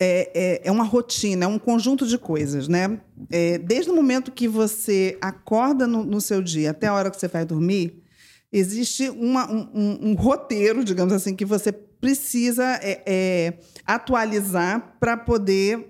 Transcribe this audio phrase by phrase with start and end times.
[0.00, 2.98] é, é, é, uma rotina, é um conjunto de coisas, né?
[3.30, 7.20] É, desde o momento que você acorda no, no, seu dia até a hora que
[7.20, 8.02] você vai dormir,
[8.50, 15.86] existe uma, um, um, roteiro, digamos assim, que você precisa é, é, atualizar para poder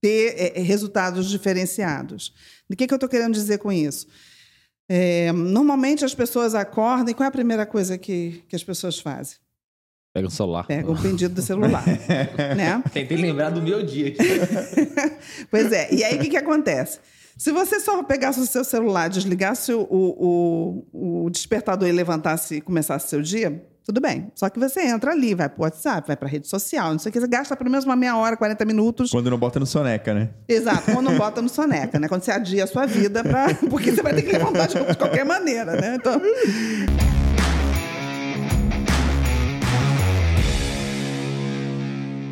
[0.00, 2.32] ter é, resultados diferenciados.
[2.70, 4.06] O que, que eu estou querendo dizer com isso?
[5.34, 9.38] normalmente as pessoas acordam e qual é a primeira coisa que, que as pessoas fazem?
[10.12, 10.66] Pega o celular.
[10.66, 11.84] Pega o pedido do celular.
[12.56, 12.82] né?
[12.92, 14.18] Tentei lembrar do meu dia aqui.
[15.50, 15.92] pois é.
[15.92, 17.00] E aí, o que, que acontece?
[17.36, 22.60] Se você só pegasse o seu celular, desligasse o, o, o despertador e levantasse e
[22.60, 24.30] começasse seu dia, tudo bem.
[24.34, 27.12] Só que você entra ali, vai pro WhatsApp, vai pra rede social, não sei o
[27.12, 29.10] que, você gasta pelo menos uma meia hora, 40 minutos.
[29.10, 30.28] Quando não bota no soneca, né?
[30.46, 32.06] Exato, quando não bota no soneca, né?
[32.06, 33.54] Quando você adia a sua vida, pra...
[33.70, 35.96] porque você vai ter que levantar de qualquer maneira, né?
[35.96, 36.20] Então.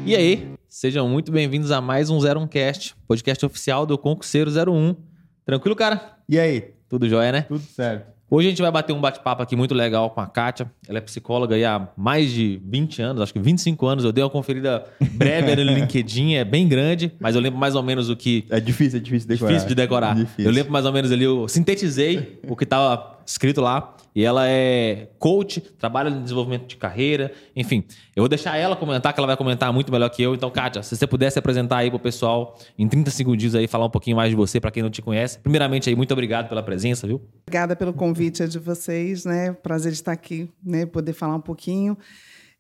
[0.07, 4.97] E aí, sejam muito bem-vindos a mais um 01 Cast, podcast oficial do Concurseiro 01.
[5.45, 6.19] Tranquilo, cara?
[6.29, 6.73] E aí?
[6.88, 7.43] Tudo jóia, né?
[7.43, 8.11] Tudo certo.
[8.33, 10.71] Hoje a gente vai bater um bate-papo aqui muito legal com a Kátia.
[10.89, 14.05] Ela é psicóloga há mais de 20 anos, acho que 25 anos.
[14.05, 17.83] Eu dei uma conferida breve no LinkedIn, é bem grande, mas eu lembro mais ou
[17.83, 18.46] menos o que.
[18.49, 19.49] É difícil, é difícil de decorar.
[19.49, 20.15] Difícil de decorar.
[20.15, 20.45] Difícil.
[20.45, 23.96] Eu lembro mais ou menos ali, eu sintetizei o que estava escrito lá.
[24.15, 27.85] E ela é coach, trabalha no desenvolvimento de carreira, enfim.
[28.15, 30.35] Eu vou deixar ela comentar, que ela vai comentar muito melhor que eu.
[30.35, 33.90] Então, Kátia, se você pudesse apresentar aí pro pessoal em 30 segundos aí, falar um
[33.90, 35.38] pouquinho mais de você, para quem não te conhece.
[35.38, 37.23] Primeiramente aí, muito obrigado pela presença, viu?
[37.46, 39.52] Obrigada pelo convite de vocês, né?
[39.52, 40.87] Prazer estar aqui, né?
[40.87, 41.96] Poder falar um pouquinho.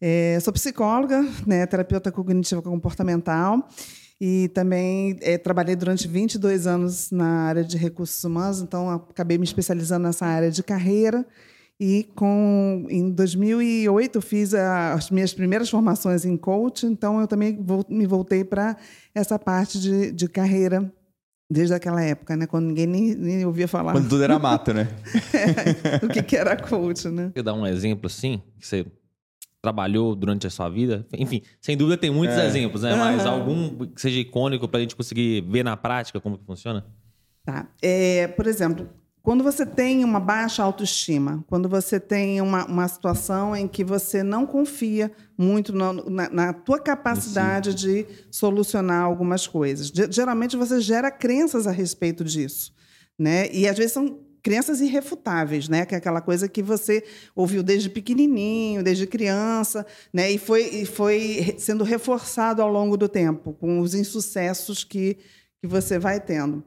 [0.00, 1.66] É, sou psicóloga, né?
[1.66, 3.66] Terapeuta cognitivo comportamental
[4.20, 9.44] e também é, trabalhei durante 22 anos na área de recursos humanos, então acabei me
[9.44, 11.26] especializando nessa área de carreira.
[11.82, 17.56] E com, em 2008 fiz a, as minhas primeiras formações em coach, então eu também
[17.62, 18.76] vou, me voltei para
[19.14, 20.92] essa parte de, de carreira
[21.50, 22.46] desde aquela época, né?
[22.46, 23.92] Quando ninguém nem, nem ouvia falar.
[23.92, 24.88] Quando tudo era mato, né?
[25.32, 27.30] é, o que, que era coach, né?
[27.34, 28.42] Quer dar um exemplo assim?
[28.58, 28.86] Que você
[29.62, 31.06] trabalhou durante a sua vida?
[31.12, 32.46] Enfim, sem dúvida tem muitos é.
[32.46, 32.94] exemplos, né?
[32.94, 36.84] Mas algum que seja icônico para a gente conseguir ver na prática como que funciona?
[37.44, 37.68] Tá.
[37.82, 38.88] É, por exemplo,
[39.22, 44.22] quando você tem uma baixa autoestima, quando você tem uma, uma situação em que você
[44.22, 47.76] não confia muito na, na, na tua capacidade Sim.
[47.76, 52.72] de solucionar algumas coisas, geralmente você gera crenças a respeito disso,
[53.18, 53.50] né?
[53.52, 55.84] E às vezes são crenças irrefutáveis, né?
[55.86, 60.30] Que é aquela coisa que você ouviu desde pequenininho, desde criança, né?
[60.30, 65.16] E foi, e foi sendo reforçado ao longo do tempo com os insucessos que,
[65.60, 66.64] que você vai tendo.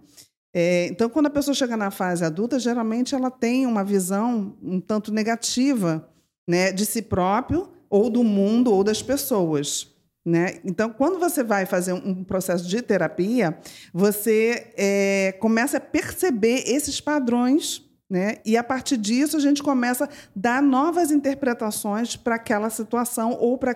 [0.53, 4.79] É, então, quando a pessoa chega na fase adulta, geralmente ela tem uma visão um
[4.79, 6.07] tanto negativa,
[6.47, 6.72] né?
[6.72, 9.93] De si próprio ou do mundo ou das pessoas.
[10.25, 10.59] Né?
[10.63, 13.57] Então, quando você vai fazer um processo de terapia,
[13.94, 18.38] você é, começa a perceber esses padrões, né?
[18.45, 23.57] e a partir disso a gente começa a dar novas interpretações para aquela situação ou
[23.57, 23.75] para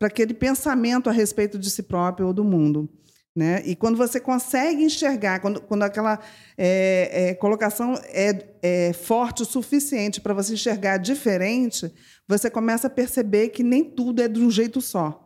[0.00, 2.88] aquele pensamento a respeito de si próprio ou do mundo.
[3.36, 3.62] Né?
[3.66, 6.20] E quando você consegue enxergar, quando, quando aquela
[6.56, 11.92] é, é, colocação é, é forte o suficiente para você enxergar diferente,
[12.28, 15.23] você começa a perceber que nem tudo é de um jeito só.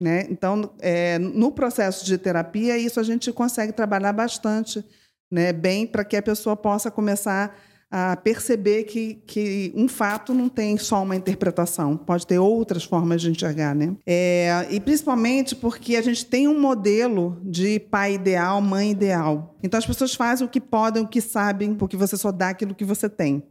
[0.00, 0.26] Né?
[0.30, 4.82] Então, é, no processo de terapia, isso a gente consegue trabalhar bastante
[5.30, 7.54] né, bem para que a pessoa possa começar
[7.90, 13.20] a perceber que, que um fato não tem só uma interpretação, pode ter outras formas
[13.20, 13.74] de enxergar.
[13.74, 13.96] Né?
[14.06, 19.56] É, e principalmente porque a gente tem um modelo de pai ideal, mãe ideal.
[19.62, 22.76] Então as pessoas fazem o que podem, o que sabem, porque você só dá aquilo
[22.76, 23.42] que você tem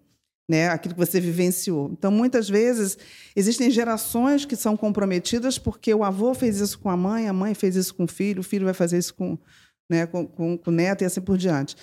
[0.49, 1.91] né, aquilo que você vivenciou.
[1.91, 2.97] Então, muitas vezes,
[3.35, 7.53] existem gerações que são comprometidas porque o avô fez isso com a mãe, a mãe
[7.53, 9.37] fez isso com o filho, o filho vai fazer isso com,
[9.87, 11.75] né, com, com, com o neto e assim por diante.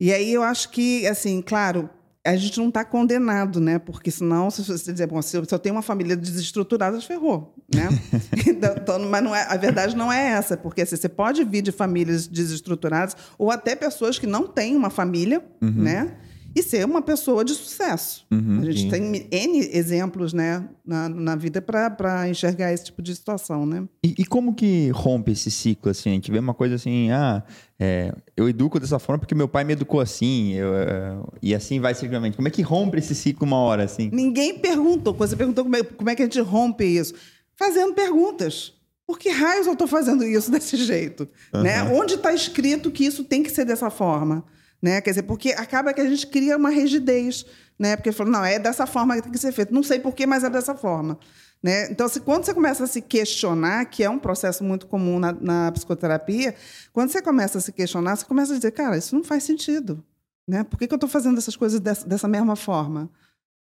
[0.00, 1.90] E aí eu acho que, assim, claro,
[2.24, 3.80] a gente não está condenado, né?
[3.80, 7.88] Porque senão, se você dizer, bom, se eu tenho uma família desestruturada, ferrou, né?
[8.46, 11.72] então, mas não é, a verdade não é essa, porque assim, você pode vir de
[11.72, 15.82] famílias desestruturadas ou até pessoas que não têm uma família, uhum.
[15.82, 16.16] né?
[16.54, 18.26] E ser uma pessoa de sucesso.
[18.30, 18.90] Uhum, a gente sim.
[18.90, 23.66] tem N exemplos né, na, na vida para enxergar esse tipo de situação.
[23.66, 23.86] Né?
[24.04, 25.90] E, e, como que rompe esse ciclo?
[25.90, 26.10] Assim?
[26.10, 27.42] A gente vê uma coisa assim, ah,
[27.78, 31.80] é, eu educo dessa forma porque meu pai me educou assim, eu, é, e assim
[31.80, 32.36] vai ciclicamente.
[32.36, 33.88] Como é que rompe esse ciclo uma hora?
[33.88, 34.10] assim?
[34.12, 35.14] Ninguém perguntou.
[35.14, 37.14] Você perguntou como é, como é que a gente rompe isso.
[37.56, 38.74] Fazendo perguntas.
[39.06, 41.28] Por que raios eu estou fazendo isso desse jeito?
[41.52, 41.62] Uhum.
[41.62, 41.82] Né?
[41.84, 44.44] Onde está escrito que isso tem que ser dessa forma?
[44.80, 45.00] Né?
[45.00, 47.44] Quer dizer, porque acaba que a gente cria uma rigidez,
[47.78, 47.96] né?
[47.96, 49.74] Porque falou, não, é dessa forma que tem que ser feito.
[49.74, 51.18] Não sei porquê, mas é dessa forma.
[51.62, 51.90] Né?
[51.90, 55.32] Então, se, quando você começa a se questionar, que é um processo muito comum na,
[55.32, 56.54] na, psicoterapia,
[56.92, 60.04] quando você começa a se questionar, você começa a dizer, cara, isso não faz sentido.
[60.46, 60.62] Né?
[60.62, 63.10] Por que, que eu estou fazendo essas coisas dessa, dessa mesma forma?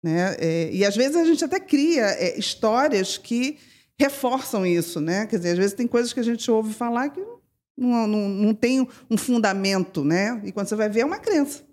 [0.02, 0.34] Né?
[0.38, 3.58] É, e às vezes a gente até cria é, histórias que
[3.98, 5.00] reforçam isso.
[5.00, 5.26] Né?
[5.26, 7.22] Quer dizer, às vezes tem coisas que a gente ouve falar que
[7.76, 10.40] não, não tem um fundamento, né?
[10.44, 11.64] E quando você vai ver, é uma crença.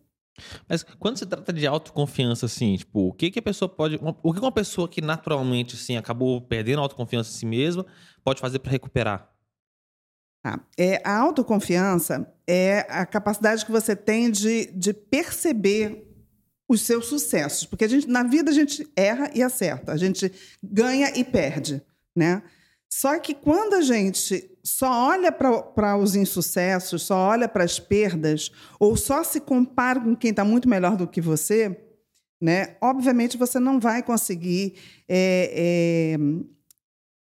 [0.67, 3.99] Mas quando se trata de autoconfiança, assim, tipo, o que, que a pessoa pode.
[4.23, 7.85] O que uma pessoa que naturalmente, assim, acabou perdendo a autoconfiança em si mesma
[8.23, 9.29] pode fazer para recuperar?
[10.43, 16.05] Ah, é, a autoconfiança é a capacidade que você tem de, de perceber
[16.67, 17.65] os seus sucessos.
[17.65, 20.31] Porque a gente, na vida a gente erra e acerta, a gente
[20.63, 21.81] ganha e perde.
[22.15, 22.41] Né?
[22.89, 28.51] Só que quando a gente só olha para os insucessos, só olha para as perdas,
[28.79, 31.75] ou só se compara com quem está muito melhor do que você,
[32.39, 32.77] né?
[32.79, 34.75] obviamente você não vai conseguir
[35.07, 36.17] é, é,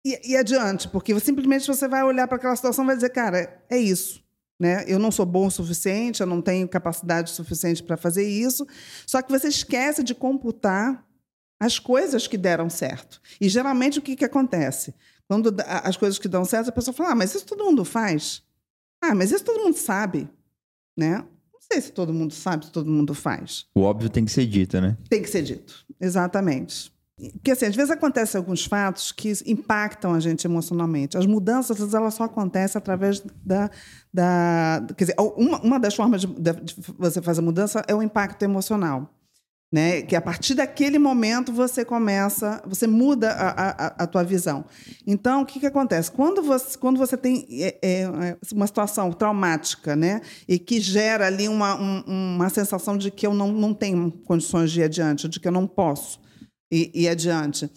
[0.04, 3.64] ir, ir adiante, porque simplesmente você vai olhar para aquela situação e vai dizer, cara,
[3.68, 4.22] é isso.
[4.58, 4.84] Né?
[4.86, 8.66] Eu não sou bom o suficiente, eu não tenho capacidade suficiente para fazer isso.
[9.06, 11.02] Só que você esquece de computar
[11.58, 13.22] as coisas que deram certo.
[13.40, 14.94] E geralmente o que, que acontece?
[15.30, 15.54] Quando
[15.84, 18.42] as coisas que dão certo, a pessoa fala: ah, mas isso todo mundo faz.
[19.00, 20.28] Ah, mas isso todo mundo sabe.
[20.96, 21.18] Né?
[21.52, 23.66] Não sei se todo mundo sabe, se todo mundo faz.
[23.72, 24.98] O óbvio tem que ser dito, né?
[25.08, 26.92] Tem que ser dito, exatamente.
[27.34, 31.16] Porque, assim, às vezes acontecem alguns fatos que impactam a gente emocionalmente.
[31.16, 33.70] As mudanças, elas só acontecem através da...
[34.12, 38.42] da quer dizer, uma, uma das formas de, de você fazer mudança é o impacto
[38.42, 39.08] emocional
[39.72, 40.02] né?
[40.02, 44.64] Que a partir daquele momento você começa, você muda a, a, a tua visão.
[45.06, 46.10] Então, o que, que acontece?
[46.10, 50.20] Quando você, quando você tem é, é, é, uma situação traumática, né?
[50.48, 54.72] E que gera ali uma, um, uma sensação de que eu não, não tenho condições
[54.72, 56.20] de ir adiante, de que eu não posso
[56.70, 57.70] ir, ir adiante.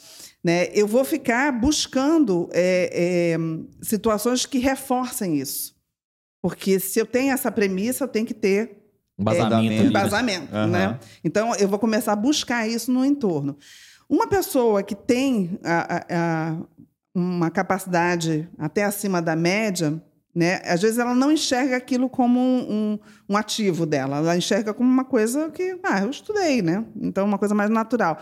[0.44, 0.70] Né?
[0.74, 3.38] Eu vou ficar buscando é, é
[3.82, 5.74] situações que reforcem isso.
[6.42, 8.83] Porque se eu tenho essa premissa, eu tenho que ter
[9.18, 9.74] Embasamento.
[9.74, 10.68] É, embasamento, uhum.
[10.68, 11.00] né?
[11.24, 13.58] Então, eu vou começar a buscar isso no entorno.
[14.10, 16.58] Uma pessoa que tem a, a, a,
[17.14, 20.02] uma capacidade até acima da média,
[20.36, 20.62] né?
[20.66, 23.00] Às vezes ela não enxerga aquilo como um, um,
[23.30, 26.84] um, ativo dela, ela enxerga como uma coisa que, ah, eu estudei, né?
[27.00, 28.18] Então, uma coisa mais natural.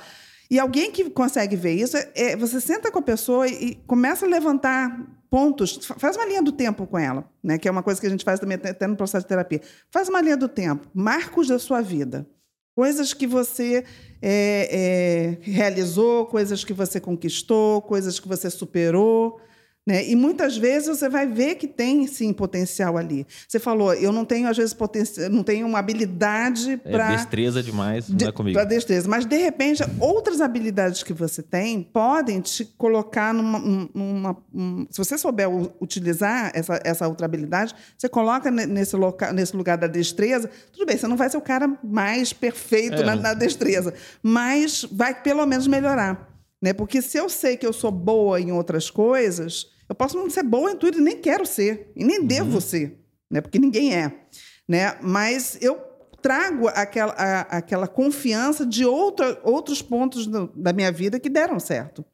[0.49, 3.75] E alguém que consegue ver isso, é, é você senta com a pessoa e, e
[3.87, 4.99] começa a levantar
[5.31, 7.57] pontos, faz uma linha do tempo com ela, né?
[7.57, 9.62] que é uma coisa que a gente faz também até no processo de terapia.
[9.89, 12.28] Faz uma linha do tempo, marcos da sua vida.
[12.75, 13.86] Coisas que você
[14.22, 19.39] é, é, realizou, coisas que você conquistou, coisas que você superou.
[19.86, 20.07] Né?
[20.07, 23.25] E muitas vezes você vai ver que tem sim potencial ali.
[23.48, 27.63] Você falou, eu não tenho às vezes potencial, não tenho uma habilidade para é destreza
[27.63, 28.54] demais, não é comigo.
[28.54, 34.38] Para destreza, mas de repente outras habilidades que você tem podem te colocar numa, numa
[34.54, 35.50] um, se você souber
[35.81, 40.48] utilizar essa, essa outra habilidade, você coloca nesse local, nesse lugar da destreza.
[40.72, 43.04] Tudo bem, você não vai ser o cara mais perfeito é.
[43.04, 46.31] na, na destreza, mas vai pelo menos melhorar.
[46.61, 46.73] Né?
[46.73, 50.43] Porque se eu sei que eu sou boa em outras coisas, eu posso não ser
[50.43, 52.27] boa em tudo e nem quero ser, e nem uhum.
[52.27, 52.99] devo ser,
[53.29, 53.41] né?
[53.41, 54.25] porque ninguém é.
[54.67, 54.97] Né?
[55.01, 55.75] Mas eu
[56.21, 61.59] trago aquela, a, aquela confiança de outra, outros pontos do, da minha vida que deram
[61.59, 62.05] certo.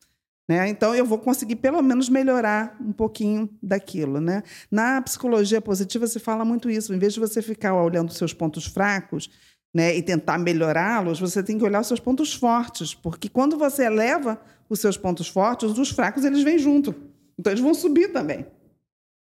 [0.49, 0.69] Né?
[0.69, 4.21] Então, eu vou conseguir, pelo menos, melhorar um pouquinho daquilo.
[4.21, 4.44] Né?
[4.71, 6.94] Na psicologia positiva, se fala muito isso.
[6.94, 9.30] Em vez de você ficar olhando os seus pontos fracos,
[9.74, 13.83] né, e tentar melhorá-los, você tem que olhar os seus pontos fortes, porque quando você
[13.86, 16.95] eleva os seus pontos fortes, os fracos eles vêm junto.
[17.38, 18.45] Então eles vão subir também,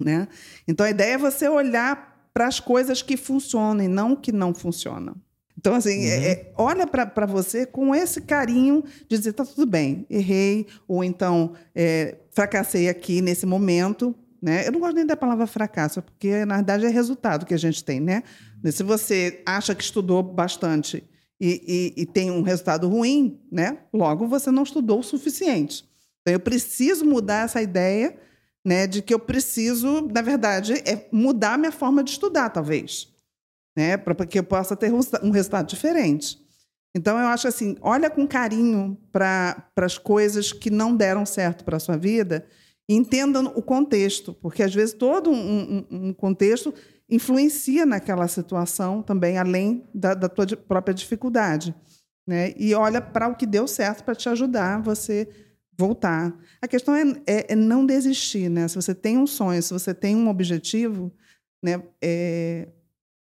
[0.01, 0.27] né?
[0.67, 4.53] Então a ideia é você olhar para as coisas que funcionam e não que não
[4.53, 5.15] funcionam.
[5.59, 6.23] Então, assim, é, uhum.
[6.23, 11.03] é, é, olha para você com esse carinho de dizer: tá tudo bem, errei, ou
[11.03, 14.67] então é, fracassei aqui nesse momento, né?
[14.67, 17.83] Eu não gosto nem da palavra fracasso, porque na verdade é resultado que a gente
[17.83, 18.23] tem, né?
[18.71, 21.03] Se você acha que estudou bastante
[21.39, 23.79] e, e, e tem um resultado ruim, né?
[23.93, 25.85] Logo você não estudou o suficiente.
[26.21, 28.17] Então eu preciso mudar essa ideia,
[28.65, 28.87] né?
[28.87, 33.07] De que eu preciso, na verdade, é mudar a minha forma de estudar, talvez,
[33.75, 33.97] né?
[33.97, 36.37] Para que eu possa ter um resultado diferente.
[36.95, 41.77] Então eu acho assim, olha com carinho para as coisas que não deram certo para
[41.77, 42.45] a sua vida
[42.95, 46.73] entendam o contexto, porque às vezes todo um, um, um contexto
[47.07, 51.73] influencia naquela situação também, além da, da tua própria dificuldade.
[52.27, 52.53] Né?
[52.57, 55.27] E olha para o que deu certo para te ajudar você
[55.77, 56.35] voltar.
[56.61, 58.67] A questão é, é, é, não desistir, né?
[58.67, 61.11] Se você tem um sonho, se você tem um objetivo,
[61.63, 61.81] né?
[62.03, 62.67] É,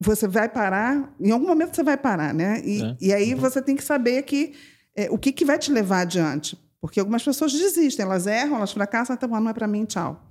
[0.01, 2.61] você vai parar, em algum momento você vai parar, né?
[2.63, 2.97] E, É.
[3.01, 4.53] e aí você tem que saber que
[4.95, 6.57] é, o que, que vai te levar adiante.
[6.81, 10.21] Porque algumas pessoas desistem, elas erram, elas fracassam, então não é para mim, tchau.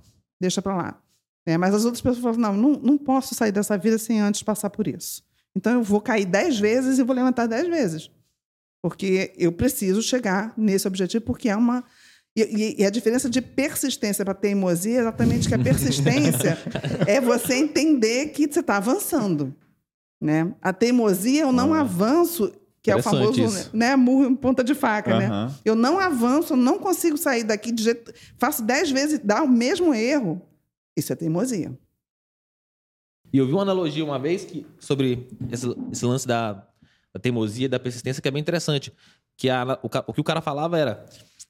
[0.41, 1.01] Deixa para lá.
[1.45, 4.41] É, mas as outras pessoas falam, não, não, não posso sair dessa vida sem antes
[4.43, 5.23] passar por isso.
[5.55, 8.09] Então eu vou cair dez vezes e vou levantar dez vezes.
[8.81, 11.83] Porque eu preciso chegar nesse objetivo, porque é uma.
[12.35, 16.57] E, e- e a diferença de persistência para teimosia é exatamente que a persistência
[17.07, 19.53] é você entender que você está avançando.
[20.21, 20.53] Né?
[20.61, 22.51] A teimosia, eu não avanço,
[22.89, 23.69] que é o famoso isso.
[23.75, 25.17] né, murro em ponta de faca.
[25.17, 25.25] Né?
[25.27, 25.55] Aham.
[25.65, 28.13] Eu não avanço, eu não consigo sair daqui de jeito.
[28.37, 30.41] Faço dez vezes, dá o mesmo erro.
[30.97, 31.77] Isso é teimosia.
[33.31, 36.53] E eu vi uma analogia uma vez que, sobre esse, esse lance da,
[37.13, 38.91] da teimosia e da persistência, que é bem interessante.
[39.37, 41.05] Que a- o, o que o cara falava era: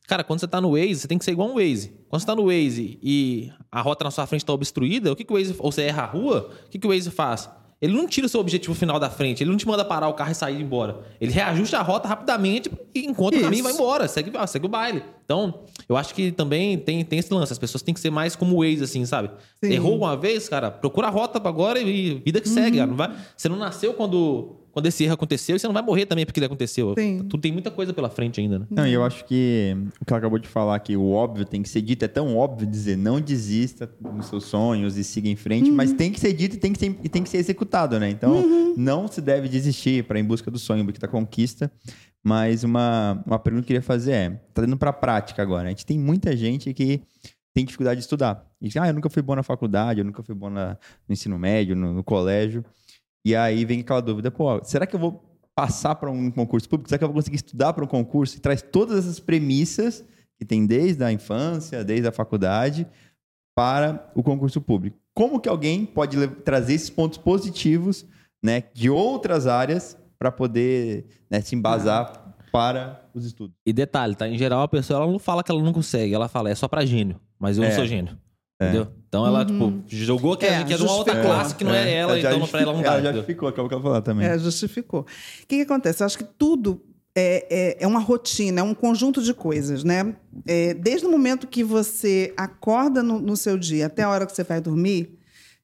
[0.07, 1.93] Cara, quando você tá no Waze, você tem que ser igual um Waze.
[2.09, 5.23] Quando você tá no Waze e a rota na sua frente tá obstruída, o que,
[5.23, 5.55] que o Waze.
[5.57, 7.49] Ou você erra a rua, o que, que o Waze faz?
[7.81, 10.13] Ele não tira o seu objetivo final da frente, ele não te manda parar o
[10.13, 10.99] carro e sair embora.
[11.19, 13.81] Ele reajusta a rota rapidamente e encontra o caminho e vai Isso.
[13.81, 15.03] embora, segue, segue o baile.
[15.23, 17.53] Então, eu acho que também tem, tem esse lance.
[17.53, 19.29] As pessoas têm que ser mais como o Waze, assim, sabe?
[19.63, 19.71] Sim.
[19.71, 22.77] Errou uma vez, cara, procura a rota pra agora e vida que segue.
[22.77, 22.87] cara.
[22.89, 26.25] Não vai, você não nasceu quando, quando esse erro aconteceu você não vai morrer também
[26.25, 26.93] porque ele aconteceu.
[26.97, 27.25] Sim.
[27.29, 28.65] Tu tem muita coisa pela frente ainda, né?
[28.69, 31.61] Não, e eu acho que o que ela acabou de falar que o óbvio tem
[31.61, 35.35] que ser dito, é tão óbvio dizer não desista dos seus sonhos e siga em
[35.35, 37.99] frente, mas tem que ser dito e tem que ser, e tem que ser executado,
[37.99, 38.09] né?
[38.09, 38.33] Então,
[38.77, 41.71] não se deve desistir para em busca do sonho, em busca da conquista.
[42.23, 45.67] Mas uma, uma pergunta que eu queria fazer é, tá indo para a prática agora.
[45.67, 47.01] A gente tem muita gente que
[47.53, 48.45] tem dificuldade de estudar.
[48.61, 51.13] E diz, ah, eu nunca fui bom na faculdade, eu nunca fui bom na- no
[51.13, 52.63] ensino médio, no, no colégio.
[53.25, 55.23] E aí vem aquela dúvida, pô, será que eu vou
[55.55, 56.89] passar para um concurso público?
[56.89, 58.37] Será que eu vou conseguir estudar para um concurso?
[58.37, 60.05] E traz todas essas premissas
[60.37, 62.87] que tem desde a infância, desde a faculdade,
[63.55, 64.97] para o concurso público.
[65.13, 68.05] Como que alguém pode trazer esses pontos positivos
[68.41, 73.53] né, de outras áreas para poder né, se embasar para os estudos?
[73.65, 74.29] E detalhe, tá?
[74.29, 76.69] Em geral, a pessoa ela não fala que ela não consegue, ela fala, é só
[76.69, 77.19] pra gênio.
[77.37, 77.67] Mas eu É.
[77.67, 78.17] não sou gênio.
[78.59, 78.65] É.
[78.65, 78.87] Entendeu?
[79.07, 81.35] Então ela, tipo, jogou que é, É, que é de uma outra justificou.
[81.39, 82.87] classe que não é, ela, já então pra ela não dá.
[82.89, 83.23] Ela já entendeu?
[83.23, 84.27] ficou, acabou que ela falar também.
[84.27, 85.01] É, justificou.
[85.01, 85.05] O
[85.47, 86.03] que, que acontece?
[86.03, 86.81] Eu acho que tudo
[87.15, 90.15] é, é, é uma rotina, é um conjunto de coisas, né?
[90.45, 94.35] É, desde o momento que você acorda no, no seu dia até a hora que
[94.35, 95.17] você vai dormir,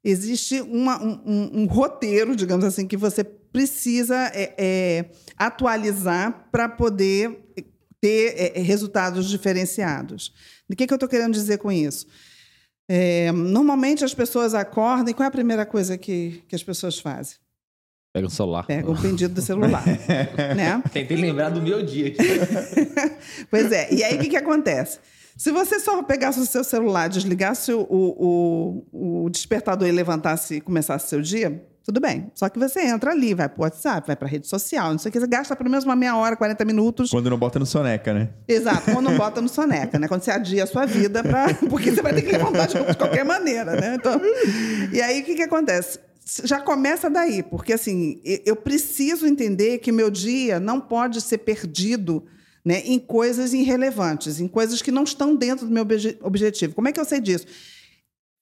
[0.04, 5.06] existe uma- um, um- um roteiro, digamos assim, que você precisa é, é,
[5.38, 7.40] atualizar para poder
[8.02, 10.34] ter é, é, resultados diferenciados.
[10.70, 12.06] O que, que eu estou querendo dizer com isso?
[12.88, 17.00] É, normalmente as pessoas acordam e qual é a primeira coisa que, que as pessoas
[17.00, 17.38] fazem?
[18.13, 18.65] Pega o celular.
[18.65, 19.84] Pega o pedido do celular,
[20.56, 20.82] né?
[20.94, 22.18] Tentei lembrar do meu dia aqui.
[23.50, 23.94] Pois é.
[23.94, 25.00] E aí, o que, que acontece?
[25.36, 30.62] Se você só pegasse o seu celular, desligasse o, o, o despertador e levantasse e
[30.62, 32.32] começasse seu dia, tudo bem.
[32.34, 35.10] Só que você entra ali, vai para o WhatsApp, vai para rede social, não sei
[35.10, 37.12] o que, você gasta pelo menos uma meia hora, 40 minutos.
[37.12, 38.30] Quando não bota no soneca, né?
[38.48, 40.08] Exato, quando não bota no soneca, né?
[40.08, 41.54] Quando você adia a sua vida, pra...
[41.70, 43.96] porque você vai ter que levantar de de qualquer maneira, né?
[43.96, 44.20] Então,
[44.92, 46.00] e aí, o que, que acontece?
[46.44, 52.25] Já começa daí, porque assim, eu preciso entender que meu dia não pode ser perdido
[52.65, 56.74] né, em coisas irrelevantes, em coisas que não estão dentro do meu obje- objetivo.
[56.74, 57.46] Como é que eu sei disso?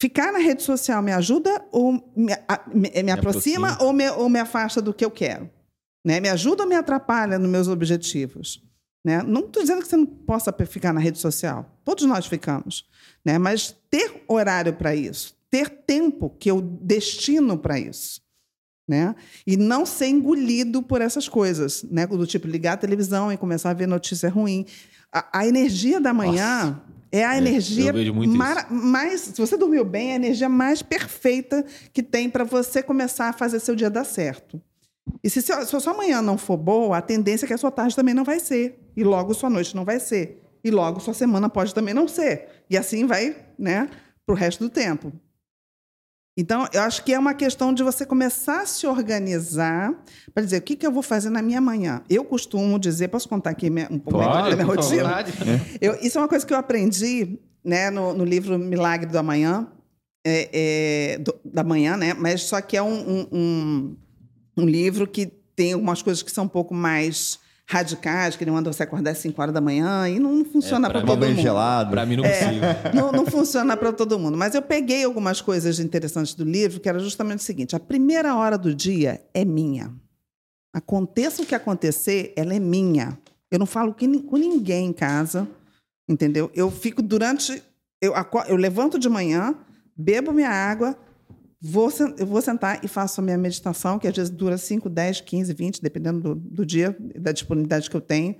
[0.03, 3.87] Ficar na rede social me ajuda ou me, a- me- me aproxima, aproxima.
[3.87, 5.49] ou me, ou me afasta do que eu quero?
[6.05, 6.19] Né?
[6.19, 8.61] Me ajuda ou me atrapalha nos meus objetivos?
[9.05, 9.23] Né?
[9.23, 11.79] Não estou dizendo que você não possa ficar na rede social.
[11.85, 12.85] Todos nós ficamos.
[13.23, 13.37] Né?
[13.37, 18.21] Mas ter horário para isso, ter tempo que eu destino para isso.
[18.85, 19.15] Né?
[19.47, 22.05] E não ser engolido por essas coisas, né?
[22.05, 24.65] Do tipo ligar a televisão e começar a ver notícia ruim.
[25.09, 26.81] A, a energia da manhã
[27.13, 27.91] é a É, energia
[28.37, 29.21] mara- mais.
[29.21, 33.33] Se você dormiu bem, é a energia mais perfeita que tem para você começar a
[33.33, 34.59] fazer seu dia dar certo.
[35.23, 37.57] E se, seu- se a sua manhã não for boa, a tendência é que a
[37.57, 38.79] sua tarde também não vai ser.
[38.97, 40.41] E logo sua noite não vai ser.
[40.63, 42.47] E logo sua semana pode também não ser.
[42.69, 43.89] E assim vai, né,
[44.25, 45.11] para o resto do tempo.
[46.35, 49.93] Então, eu acho que é uma questão de você começar a se organizar
[50.33, 52.01] para dizer o que, que eu vou fazer na minha manhã.
[52.09, 54.17] Eu costumo dizer, posso contar aqui minha- um pouco
[54.49, 55.03] da minha rotina?
[55.79, 59.67] Eu- isso é uma coisa que eu aprendi né, no, no livro Milagre do Amanhã,
[60.25, 60.49] é,
[61.13, 62.13] é, do- da manhã, né?
[62.13, 63.97] Mas só que é um, um, um-
[64.57, 67.39] um livro que tem algumas coisas que são um pouco mais
[67.69, 70.91] radicais, que ele manda você acordar às 5 horas da manhã e não funciona É,
[70.91, 71.41] para todo banho mundo.
[71.41, 71.91] gelado.
[71.91, 72.65] Pra mim não consigo.
[72.93, 74.37] Não, não funciona para todo mundo.
[74.37, 78.35] Mas eu peguei algumas coisas interessantes do livro, que era justamente o seguinte: a primeira
[78.35, 79.91] hora do dia é minha.
[80.73, 83.17] Aconteça o que acontecer, ela é minha.
[83.51, 83.95] Eu não falo
[84.27, 85.47] com ninguém em casa,
[86.09, 86.51] entendeu?
[86.53, 87.61] Eu fico durante.
[88.01, 88.13] Eu,
[88.47, 89.55] eu levanto de manhã,
[89.95, 90.97] bebo minha água,
[91.63, 95.21] vou, eu vou sentar e faço a minha meditação, que às vezes dura 5, 10,
[95.21, 98.35] 15, 20, dependendo do, do dia, da disponibilidade que eu tenho.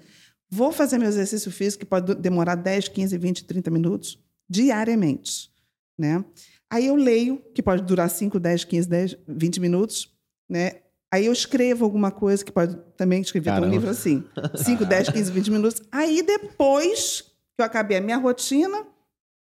[0.49, 5.49] Vou fazer meu exercício físico, que pode demorar 10, 15, 20, 30 minutos, diariamente.
[5.97, 6.23] Né?
[6.69, 10.13] Aí eu leio, que pode durar 5, 10, 15, 10, 20 minutos.
[10.49, 10.81] Né?
[11.09, 14.23] Aí eu escrevo alguma coisa, que pode também escrever um livro assim.
[14.53, 15.81] 5, 10, 15, 20 minutos.
[15.89, 17.21] Aí depois
[17.55, 18.85] que eu acabei a minha rotina,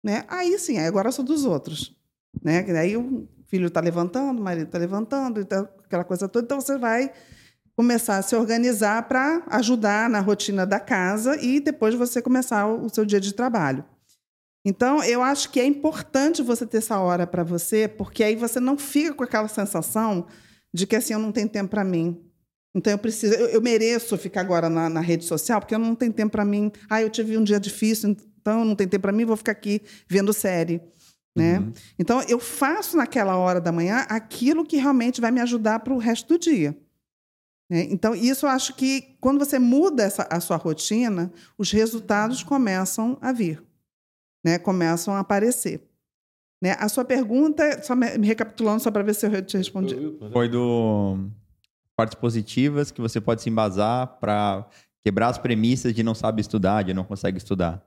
[0.03, 0.25] né?
[0.27, 1.95] aí sim, agora eu sou dos outros.
[2.43, 2.65] Né?
[2.79, 6.45] Aí o filho está levantando, o marido está levantando, então, aquela coisa toda.
[6.45, 7.11] Então você vai
[7.75, 12.89] começar a se organizar para ajudar na rotina da casa e depois você começar o
[12.89, 13.85] seu dia de trabalho.
[14.65, 18.59] Então, eu acho que é importante você ter essa hora para você, porque aí você
[18.59, 20.27] não fica com aquela sensação
[20.73, 22.21] de que assim, eu não tenho tempo para mim.
[22.75, 25.95] Então, eu preciso, eu, eu mereço ficar agora na, na, rede social, porque eu não
[25.95, 26.69] tenho tempo para mim.
[26.89, 28.09] Ah, eu tive um dia difícil,
[28.41, 30.81] então não tenho tempo para mim, vou ficar aqui vendo série.
[31.37, 31.59] Né?
[31.59, 31.73] Uhum.
[31.99, 35.97] Então, eu faço naquela hora da manhã aquilo que realmente vai me ajudar para o
[35.97, 36.77] resto do dia.
[37.69, 37.87] Né?
[37.89, 43.17] Então, isso eu acho que quando você muda essa, a sua rotina, os resultados começam
[43.21, 43.67] a vir
[44.47, 45.81] né, começam a aparecer.
[46.61, 46.75] Né?
[46.79, 49.95] A sua pergunta, só me, recapitulando, só para ver se eu te respondi.
[50.31, 51.29] Foi do
[51.95, 54.65] partes positivas que você pode se embasar para
[55.03, 57.83] quebrar as premissas de não sabe estudar, de não consegue estudar.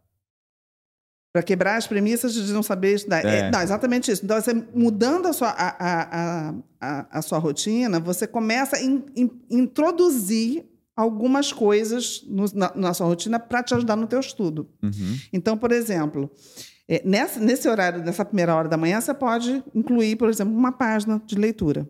[1.32, 3.24] Para quebrar as premissas de não saber estudar.
[3.24, 3.38] É.
[3.38, 4.24] É, não, exatamente isso.
[4.24, 9.04] Então, você mudando a sua, a, a, a, a sua rotina, você começa a in,
[9.14, 10.64] in, introduzir
[10.96, 14.68] algumas coisas no, na, na, sua rotina para te ajudar no teu estudo.
[14.82, 15.18] Uhum.
[15.32, 16.30] Então, por exemplo,
[16.88, 20.72] é, nessa, nesse horário, nessa primeira hora da manhã, você pode incluir, por exemplo, uma
[20.72, 21.88] página de leitura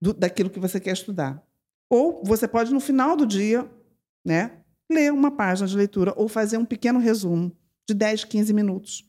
[0.00, 1.42] do, daquilo que você quer estudar.
[1.88, 3.66] Ou você pode, no final do dia,
[4.24, 4.52] né,
[4.90, 7.50] ler uma página de leitura ou fazer um pequeno resumo
[7.88, 9.08] de 10, 15 minutos.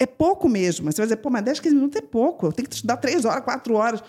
[0.00, 0.90] É pouco mesmo.
[0.90, 2.46] Você vai dizer, pô, mas 10, 15 minutos é pouco.
[2.46, 4.02] Eu tenho que estudar 3 horas, 4 horas.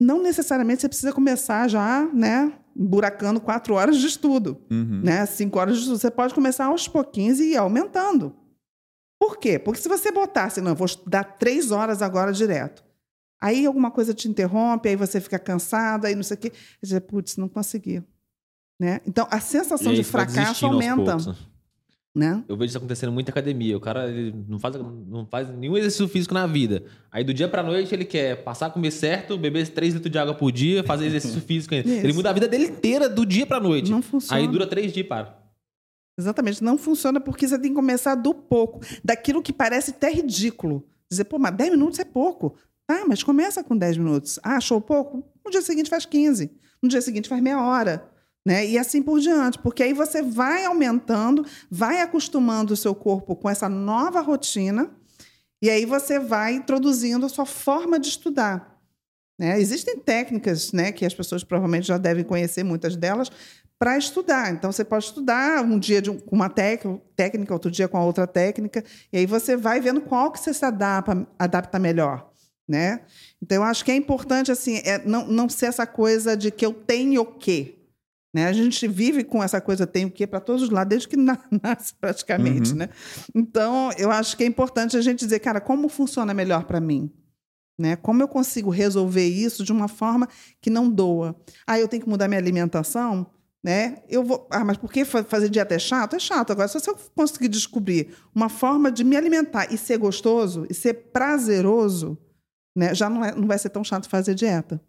[0.00, 5.00] Não necessariamente você precisa começar já, né, buracando quatro horas de estudo, uhum.
[5.04, 5.24] né?
[5.26, 5.98] Cinco horas de estudo.
[5.98, 8.34] Você pode começar aos pouquinhos e ir aumentando.
[9.20, 9.58] Por quê?
[9.58, 12.84] Porque se você botasse, não, eu vou estudar três horas agora direto.
[13.40, 16.52] Aí alguma coisa te interrompe, aí você fica cansado, aí não sei o quê.
[16.82, 18.02] Você diz, putz, não consegui.
[18.80, 19.00] Né?
[19.06, 21.16] Então, a sensação de fracasso aumenta.
[21.16, 21.36] Né?
[22.48, 23.76] Eu vejo isso acontecendo muito em academia.
[23.76, 24.06] O cara
[24.48, 26.84] não faz, não faz nenhum exercício físico na vida.
[27.10, 30.18] Aí do dia pra noite ele quer passar a comer certo, beber 3 litros de
[30.18, 31.74] água por dia, fazer exercício físico.
[31.74, 33.90] Ele muda a vida dele inteira do dia pra noite.
[33.90, 34.40] Não funciona.
[34.40, 35.42] Aí dura três dias e para.
[36.16, 36.62] Exatamente.
[36.62, 38.80] Não funciona porque você tem que começar do pouco.
[39.02, 40.86] Daquilo que parece até ridículo.
[41.10, 42.56] Dizer, pô, mas 10 minutos é pouco.
[42.88, 44.38] Ah, mas começa com 10 minutos.
[44.42, 45.24] Ah, achou pouco?
[45.44, 46.50] No dia seguinte faz 15.
[46.82, 48.08] No dia seguinte faz meia hora.
[48.46, 48.66] Né?
[48.66, 53.48] E assim por diante, porque aí você vai aumentando, vai acostumando o seu corpo com
[53.48, 54.90] essa nova rotina,
[55.62, 58.78] e aí você vai introduzindo a sua forma de estudar.
[59.38, 59.58] Né?
[59.58, 63.30] Existem técnicas né, que as pessoas provavelmente já devem conhecer, muitas delas,
[63.78, 64.52] para estudar.
[64.52, 68.84] Então, você pode estudar um dia com uma técnica, outro dia com a outra técnica,
[69.12, 72.30] e aí você vai vendo qual que você se adapta, adapta melhor.
[72.68, 73.00] Né?
[73.42, 76.64] Então, eu acho que é importante assim, é não, não ser essa coisa de que
[76.64, 77.83] eu tenho o quê.
[78.34, 78.46] Né?
[78.46, 81.16] A gente vive com essa coisa, tem o quê para todos os lados, desde que
[81.62, 82.72] nasce praticamente.
[82.72, 82.78] Uhum.
[82.78, 82.88] Né?
[83.32, 87.12] Então, eu acho que é importante a gente dizer, cara, como funciona melhor para mim?
[87.78, 87.94] Né?
[87.94, 90.28] Como eu consigo resolver isso de uma forma
[90.60, 91.36] que não doa?
[91.64, 93.24] Ah, eu tenho que mudar minha alimentação?
[93.62, 94.02] Né?
[94.08, 96.16] Eu vou, ah, mas por que fazer dieta é chato?
[96.16, 96.50] É chato.
[96.50, 100.94] Agora, se eu conseguir descobrir uma forma de me alimentar e ser gostoso, e ser
[101.12, 102.18] prazeroso,
[102.76, 102.94] né?
[102.94, 104.80] já não, é, não vai ser tão chato fazer dieta.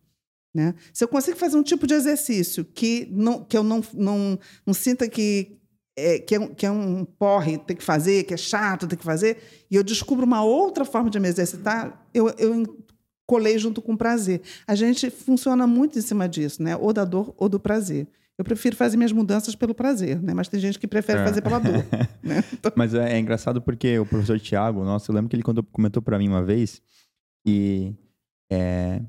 [0.56, 0.74] Né?
[0.94, 4.74] Se eu consigo fazer um tipo de exercício que, não, que eu não, não, não
[4.74, 5.60] sinta que
[5.98, 8.96] é, que, é um, que é um porre ter que fazer, que é chato ter
[8.96, 9.38] que fazer,
[9.70, 12.86] e eu descubro uma outra forma de me exercitar, eu, eu
[13.28, 14.42] colei junto com o prazer.
[14.66, 16.76] A gente funciona muito em cima disso, né?
[16.78, 18.08] ou da dor ou do prazer.
[18.38, 20.34] Eu prefiro fazer minhas mudanças pelo prazer, né?
[20.34, 21.26] mas tem gente que prefere é.
[21.26, 21.86] fazer pela dor.
[22.24, 22.44] né?
[22.54, 22.72] então...
[22.76, 26.18] Mas é, é, engraçado porque o professor Tiago, nossa, eu lembro que ele comentou para
[26.18, 26.82] mim uma vez
[27.46, 27.94] que
[28.50, 29.02] é,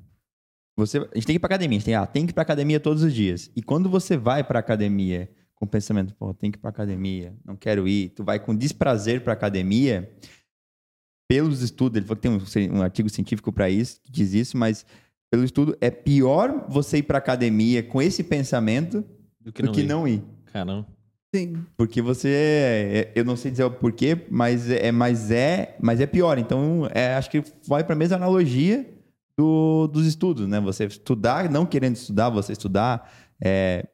[0.76, 2.34] você, a gente tem que ir pra academia, a gente tem, ah, tem que ir
[2.34, 3.50] pra academia todos os dias.
[3.56, 7.34] E quando você vai pra academia com o pensamento, pô, tem que ir pra academia,
[7.44, 10.10] não quero ir, tu vai com desprazer pra academia,
[11.28, 14.56] pelos estudos, ele falou que tem um, um artigo científico para isso, que diz isso,
[14.56, 14.84] mas
[15.30, 19.04] pelo estudo, é pior você ir pra academia com esse pensamento
[19.40, 19.86] do que, do não, que ir.
[19.86, 20.22] não ir.
[20.52, 20.86] Caramba.
[21.34, 21.64] Sim.
[21.76, 26.06] Porque você, é, eu não sei dizer o porquê, mas é, mas é, mas é
[26.06, 26.38] pior.
[26.38, 28.88] Então, é, acho que vai para a mesma analogia
[29.37, 30.61] do, dos estudos, né?
[30.61, 33.87] Você estudar, não querendo estudar, você estudar é,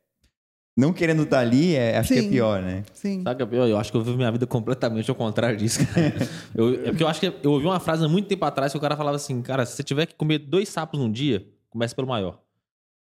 [0.76, 2.30] não querendo estar ali, é, acho que é Sim.
[2.30, 2.84] pior, né?
[2.94, 3.22] Sim.
[3.22, 3.66] Sabe, Gabriel?
[3.68, 6.14] Eu acho que eu vivo minha vida completamente ao contrário disso, cara.
[6.54, 8.78] Eu- é porque eu acho que eu ouvi uma frase há muito tempo atrás que
[8.78, 11.94] o cara falava assim, cara, se você tiver que comer dois sapos num dia, comece
[11.94, 12.40] pelo maior.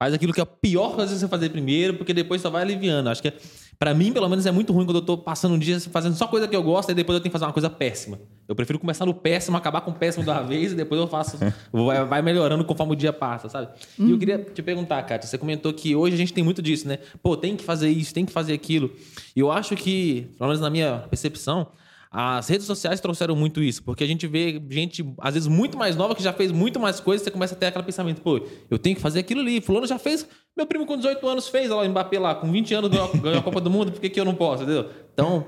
[0.01, 3.09] Faz aquilo que é a pior coisa você fazer primeiro, porque depois só vai aliviando.
[3.09, 3.37] Acho que, é-
[3.81, 6.27] pra mim, pelo menos, é muito ruim quando eu tô passando um dia fazendo só
[6.27, 8.19] coisa que eu gosto e depois eu tenho que fazer uma coisa péssima.
[8.47, 11.39] Eu prefiro começar no péssimo, acabar com o péssimo uma vez e depois eu faço.
[11.73, 13.69] vai, vai melhorando conforme o dia passa, sabe?
[13.97, 16.87] E eu queria te perguntar, Kátia, você comentou que hoje a gente tem muito disso,
[16.87, 16.99] né?
[17.23, 18.91] Pô, tem que fazer isso, tem que fazer aquilo.
[19.35, 21.65] E eu acho que, pelo menos na minha percepção,
[22.13, 25.95] as redes sociais trouxeram muito isso, porque a gente vê gente, às vezes, muito mais
[25.95, 28.77] nova que já fez muito mais coisas, você começa a ter aquele pensamento, pô, eu
[28.77, 29.61] tenho que fazer aquilo ali.
[29.61, 32.89] Fulano já fez, meu primo com 18 anos fez, lá, Mbappé lá, com 20 anos
[32.89, 34.89] ganhou, ganhou a Copa do Mundo, por que, que eu não posso, entendeu?
[35.13, 35.47] Então,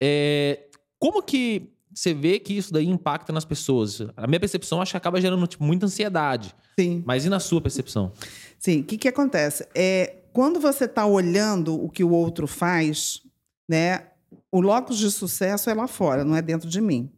[0.00, 0.68] é,
[1.00, 4.00] como que você vê que isso daí impacta nas pessoas?
[4.16, 6.54] A minha percepção acho que acaba gerando tipo, muita ansiedade.
[6.78, 7.02] Sim.
[7.04, 8.12] Mas e na sua percepção?
[8.56, 9.66] Sim, o que, que acontece?
[9.74, 13.20] É, quando você está olhando o que o outro faz,
[13.68, 14.04] né,
[14.50, 17.12] o locus de sucesso é lá fora, não é dentro de mim.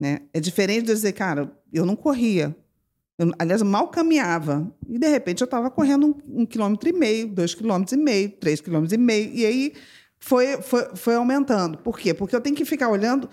[0.00, 0.20] Né?
[0.32, 2.56] É diferente de dizer, cara, eu não corria.
[3.18, 4.72] Eu, aliás, mal caminhava.
[4.88, 8.30] E, de repente, eu estava correndo um, um quilômetro e meio, dois quilômetros e meio,
[8.30, 9.32] três quilômetros e meio.
[9.34, 9.72] E aí
[10.18, 11.78] foi, foi, foi aumentando.
[11.78, 12.14] Por quê?
[12.14, 13.28] Porque eu tenho que ficar olhando.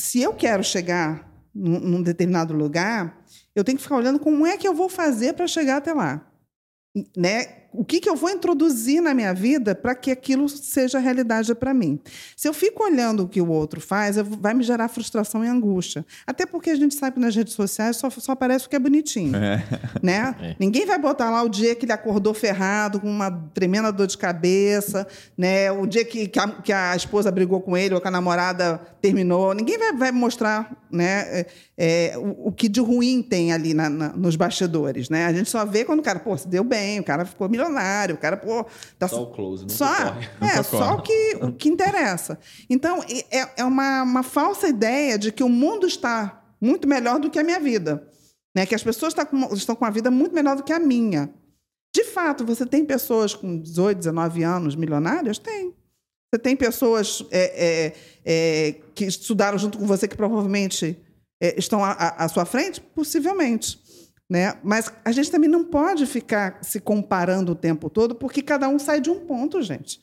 [0.00, 3.22] Se eu quero chegar num, num determinado lugar,
[3.54, 6.28] eu tenho que ficar olhando como é que eu vou fazer para chegar até lá
[7.16, 7.61] né?
[7.74, 11.72] O que, que eu vou introduzir na minha vida para que aquilo seja realidade para
[11.72, 11.98] mim?
[12.36, 16.04] Se eu fico olhando o que o outro faz, vai me gerar frustração e angústia.
[16.26, 18.78] Até porque a gente sabe que nas redes sociais só, só aparece o que é
[18.78, 19.32] bonitinho.
[20.02, 20.34] Né?
[20.40, 20.56] É.
[20.58, 24.18] Ninguém vai botar lá o dia que ele acordou ferrado, com uma tremenda dor de
[24.18, 25.06] cabeça,
[25.36, 25.70] né?
[25.70, 28.80] o dia que, que, a, que a esposa brigou com ele ou que a namorada
[29.00, 29.54] terminou.
[29.54, 33.88] Ninguém vai, vai mostrar né, é, é, o, o que de ruim tem ali na-
[33.88, 35.08] na- nos bastidores.
[35.08, 35.26] Né?
[35.26, 37.61] A gente só vê quando o cara, pô, se deu bem, o cara ficou milionário,
[37.68, 38.64] o cara, pô,
[38.98, 42.38] tá Só o close, não só, é, Não só o que, o que interessa.
[42.68, 47.30] Então, é, é uma, uma falsa ideia de que o mundo está muito melhor do
[47.30, 48.08] que a minha vida.
[48.54, 48.66] Né?
[48.66, 51.30] Que as pessoas estão com, estão com uma vida muito melhor do que a minha.
[51.94, 55.38] De fato, você tem pessoas com 18, 19 anos milionárias?
[55.38, 55.74] Tem.
[56.32, 57.42] Você tem pessoas é,
[57.84, 57.92] é,
[58.24, 60.98] é, que estudaram junto com você que provavelmente
[61.42, 62.80] é, estão à- à sua frente?
[62.80, 63.81] Possivelmente.
[64.32, 64.54] Né?
[64.64, 68.78] Mas a gente também não pode ficar se comparando o tempo todo, porque cada um
[68.78, 70.00] sai de um ponto, gente.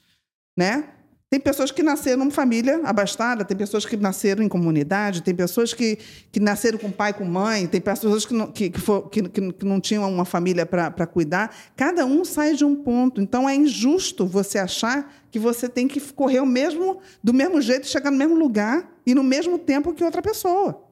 [0.55, 0.83] Né?
[1.31, 5.73] Tem pessoas que nasceram numa família abastada, tem pessoas que nasceram em comunidade, tem pessoas
[5.73, 5.97] que,
[6.31, 9.65] que nasceram com pai, com mãe, tem pessoas que não, que, que, for- que- que
[9.65, 11.55] não tinham uma família para cuidar.
[11.75, 13.19] Cada um sai de um ponto.
[13.19, 17.87] Então é injusto você achar que você tem que correr o mesmo, do mesmo jeito,
[17.87, 20.83] chegar no mesmo lugar e no mesmo tempo que outra pessoa.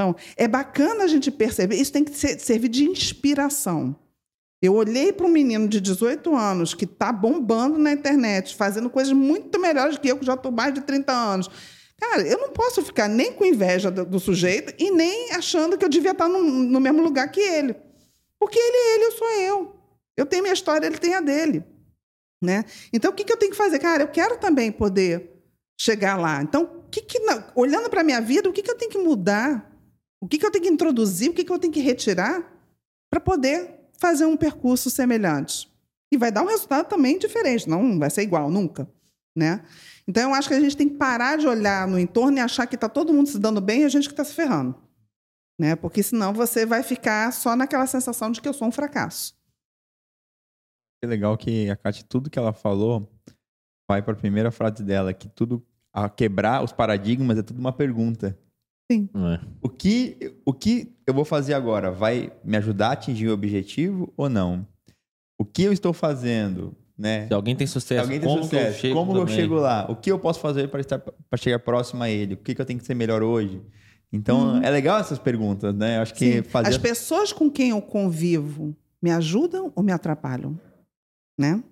[0.00, 3.94] Então, é bacana a gente perceber, isso tem que ser- servir de inspiração.
[4.62, 9.12] Eu olhei para um menino de 18 anos que está bombando na internet, fazendo coisas
[9.12, 11.50] muito melhores que eu, que já estou mais de 30 anos.
[11.98, 15.84] Cara, eu não posso ficar nem com inveja do, do sujeito e nem achando que
[15.84, 17.76] eu devia estar no, no mesmo lugar que ele.
[18.38, 19.76] Porque ele é ele, eu sou eu.
[20.16, 21.62] Eu tenho minha história, ele tem a dele.
[22.42, 22.64] Né?
[22.90, 23.78] Então, o que, que eu tenho que fazer?
[23.78, 25.30] Cara, eu quero também poder
[25.78, 26.42] chegar lá.
[26.42, 27.18] Então, que que
[27.54, 29.69] olhando para a minha vida, o que, que eu tenho que mudar?
[30.20, 31.30] O que, que eu tenho que introduzir?
[31.30, 32.52] O que, que eu tenho que retirar
[33.10, 35.70] para poder fazer um percurso semelhante?
[36.12, 38.88] E vai dar um resultado também diferente, não vai ser igual nunca.
[39.36, 39.64] Né?
[40.06, 42.66] Então, eu acho que a gente tem que parar de olhar no entorno e achar
[42.66, 44.74] que está todo mundo se dando bem e a gente que está se ferrando.
[45.58, 45.76] Né?
[45.76, 49.34] Porque senão você vai ficar só naquela sensação de que eu sou um fracasso.
[51.02, 53.08] É legal que a Kátia, tudo que ela falou,
[53.88, 57.72] vai para a primeira frase dela, que tudo, a quebrar os paradigmas é tudo uma
[57.72, 58.38] pergunta.
[58.94, 59.40] É.
[59.62, 64.12] O que, o que eu vou fazer agora vai me ajudar a atingir o objetivo
[64.16, 64.66] ou não?
[65.38, 67.26] O que eu estou fazendo, né?
[67.26, 69.86] Se alguém tem sucesso, alguém tem como sucesso, eu chego como eu chego lá?
[69.88, 72.34] O que eu posso fazer para estar para chegar próximo a ele?
[72.34, 73.62] O que, que eu tenho que ser melhor hoje?
[74.12, 75.98] Então, é legal essas perguntas, né?
[75.98, 76.42] Eu acho que Sim.
[76.42, 80.58] fazer As pessoas com quem eu convivo me ajudam ou me atrapalham?
[81.38, 81.62] Né?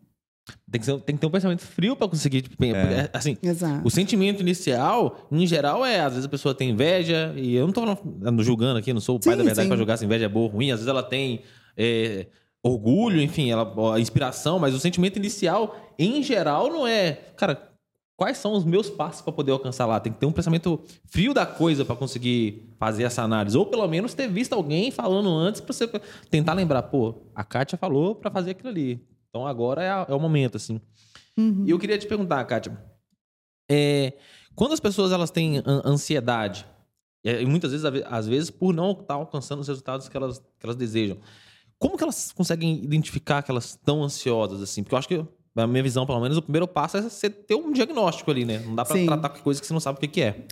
[0.70, 2.42] Tem que, ser- tem que ter um pensamento frio para conseguir.
[2.42, 3.08] Tipo, É.
[3.12, 3.86] Assim, Exato.
[3.86, 7.72] o sentimento inicial, em geral, é às vezes a pessoa tem inveja, e eu não
[7.72, 10.24] tô falando- julgando aqui, não sou o pai Sim, da verdade para julgar se inveja
[10.26, 10.70] é boa ou ruim.
[10.70, 11.42] Às vezes ela tem
[11.76, 12.26] é,
[12.62, 17.12] orgulho, enfim, ela, a inspiração, mas o sentimento inicial, em geral, não é.
[17.36, 17.70] Cara,
[18.16, 20.00] quais são os meus passos para poder alcançar lá?
[20.00, 23.56] Tem que ter um pensamento frio da coisa para conseguir fazer essa análise.
[23.56, 25.86] Ou pelo menos ter visto alguém falando antes para você
[26.28, 29.00] tentar lembrar, pô, a Kátia falou para fazer aquilo ali.
[29.30, 30.80] Então agora é, a- é o momento, assim.
[31.36, 31.64] Uhum.
[31.66, 32.76] E eu queria te perguntar, Kátia,
[33.70, 34.14] é,
[34.54, 36.66] quando as pessoas elas têm an- ansiedade,
[37.24, 40.76] e muitas vezes, às vezes, por não estar alcançando os resultados que elas, que elas
[40.76, 41.18] desejam,
[41.78, 44.82] como que elas conseguem identificar que elas estão ansiosas, assim?
[44.82, 47.54] Porque eu acho que na minha visão, pelo menos, o primeiro passo é você ter
[47.54, 48.60] um diagnóstico ali, né?
[48.60, 49.06] Não dá Sim.
[49.06, 50.46] tratar com coisa que você não sabe o que, que é.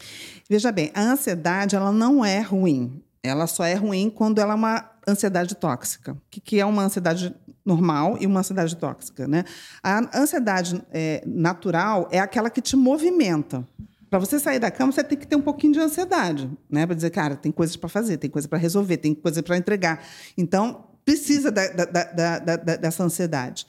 [0.50, 3.00] Veja bem, a ansiedade ela não é ruim.
[3.22, 6.12] Ela só é ruim quando ela é uma ansiedade tóxica.
[6.12, 9.44] O que, que é uma ansiedade normal e uma ansiedade tóxica, né?
[9.82, 13.66] A ansiedade é, natural é aquela que te movimenta.
[14.08, 16.86] Para você sair da cama, você tem que ter um pouquinho de ansiedade, né?
[16.86, 20.00] Para dizer, cara, tem coisas para fazer, tem coisa para resolver, tem coisa para entregar.
[20.38, 23.66] Então, precisa da- da- da- dessa ansiedade.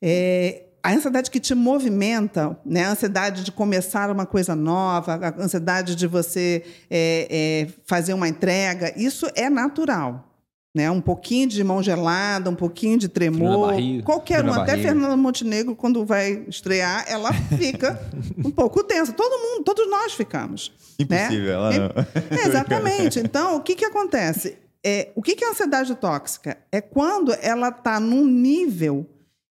[0.00, 2.84] É, a ansiedade que te movimenta, né?
[2.84, 8.28] a ansiedade de começar uma coisa nova, a ansiedade de você é, é, fazer uma
[8.28, 10.28] entrega, isso é natural.
[10.74, 10.90] Né?
[10.90, 13.68] Um pouquinho de mão gelada, um pouquinho de tremor.
[13.68, 14.02] barriga.
[14.04, 14.78] Qualquer um, até.
[14.78, 18.00] Fernanda Montenegro, quando vai estrear, ela fica
[18.42, 19.12] um pouco tensa.
[19.12, 20.72] Todo mundo, todos nós ficamos.
[20.98, 21.26] né?
[21.26, 21.86] Impossível, ela não.
[22.30, 23.20] É, exatamente.
[23.20, 24.56] Então, o que, que acontece?
[24.82, 26.56] É, o que, que é ansiedade tóxica?
[26.72, 29.06] É quando ela está num nível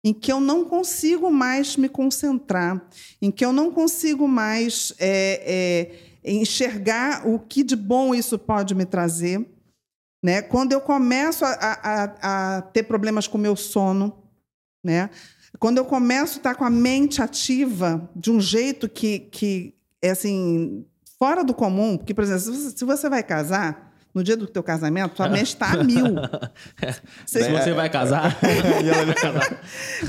[0.04, 2.82] em que eu não consigo mais me concentrar,
[3.20, 5.90] em que eu não consigo mais é,
[6.24, 9.46] é, enxergar o que de bom isso pode me trazer.
[10.22, 10.42] Né?
[10.42, 14.22] Quando eu começo a, a- a ter problemas com o meu sono,
[14.84, 15.10] né?
[15.58, 20.10] quando eu começo a estar com a mente ativa de um jeito que, que é
[20.10, 20.86] assim,
[21.18, 25.14] fora do comum, porque, por exemplo, se você, vai casar, no dia do teu casamento,
[25.14, 26.04] tua mente está a mil.
[27.26, 28.36] Você- Se você vai casar,
[28.84, 29.60] E ela vai casar.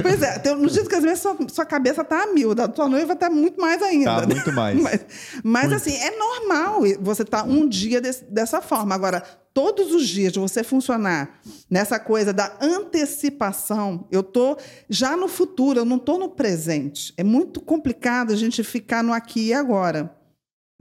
[0.02, 2.88] Pois é, teu- no dia do casamento, sua, sua cabeça está a mil, da tua
[2.90, 4.22] noiva está muito mais ainda.
[4.22, 4.80] Tá, muito mais.
[4.82, 5.06] Mas,
[5.44, 8.96] mas, assim, é normal você estar um dia desse- dessa forma.
[8.96, 9.22] Agora,
[9.54, 14.58] todos os dias de você funcionar nessa coisa da antecipação, eu tô
[14.90, 17.14] já no futuro, eu não tô no presente.
[17.18, 20.16] É muito complicado a gente ficar no aqui e agora.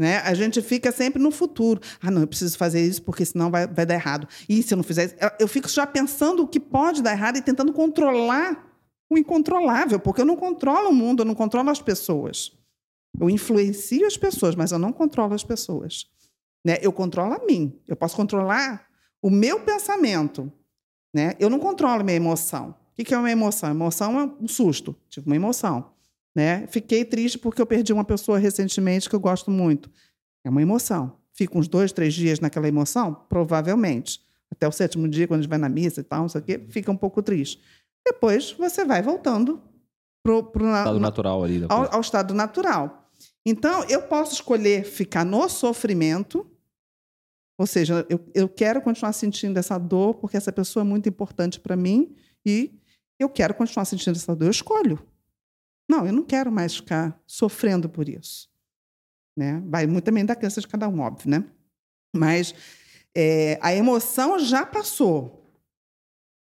[0.00, 0.16] Né?
[0.20, 1.78] A gente fica sempre no futuro.
[2.00, 4.26] Ah, não, eu preciso fazer isso porque senão vai, vai dar errado.
[4.48, 5.14] E se eu não fizer isso?
[5.38, 8.66] Eu- fico já pensando o que pode dar errado e tentando controlar
[9.10, 12.50] o incontrolável, porque eu não controlo o mundo, eu não controlo as pessoas.
[13.20, 16.06] Eu influencio as pessoas, mas eu não controlo as pessoas.
[16.64, 16.78] Né?
[16.80, 17.78] Eu controlo a mim.
[17.86, 18.86] Eu posso controlar
[19.20, 20.50] o meu pensamento.
[21.14, 21.34] Né?
[21.38, 22.70] Eu não controlo minha emoção.
[22.70, 23.68] O que que é uma emoção?
[23.68, 24.96] Emoção é um susto.
[25.10, 25.90] Tive uma emoção.
[26.40, 26.66] Né?
[26.68, 29.90] Fiquei triste porque eu perdi uma pessoa recentemente que eu gosto muito.
[30.42, 31.18] É uma emoção.
[31.35, 33.12] Fico uns dois, três dias naquela emoção?
[33.29, 34.22] Provavelmente.
[34.50, 36.44] Até o sétimo dia, quando a gente vai na missa e tal, não sei o
[36.44, 37.61] quê, fica um pouco triste.
[38.07, 39.61] Depois você vai voltando
[40.24, 41.66] pro, pro, na- estado na- natural ali.
[41.68, 43.11] Ao, ao estado natural.
[43.44, 46.50] Então, eu posso escolher ficar no sofrimento,
[47.61, 51.61] ou seja, eu, eu quero continuar sentindo essa dor porque essa pessoa é muito importante
[51.61, 52.81] para mim e
[53.18, 54.46] eu quero continuar sentindo essa dor.
[54.46, 54.98] Eu escolho.
[55.90, 58.48] Não, eu não quero mais ficar sofrendo por isso.
[59.37, 59.61] Né?
[59.66, 61.44] Vai muito também da crença de cada um, óbvio, né?
[62.14, 62.55] Mas
[63.16, 65.37] é, a emoção já passou.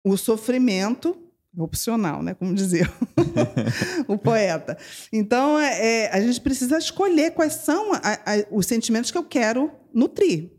[0.05, 1.17] O sofrimento
[1.57, 2.33] opcional, né?
[2.33, 2.85] Como dizia
[4.07, 4.77] o poeta.
[5.11, 9.23] Então, é, é, a gente precisa escolher quais são a- a- os sentimentos que eu
[9.23, 10.51] quero nutrir.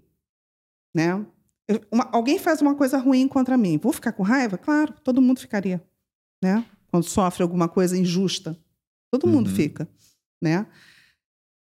[0.95, 1.25] Né?
[1.91, 3.79] Uma- alguém faz uma coisa ruim contra mim.
[3.79, 4.59] Vou ficar com raiva?
[4.59, 5.83] Claro, todo mundo ficaria.
[6.43, 6.65] Né?
[6.89, 8.57] Quando sofre alguma coisa injusta.
[9.13, 9.55] Todo mundo Uhum.
[9.55, 9.87] fica.
[10.43, 10.67] Né?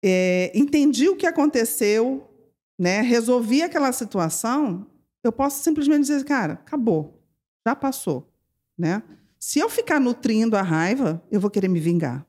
[0.05, 2.29] É, entendi o que aconteceu,
[2.79, 3.01] né?
[3.01, 4.87] resolvi aquela situação,
[5.23, 7.23] eu posso simplesmente dizer, cara, acabou,
[7.67, 8.29] já passou.
[8.77, 9.03] Né?
[9.39, 12.27] Se eu ficar nutrindo a raiva, eu vou querer me vingar.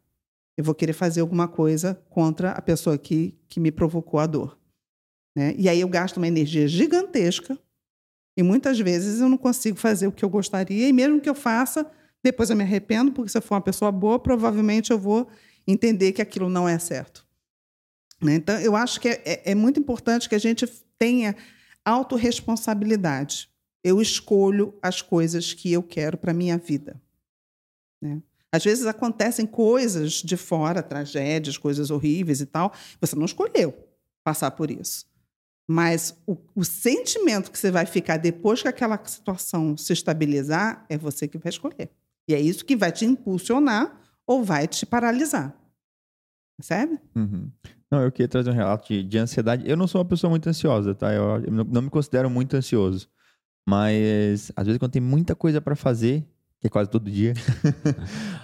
[0.55, 4.57] Eu vou querer fazer alguma coisa contra a pessoa que, que me provocou a dor.
[5.35, 5.53] Né?
[5.57, 7.57] E aí eu gasto uma energia gigantesca
[8.35, 11.35] e muitas vezes eu não consigo fazer o que eu gostaria e mesmo que eu
[11.35, 11.89] faça,
[12.31, 15.27] depois eu me arrependo, porque se eu for uma pessoa boa, provavelmente eu vou
[15.65, 17.25] entender que aquilo não é certo.
[18.21, 18.35] Né?
[18.35, 20.65] Então, eu acho que é, é- é muito importante que a gente
[20.97, 21.35] tenha
[21.85, 23.49] autorresponsabilidade.
[23.83, 26.99] Eu escolho as coisas que eu quero para a minha vida.
[28.01, 28.21] né?
[28.51, 32.71] Às vezes acontecem coisas de fora, tragédias, coisas horríveis e tal.
[33.01, 33.73] Você não escolheu
[34.23, 35.05] passar por isso.
[35.67, 40.97] Mas o, o sentimento que você vai ficar depois que aquela situação se estabilizar é
[40.97, 41.89] você que vai escolher.
[42.27, 45.55] E é isso que vai te impulsionar ou vai te paralisar.
[46.57, 46.99] Percebe?
[47.15, 47.51] Uhum.
[47.89, 49.69] Não, eu queria trazer um relato de, de ansiedade.
[49.69, 51.13] Eu não sou uma pessoa muito ansiosa, tá?
[51.13, 53.07] Eu, eu não, me considero muito ansioso.
[53.67, 56.25] Mas, às vezes, quando tem muita coisa pra fazer,
[56.59, 57.33] que é quase todo dia.
[57.35, 57.95] Eu sou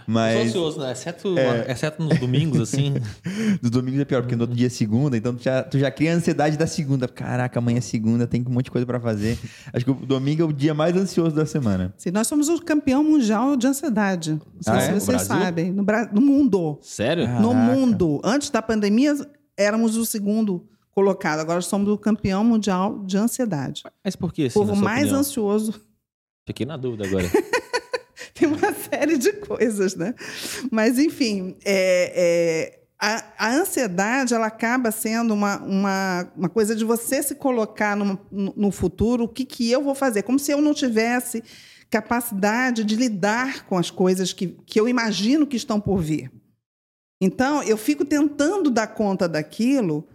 [0.06, 0.92] mas ansioso, né?
[0.92, 1.36] Exceto,
[1.68, 2.94] exceto nos domingos, assim.
[3.62, 5.90] nos domingos é pior, porque no outro dia é segunda, então tu já, tu já
[5.90, 7.08] cria a ansiedade da segunda.
[7.08, 9.38] Caraca, amanhã é segunda, tem um monte de coisa pra fazer.
[9.74, 11.92] Acho que o domingo é o dia mais ansioso da semana.
[11.98, 14.34] Sim, nós somos o campeão mundial de ansiedade.
[14.34, 14.94] Não sei Ah, se é?
[14.94, 15.72] No vocês sabem.
[15.72, 16.78] No, Bra- no mundo.
[16.84, 17.26] Sério?
[17.28, 17.40] Ah.
[17.40, 17.74] No Caraca.
[17.74, 18.22] mundo.
[18.24, 19.16] Antes da pandemia,
[19.58, 21.40] éramos o segundo colocado.
[21.40, 23.82] Agora somos o campeão mundial de ansiedade.
[24.06, 25.20] Mas por que, O assim, povo na sua mais opinião?
[25.22, 25.74] ansioso.
[26.46, 27.26] Fiquei na dúvida agora.
[28.34, 30.14] tem uma série de coisas, né?
[30.72, 36.86] Mas, enfim, é, é, a, a, ansiedade ela acaba sendo uma, uma, uma coisa de
[36.86, 40.62] você se colocar no, no futuro, o que, que eu vou fazer, como se eu
[40.62, 41.44] não tivesse
[41.90, 46.32] capacidade de lidar com as coisas que, que eu imagino que estão por vir.
[47.22, 50.08] Então, eu fico tentando dar conta daquilo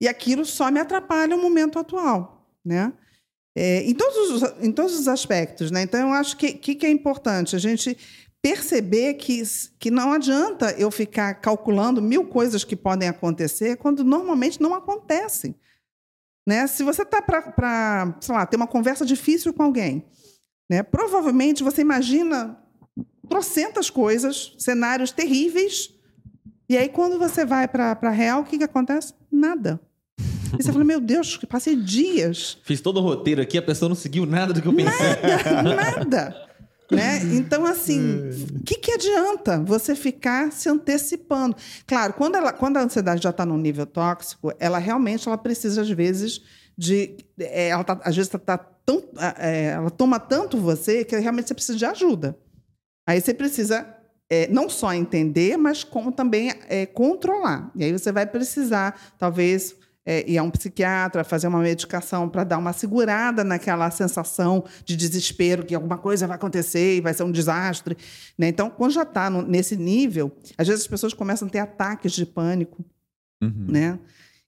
[0.00, 2.92] e aquilo só me atrapalha no momento atual, né?
[3.56, 5.82] É, em, todos os, em todos os aspectos, né?
[5.82, 7.96] Então, eu acho que, que, que é importante a gente
[8.42, 9.42] perceber que,
[9.78, 15.54] que não adianta eu ficar calculando mil coisas que podem acontecer quando normalmente não acontecem.
[16.46, 16.66] Né?
[16.66, 20.04] Se você está para, sei lá, ter uma conversa difícil com alguém,
[20.68, 20.82] né?
[20.82, 22.58] Provavelmente você imagina
[23.28, 25.94] trocentas coisas, cenários terríveis,
[26.68, 29.14] e aí quando você vai para a real, o que, que acontece?
[29.30, 29.80] Nada.
[30.58, 32.58] E você fala, meu Deus, passei dias.
[32.62, 35.06] Fiz todo o roteiro aqui, a pessoa não seguiu nada do que eu pensei.
[35.22, 36.44] Nada, nada.
[36.90, 37.18] Né?
[37.34, 41.56] Então, assim, o que, que adianta você ficar se antecipando?
[41.86, 45.80] Claro, quando, ela, quando a ansiedade já está num nível tóxico, ela realmente ela precisa,
[45.80, 46.42] às vezes,
[46.76, 47.16] de.
[47.38, 49.02] É, ela tá, às vezes tá, tá tão,
[49.38, 52.38] é, ela toma tanto você que realmente você precisa de ajuda.
[53.06, 53.86] Aí você precisa
[54.28, 57.70] é, não só entender, mas como também é, controlar.
[57.74, 59.74] E aí você vai precisar, talvez,
[60.06, 64.96] é, ir a um psiquiatra, fazer uma medicação para dar uma segurada naquela sensação de
[64.96, 67.96] desespero, que alguma coisa vai acontecer e vai ser um desastre.
[68.38, 68.48] Né?
[68.48, 72.26] Então, quando já está nesse nível, às vezes as pessoas começam a ter ataques de
[72.26, 72.84] pânico.
[73.42, 73.66] Uhum.
[73.68, 73.98] Né?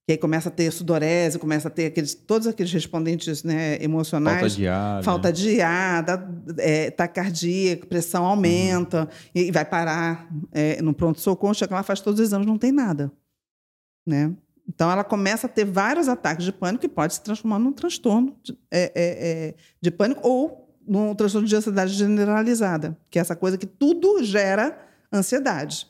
[0.07, 4.39] que aí começa a ter sudorese, começa a ter aqueles, todos aqueles respondentes né, emocionais.
[4.39, 5.03] Falta de ar.
[5.03, 5.33] Falta né?
[5.33, 9.09] de ar, da, é, taquicardia, pressão aumenta, uhum.
[9.35, 13.11] e vai parar é, no pronto-socorro, chega lá, faz todos os exames, não tem nada.
[14.07, 14.33] Né?
[14.69, 18.37] Então, ela começa a ter vários ataques de pânico que pode se transformar num transtorno
[18.43, 23.37] de, é, é, é de pânico ou num transtorno de ansiedade generalizada, que é essa
[23.37, 24.79] coisa que tudo gera
[25.13, 25.89] ansiedade.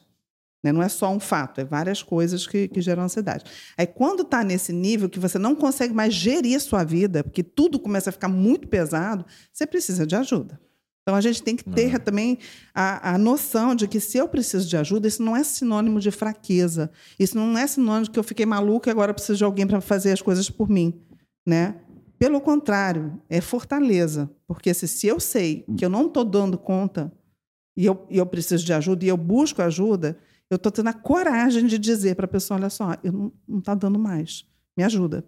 [0.63, 0.73] Né?
[0.73, 3.45] Não é só um fato, é várias coisas que, que geram ansiedade.
[3.77, 7.79] Aí, quando está nesse nível que você não consegue mais gerir sua vida, porque tudo
[7.79, 10.61] começa a ficar muito pesado, você precisa de ajuda.
[11.07, 12.37] Então, a gente tem que ter também
[12.75, 16.11] a, a noção de que se eu preciso de ajuda, isso não é sinônimo de
[16.11, 16.91] fraqueza.
[17.17, 19.81] Isso não é sinônimo de que eu fiquei maluca e agora preciso de alguém para
[19.81, 21.01] fazer as coisas por mim.
[21.47, 21.77] Né?
[22.19, 24.29] Pelo contrário, é fortaleza.
[24.49, 27.13] Porque se, se eu sei que eu não estou dando conta
[27.77, 30.19] e eu, e eu preciso de ajuda e eu busco ajuda,
[30.51, 33.77] eu estou tendo a coragem de dizer para a pessoa: olha só, eu não está
[33.77, 34.45] dando mais,
[34.77, 35.25] me ajuda.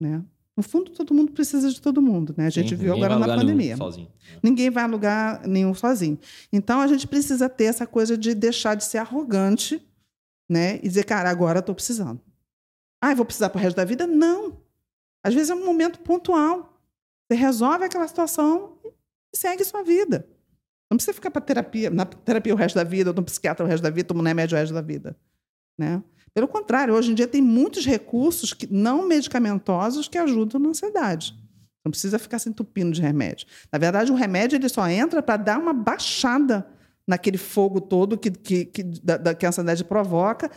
[0.00, 0.24] Né?
[0.56, 2.46] No fundo, todo mundo precisa de todo mundo, né?
[2.46, 3.76] A gente Sim, viu agora na pandemia.
[3.76, 4.08] Sozinho.
[4.42, 6.18] Ninguém vai alugar nenhum sozinho.
[6.52, 9.84] Então, a gente precisa ter essa coisa de deixar de ser arrogante,
[10.48, 10.76] né?
[10.76, 12.20] E dizer, cara, agora estou precisando.
[13.00, 14.06] Ah, vou precisar para o resto da vida?
[14.06, 14.60] Não.
[15.24, 16.80] Às vezes é um momento pontual.
[17.26, 18.78] Você resolve aquela situação
[19.32, 20.28] e segue sua vida.
[20.90, 23.68] Não precisa ficar para terapia, na terapia o resto da vida, ou no psiquiatra o
[23.68, 25.16] resto da vida, tomando remédio o resto da vida.
[25.76, 26.02] Né?
[26.34, 31.34] Pelo contrário, hoje em dia tem muitos recursos que, não medicamentosos que ajudam na ansiedade.
[31.84, 33.46] Não precisa ficar se entupindo de remédio.
[33.72, 36.66] Na verdade, o remédio ele só entra para dar uma baixada
[37.06, 40.50] naquele fogo todo que, que, que, da, que a ansiedade provoca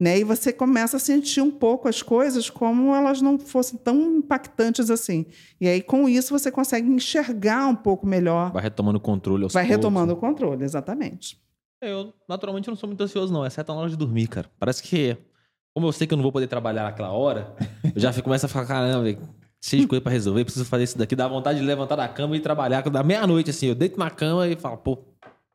[0.00, 0.18] né?
[0.18, 4.88] E você começa a sentir um pouco as coisas como elas não fossem tão impactantes
[4.90, 5.26] assim.
[5.60, 8.50] E aí, com isso, você consegue enxergar um pouco melhor.
[8.50, 9.76] Vai retomando o controle aos Vai poucos.
[9.76, 11.38] retomando o controle, exatamente.
[11.82, 13.44] Eu, naturalmente, não sou muito ansioso, não.
[13.44, 14.50] Exceto na hora de dormir, cara.
[14.58, 15.16] Parece que,
[15.74, 17.54] como eu sei que eu não vou poder trabalhar naquela hora,
[17.94, 19.18] eu já começo a falar, caramba,
[19.62, 21.16] cheio de coisa pra resolver, preciso fazer isso daqui.
[21.16, 22.82] Dá vontade de levantar da cama e trabalhar.
[22.82, 24.98] Da meia-noite, assim, eu deito na cama e falo, pô,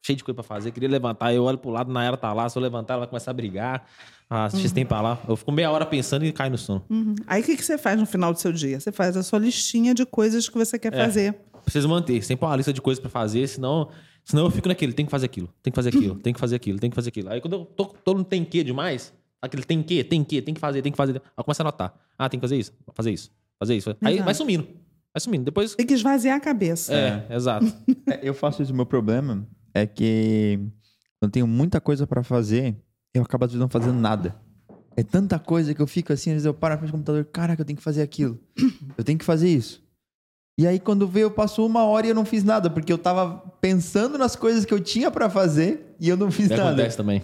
[0.05, 1.33] cheio de coisa pra fazer, queria levantar.
[1.33, 3.33] Eu olho pro lado, na era tá lá, se eu levantar, ela vai começar a
[3.33, 3.85] brigar.
[4.27, 4.69] Ah, X uhum.
[4.71, 5.19] tempo lá.
[5.27, 6.83] Eu fico meia hora pensando e cai no sono.
[6.89, 7.13] Uhum.
[7.27, 8.79] Aí o que, que você faz no final do seu dia?
[8.79, 11.35] Você faz a sua listinha de coisas que você quer é, fazer.
[11.63, 13.89] Preciso manter, sempre uma lista de coisas para fazer, senão,
[14.25, 16.55] senão eu fico naquele, tem que fazer aquilo, tem que fazer aquilo, tem que fazer
[16.55, 17.29] aquilo, tem que fazer aquilo.
[17.29, 20.53] Aí quando eu tô, todo mundo tem que demais, aquele tem que, tem que, tem
[20.53, 21.13] que fazer, tem que fazer.
[21.13, 21.93] Aí eu começo a anotar.
[22.17, 23.95] Ah, tem que fazer isso, fazer isso, fazer isso.
[24.01, 24.25] Aí exato.
[24.25, 24.67] vai sumindo.
[25.13, 25.45] Vai sumindo.
[25.45, 25.75] Depois.
[25.75, 26.93] Tem que esvaziar a cabeça.
[26.93, 27.35] É, é.
[27.35, 27.65] exato.
[28.09, 28.73] é, eu faço isso.
[28.73, 30.59] O meu problema é que
[31.21, 32.75] eu tenho muita coisa para fazer,
[33.13, 34.35] eu acabo não fazendo nada.
[34.97, 37.25] É tanta coisa que eu fico assim, às vezes eu paro na frente do computador,
[37.25, 38.39] caraca, eu tenho que fazer aquilo.
[38.97, 39.84] Eu tenho que fazer isso.
[40.57, 43.43] E aí quando veio, passou uma hora e eu não fiz nada, porque eu tava
[43.59, 46.69] pensando nas coisas que eu tinha para fazer e eu não fiz nada.
[46.69, 47.21] Acontece também.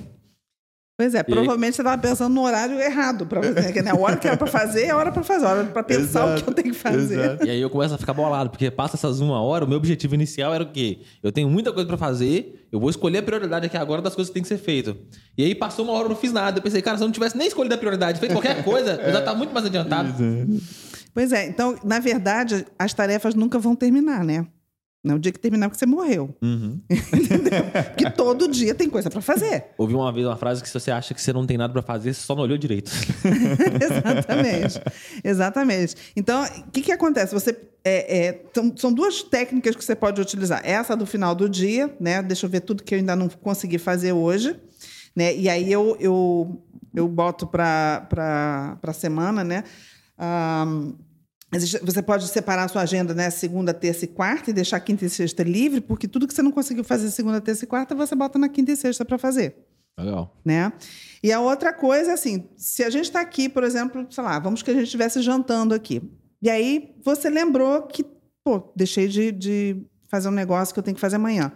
[1.02, 3.82] Pois é, provavelmente você estava pensando no horário errado para você.
[3.82, 3.90] Né?
[3.90, 6.28] A hora que era para fazer é a hora para fazer, a hora para pensar
[6.28, 7.20] exato, o que eu tenho que fazer.
[7.20, 7.46] Exato.
[7.48, 10.14] E aí eu começo a ficar bolado, porque passa essas uma hora, o meu objetivo
[10.14, 11.00] inicial era o quê?
[11.24, 14.30] Eu tenho muita coisa para fazer, eu vou escolher a prioridade aqui agora das coisas
[14.30, 14.96] que tem que ser feito.
[15.36, 16.60] E aí passou uma hora, eu não fiz nada.
[16.60, 19.12] Eu pensei, cara, se eu não tivesse nem escolhido a prioridade, feito qualquer coisa, eu
[19.12, 20.14] já estava muito mais adiantado.
[21.14, 24.46] Pois é, então, na verdade, as tarefas nunca vão terminar, né?
[25.04, 26.36] Não é o dia que terminar porque você morreu.
[26.44, 26.80] Uhum.
[26.90, 27.64] Entendeu?
[27.90, 29.66] Porque todo dia tem coisa para fazer.
[29.78, 31.82] Ouvi uma vez uma frase que se você acha que você não tem nada pra
[31.82, 32.92] fazer, você só não olhou direito.
[33.82, 34.82] Exatamente.
[35.24, 35.96] Exatamente.
[36.16, 37.34] Então, o que, que acontece?
[37.34, 40.62] Você é, é, são, são duas técnicas que você pode utilizar.
[40.64, 42.22] Essa do final do dia, né?
[42.22, 44.56] Deixa eu ver tudo que eu ainda não consegui fazer hoje.
[45.16, 45.36] Né?
[45.36, 49.64] E aí eu, eu, eu boto para a semana, né?
[50.22, 50.96] Um,
[51.84, 53.30] você pode separar a sua agenda, né?
[53.30, 56.52] Segunda, terça e quarta e deixar quinta e sexta livre, porque tudo que você não
[56.52, 59.56] conseguiu fazer segunda, terça e quarta, você bota na quinta e sexta para fazer.
[60.00, 60.34] Legal.
[60.46, 60.72] Né?
[61.22, 64.64] E a outra coisa, assim, se a gente está aqui, por exemplo, sei lá, vamos
[64.64, 66.02] que a gente estivesse jantando aqui.
[66.42, 68.06] E aí você lembrou que,
[68.44, 71.52] pô, deixei de, de fazer um negócio que eu tenho que fazer amanhã.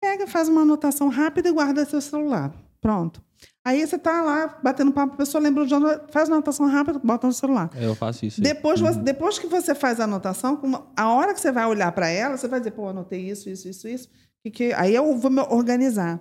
[0.00, 2.52] Pega, faz uma anotação rápida e guarda seu celular.
[2.80, 3.22] Pronto.
[3.64, 5.74] Aí você tá lá batendo papo, a pessoa lembra de
[6.10, 7.70] faz uma anotação rápida, bota no celular.
[7.76, 8.40] É, eu faço isso.
[8.40, 10.60] Depois, você, depois que você faz a anotação,
[10.96, 13.68] a hora que você vai olhar para ela, você vai dizer, pô, anotei isso, isso,
[13.68, 14.10] isso, isso.
[14.42, 14.72] Que, que...
[14.72, 16.20] Aí eu vou me organizar.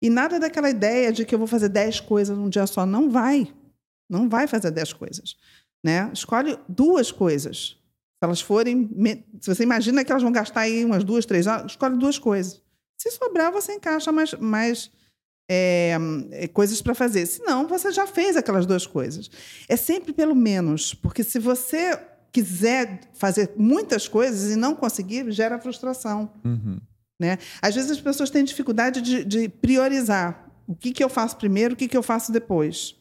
[0.00, 2.86] E nada daquela ideia de que eu vou fazer 10 coisas num dia só.
[2.86, 3.52] Não vai.
[4.08, 5.36] Não vai fazer 10 coisas.
[5.84, 6.08] Né?
[6.14, 7.76] Escolhe duas coisas.
[8.18, 8.88] Se elas forem.
[9.40, 12.62] Se você imagina que elas vão gastar aí umas duas, três horas, escolhe duas coisas.
[12.96, 14.90] Se sobrar, você encaixa mais, mais
[15.48, 17.26] é, coisas para fazer.
[17.26, 19.30] Senão, você já fez aquelas duas coisas.
[19.68, 21.98] É sempre pelo menos, porque se você
[22.30, 26.30] quiser fazer muitas coisas e não conseguir, gera frustração.
[26.44, 26.78] Uhum.
[27.20, 27.38] Né?
[27.60, 31.74] Às vezes as pessoas têm dificuldade de, de priorizar o que, que eu faço primeiro,
[31.74, 32.94] o que, que eu faço depois.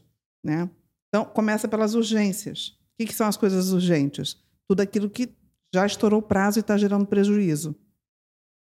[0.43, 0.69] Né?
[1.09, 2.69] Então, começa pelas urgências.
[2.69, 4.37] O que, que são as coisas urgentes?
[4.67, 5.29] Tudo aquilo que
[5.73, 7.75] já estourou o prazo e está gerando prejuízo.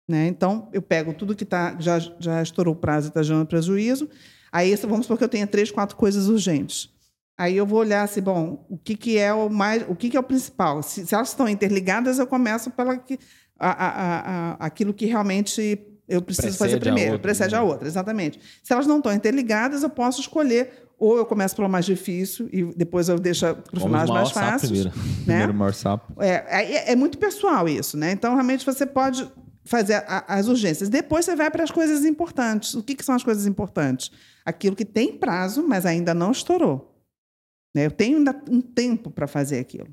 [0.07, 0.27] Né?
[0.27, 4.07] Então, eu pego tudo que tá, já, já estourou o prazo e está gerando prejuízo.
[4.51, 6.89] Aí, vamos supor que eu tenha três, quatro coisas urgentes.
[7.37, 10.15] Aí eu vou olhar assim, bom, o que, que é o mais, o que, que
[10.15, 10.81] é o principal?
[10.81, 13.19] Se, se elas estão interligadas, eu começo pela que,
[13.59, 14.19] a, a,
[14.53, 15.77] a, aquilo que realmente
[16.07, 17.59] eu preciso Precede fazer a primeiro, outra, precede né?
[17.59, 18.39] a outra, exatamente.
[18.63, 22.63] Se elas não estão interligadas, eu posso escolher ou eu começo pelo mais difícil e
[22.73, 24.71] depois eu deixo para os finais mais fáceis.
[24.71, 24.89] primeiro.
[24.95, 25.23] Né?
[25.25, 26.13] Primeiro maior sapo.
[26.21, 28.11] É, é, é muito pessoal isso, né?
[28.11, 29.29] Então, realmente, você pode
[29.65, 30.87] fazer a- as urgências.
[30.89, 32.73] Depois você vai para as coisas importantes.
[32.75, 34.11] O que, que são as coisas importantes?
[34.45, 36.95] Aquilo que tem prazo, mas ainda não estourou.
[37.75, 37.87] Né?
[37.87, 39.87] Eu tenho ainda um tempo para fazer aquilo.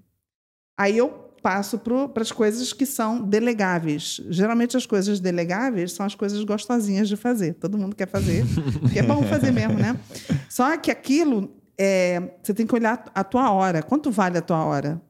[0.79, 1.09] Aí eu
[1.43, 4.21] passo para as coisas que são delegáveis.
[4.29, 7.55] Geralmente as coisas delegáveis são as coisas gostosinhas de fazer.
[7.55, 8.45] Todo mundo quer fazer,
[8.81, 9.99] porque é bom fazer mesmo, né?
[10.49, 13.83] Só que aquilo, é, você tem que olhar a tua hora.
[13.83, 15.03] Quanto vale a tua hora?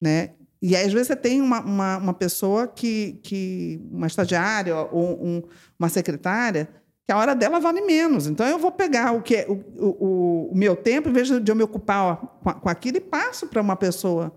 [0.00, 0.30] Né?
[0.62, 3.80] E aí, às vezes, você tem uma, uma, uma pessoa que, que.
[3.90, 5.42] uma estagiária ou um-
[5.78, 6.68] uma secretária,
[7.06, 8.26] que a hora dela vale menos.
[8.26, 11.50] Então, eu vou pegar o, que é, o, o, o meu tempo, em vez de
[11.50, 14.34] eu me ocupar ó, com, com aquilo, e passo para uma pessoa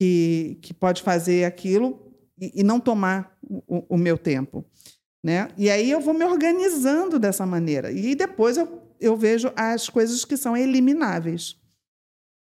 [0.00, 4.64] que, que pode fazer aquilo e, e não tomar o, o meu tempo.
[5.22, 5.48] Né?
[5.58, 7.90] E aí eu vou me organizando dessa maneira.
[7.92, 11.50] E depois eu, eu vejo as coisas que são elimináveis.
[11.50, 11.56] O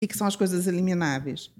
[0.01, 1.51] que, que são as coisas elimináveis?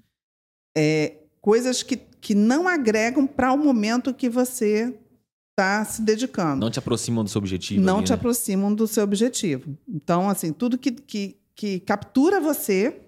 [0.78, 4.94] É, coisas que, que não agregam para o momento que você
[5.52, 7.82] está se dedicando Não te aproximam do seu objetivo.
[7.82, 8.16] não ali, te né?
[8.16, 9.76] aproximam do seu objetivo.
[9.88, 13.02] Então, assim, tudo que, que, que captura você,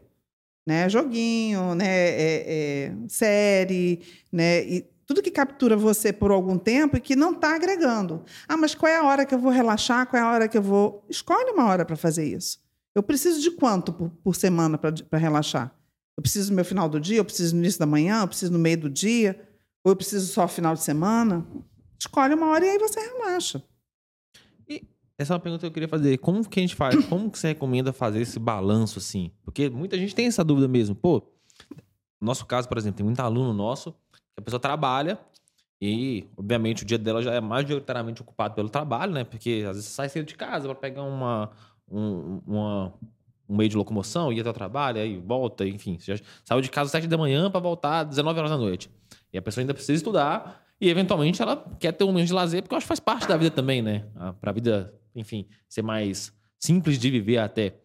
[0.67, 6.97] né, joguinho, né, é- é série, né, e tudo que captura você por algum tempo
[6.97, 8.23] e que não está agregando.
[8.47, 10.07] Ah, mas qual é a hora que eu vou relaxar?
[10.07, 11.05] Qual é a hora que eu vou?
[11.09, 12.57] Escolhe uma hora para fazer isso.
[12.95, 15.73] Eu preciso de quanto por, por semana para relaxar?
[16.17, 17.17] Eu preciso no meu final do dia?
[17.17, 18.21] Eu preciso no início da manhã?
[18.21, 19.39] Eu preciso no meio do dia?
[19.83, 21.45] Ou eu preciso só final de semana?
[21.99, 23.63] Escolhe uma hora e aí você relaxa.
[25.15, 26.17] Essa é uma pergunta que eu queria fazer.
[26.17, 26.95] Como que a gente faz?
[27.05, 29.31] Como que você recomenda fazer esse balanço assim?
[29.43, 30.95] Porque muita gente tem essa dúvida mesmo.
[30.95, 31.23] Pô,
[32.19, 35.19] no nosso caso, por exemplo, tem muito aluno nosso que a pessoa trabalha
[35.79, 39.23] e, obviamente, o dia dela já é majoritariamente ocupado pelo trabalho, né?
[39.23, 41.51] Porque às vezes sai cedo de casa para pegar uma,
[41.87, 42.93] um, uma-
[43.47, 45.97] um meio de locomoção, ir até o trabalho, aí volta, enfim.
[45.99, 48.57] Você já saiu de casa às 7 da manhã para voltar às 19 horas da
[48.57, 48.89] noite.
[49.31, 52.61] E a pessoa ainda precisa estudar e, eventualmente, ela quer ter um momento de lazer,
[52.61, 54.05] porque eu acho que faz parte da vida também, né?
[54.39, 57.75] Para a vida, enfim, ser mais simples de viver até.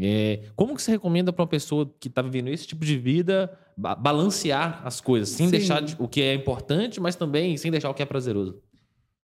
[0.00, 3.52] É, como que você recomenda para uma pessoa que está vivendo esse tipo de vida
[3.76, 5.50] ba- balancear as coisas, sem Sim.
[5.50, 8.60] deixar de- o que é importante, mas também sem deixar o que é prazeroso?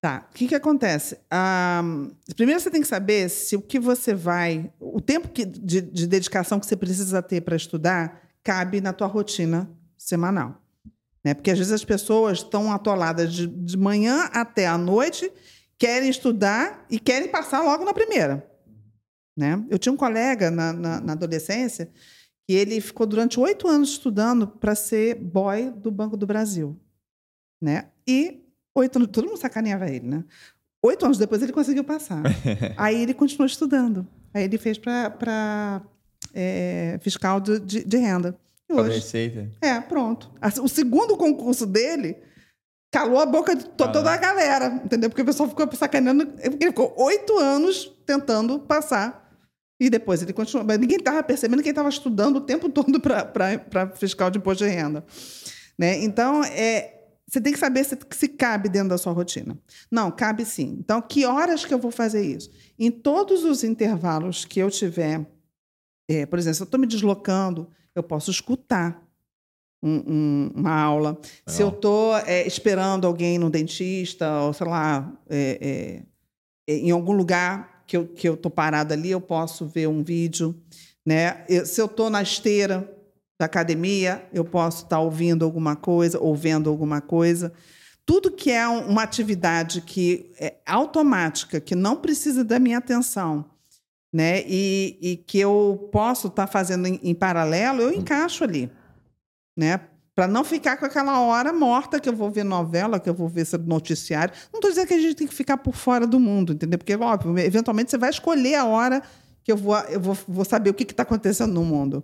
[0.00, 0.28] Tá.
[0.30, 1.18] O que, que acontece?
[1.28, 1.82] Ah,
[2.36, 4.72] primeiro você tem que saber se o que você vai.
[4.78, 9.08] O tempo que- de, de dedicação que você precisa ter para estudar cabe na tua
[9.08, 10.62] rotina semanal.
[11.24, 11.34] Né?
[11.34, 15.32] Porque às vezes as pessoas estão atoladas de, de manhã até a noite,
[15.76, 18.48] querem estudar e querem passar logo na primeira.
[19.36, 19.64] Né?
[19.68, 21.90] Eu tinha um colega na, na, na adolescência
[22.46, 26.80] que ele ficou durante oito anos estudando para ser boy do Banco do Brasil.
[27.60, 27.88] Né?
[28.06, 28.47] E
[28.78, 30.24] Oito anos, todo mundo sacaneava ele, né?
[30.82, 32.22] Oito anos depois ele conseguiu passar.
[32.76, 34.06] Aí ele continuou estudando.
[34.32, 35.82] Aí ele fez para
[36.34, 38.36] é, fiscal de, de, de renda.
[38.68, 38.96] E hoje.
[38.96, 39.50] receita.
[39.60, 40.30] É, pronto.
[40.62, 42.16] O segundo concurso dele
[42.92, 45.08] calou a boca de to- toda a galera, entendeu?
[45.10, 46.34] Porque o pessoal ficou sacaneando.
[46.38, 49.26] Ele ficou oito anos tentando passar.
[49.80, 50.66] E depois ele continuou.
[50.66, 54.64] Mas ninguém estava percebendo que ele estava estudando o tempo todo para fiscal de imposto
[54.64, 55.04] de renda.
[55.78, 56.02] Né?
[56.04, 56.97] Então, é,
[57.30, 59.58] você tem que saber se, se cabe dentro da sua rotina.
[59.90, 60.76] Não, cabe sim.
[60.80, 62.50] Então, que horas que eu vou fazer isso?
[62.78, 65.26] Em todos os intervalos que eu tiver,
[66.08, 69.06] é, por exemplo, se eu estou me deslocando, eu posso escutar
[69.82, 71.20] um- um- uma aula.
[71.46, 72.16] Se eu estou
[72.46, 76.04] esperando alguém no dentista, ou sei lá, é,
[76.66, 79.86] é, em algum lugar que eu estou que eu tô parada ali, eu posso ver
[79.86, 80.54] um vídeo.
[81.06, 81.44] Né?
[81.48, 82.90] Eu- se eu estou na esteira
[83.38, 87.52] da academia, eu posso estar ouvindo alguma coisa, ou vendo alguma coisa.
[88.04, 93.44] Tudo que é um- uma atividade que é automática, que não precisa da minha atenção,
[94.12, 94.42] né?
[94.46, 98.70] E, e que eu posso estar fazendo em, em paralelo, eu encaixo ali,
[99.56, 99.80] né?
[100.16, 103.28] Para não ficar com aquela hora morta que eu vou ver novela, que eu vou
[103.28, 104.34] ver noticiário.
[104.52, 106.76] Não estou dizendo que a gente tem que ficar por fora do mundo, entendeu?
[106.76, 109.00] Porque, óbvio, eventualmente você vai escolher a hora
[109.44, 112.02] que eu vou, eu vou, vou saber o que está acontecendo no mundo.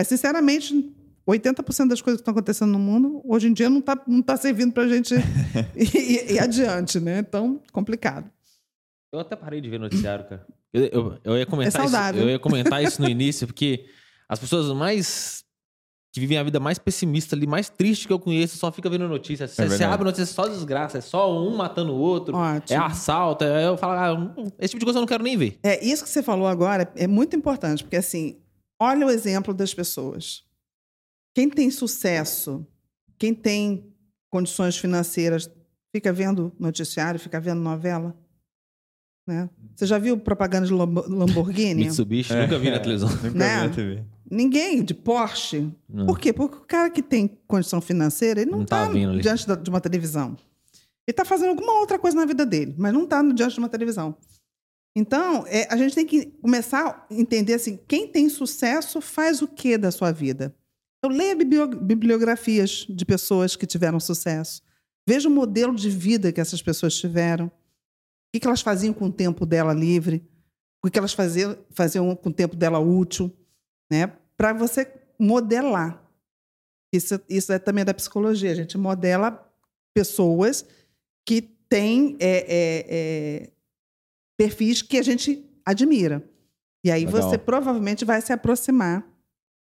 [0.00, 0.90] Mas, sinceramente,
[1.28, 4.34] 80% das coisas que estão acontecendo no mundo, hoje em dia, não está não tá
[4.34, 5.14] servindo para a gente
[5.76, 7.18] ir, ir- ir adiante, né?
[7.18, 8.30] Então, complicado.
[9.12, 10.46] Eu até parei de ver noticiário, cara.
[10.72, 12.18] Eu, eu, eu ia comentar É saudável.
[12.22, 13.84] Isso, eu ia comentar isso no início, porque
[14.26, 15.44] as pessoas mais
[16.14, 19.06] que vivem a vida mais pessimista ali, mais triste que eu conheço, só fica vendo
[19.06, 19.46] notícia.
[19.46, 22.74] Você, você abre notícia, é só desgraça, é só um matando o outro, Ótimo.
[22.74, 23.44] é assalto.
[23.44, 25.58] é- eu falo, ah, hum, esse tipo de coisa eu não quero nem ver.
[25.62, 28.38] É, isso que você falou agora é muito importante, porque assim,
[28.80, 30.44] olha o exemplo das pessoas.
[31.34, 32.66] Quem tem sucesso,
[33.18, 33.92] quem tem
[34.32, 35.48] condições financeiras,
[35.94, 38.16] fica vendo noticiário, fica vendo novela.
[39.28, 39.48] Né?
[39.76, 41.84] Você já viu propaganda de Lambo- Lamborghini?
[41.86, 43.08] Mitsubishi, nunca vi na televisão.
[43.10, 43.60] Nunca Né?
[43.62, 44.04] vi na TV.
[44.30, 45.70] Ninguém de Porsche.
[45.88, 46.06] Não.
[46.06, 46.32] Por quê?
[46.32, 49.20] Porque o cara que tem condição financeira, ele não tá está ali.
[49.22, 50.36] diante da- de uma televisão.
[51.06, 53.68] Ele está fazendo alguma outra coisa na vida dele, mas não está diante de uma
[53.68, 54.16] televisão.
[54.96, 59.48] Então, é, a gente tem que começar a entender assim, quem tem sucesso faz o
[59.48, 60.54] que da sua vida?
[61.02, 64.62] Eu leia biblio- bibliografias de pessoas que tiveram sucesso.
[65.08, 67.46] Veja o modelo de vida que essas pessoas tiveram.
[67.46, 70.28] O que, elas faziam com o tempo dela livre.
[70.82, 73.34] O que, que elas faziam, faziam com o tempo dela útil.
[73.90, 74.08] Né?
[74.36, 76.04] Para você modelar.
[76.92, 78.50] Isso, isso é também da psicologia.
[78.50, 79.48] A gente modela
[79.94, 80.66] pessoas
[81.26, 83.50] que têm é, é, é,
[84.40, 86.24] perfis que a gente admira.
[86.82, 87.20] E aí Legal.
[87.22, 89.06] você provavelmente vai se aproximar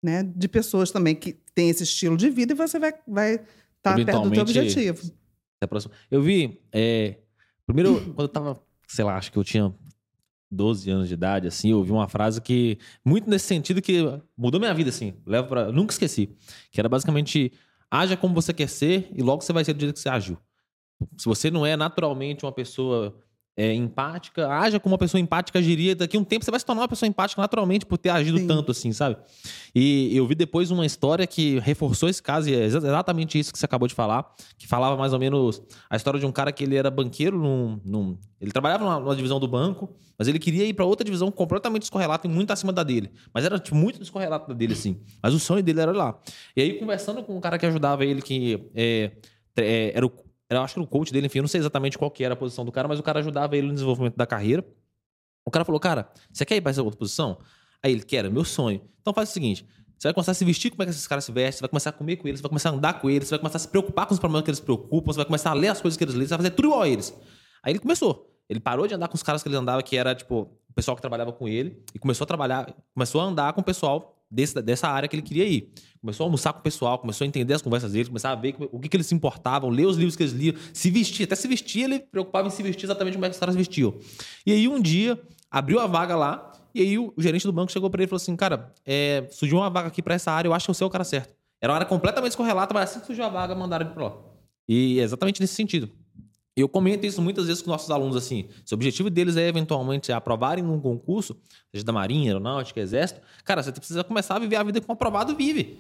[0.01, 3.35] né, de pessoas também que têm esse estilo de vida e você vai estar vai
[3.35, 3.47] estar
[3.83, 5.13] perto do Eventualmente- objetivo.
[6.09, 6.61] Eu vi.
[6.73, 7.17] é,
[7.67, 9.75] primeiro, quando eu tava, sei lá, acho que eu tinha
[10.49, 14.01] 12 anos de idade, assim, eu ouvi uma frase que, muito nesse sentido, que
[14.37, 15.15] mudou minha vida, assim.
[15.27, 16.31] Levo pra, nunca esqueci.
[16.71, 17.53] Que era basicamente:
[17.91, 20.39] haja como você quer ser e logo você vai ser do jeito que você agiu.
[21.17, 23.19] Se você não é naturalmente uma pessoa
[23.61, 25.97] é, empática, haja como uma pessoa empática agiria.
[25.97, 28.39] Daqui a um tempo você vai se tornar uma pessoa empática naturalmente por ter agido
[28.39, 28.47] Sim.
[28.47, 29.17] tanto assim, sabe?
[29.75, 33.53] E eu vi depois uma história que reforçou esse caso, e é exa- exatamente isso
[33.53, 36.53] que você acabou de falar, que falava mais ou menos a história de um cara
[36.53, 37.81] que ele era banqueiro num.
[37.85, 41.29] num- ele trabalhava numa, numa divisão do banco, mas ele queria ir para outra divisão
[41.29, 43.11] completamente descorrelata e muito acima da dele.
[43.35, 45.01] Mas era tipo, muito descorrelata da dele, assim.
[45.21, 46.17] Mas o sonho dele era lá.
[46.57, 49.11] E aí, conversando com um cara que ajudava ele, que é,
[49.57, 50.13] é, era o.
[50.51, 52.37] Eu acho que o coach dele, enfim, eu não sei exatamente qual que era a
[52.37, 54.65] posição do cara, mas o cara ajudava ele no desenvolvimento da carreira.
[55.45, 57.39] O cara falou, cara, você quer ir pra essa outra posição?
[57.83, 58.81] Aí ele, quero, é meu sonho.
[59.01, 59.67] Então faz o seguinte,
[59.99, 61.69] você vai começar a se vestir como é que esses caras se vestem, você vai
[61.69, 63.57] começar a comer com eles, você vai começar a andar com eles, você vai começar
[63.57, 65.81] a se preocupar com os problemas que eles preocupam, você vai começar a ler as
[65.81, 67.13] coisas que eles lêem, você vai fazer tudo igual a eles.
[67.63, 68.33] Aí ele começou.
[68.49, 70.97] Ele parou de andar com os caras que ele andava, que era, tipo, o pessoal
[70.97, 74.61] que trabalhava com ele, e começou a trabalhar, começou a andar com o pessoal desse,
[74.63, 75.73] dessa área que ele queria ir.
[76.01, 78.55] Começou a almoçar com o pessoal, começou a entender as conversas deles, começava a ver
[78.71, 81.35] o que, que eles se importavam, ler os livros que eles liam, se vestir, até
[81.35, 83.95] se vestir, ele preocupava em se vestir exatamente como é que os caras vestiam.
[84.47, 85.21] E aí um dia,
[85.51, 88.23] abriu a vaga lá, e aí o, gerente do banco chegou pra ele e falou
[88.23, 90.87] assim: Cara, é, surgiu uma vaga aqui pra essa área, eu acho que você é
[90.87, 91.35] o cara certo.
[91.61, 94.17] Era uma área completamente descorrelata, mas assim que surgiu a vaga, mandaram ele pra lá.
[94.69, 95.91] E é exatamente nesse sentido.
[96.61, 98.49] Eu comento isso muitas vezes com nossos alunos assim.
[98.65, 101.37] Se o objetivo deles é eventualmente aprovarem num concurso,
[101.73, 104.93] seja da Marinha, Aeronáutica, Exército, cara, você precisa começar a viver a vida que um
[104.93, 105.79] aprovado vive.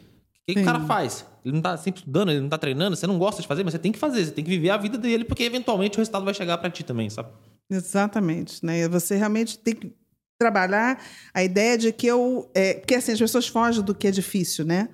[0.48, 1.26] O que, o cara faz?
[1.44, 3.74] Ele não tá sempre estudando, ele não tá treinando, você não gosta de fazer, mas
[3.74, 6.24] você tem que fazer, você tem que viver a vida dele, porque eventualmente o resultado
[6.24, 7.28] vai chegar pra ti também, sabe?
[7.70, 8.64] Exatamente.
[8.64, 8.88] Né?
[8.88, 9.92] Você realmente tem que
[10.38, 11.02] trabalhar
[11.34, 12.50] a ideia de que eu.
[12.54, 14.88] É, porque assim, as pessoas fogem do que é difícil, né?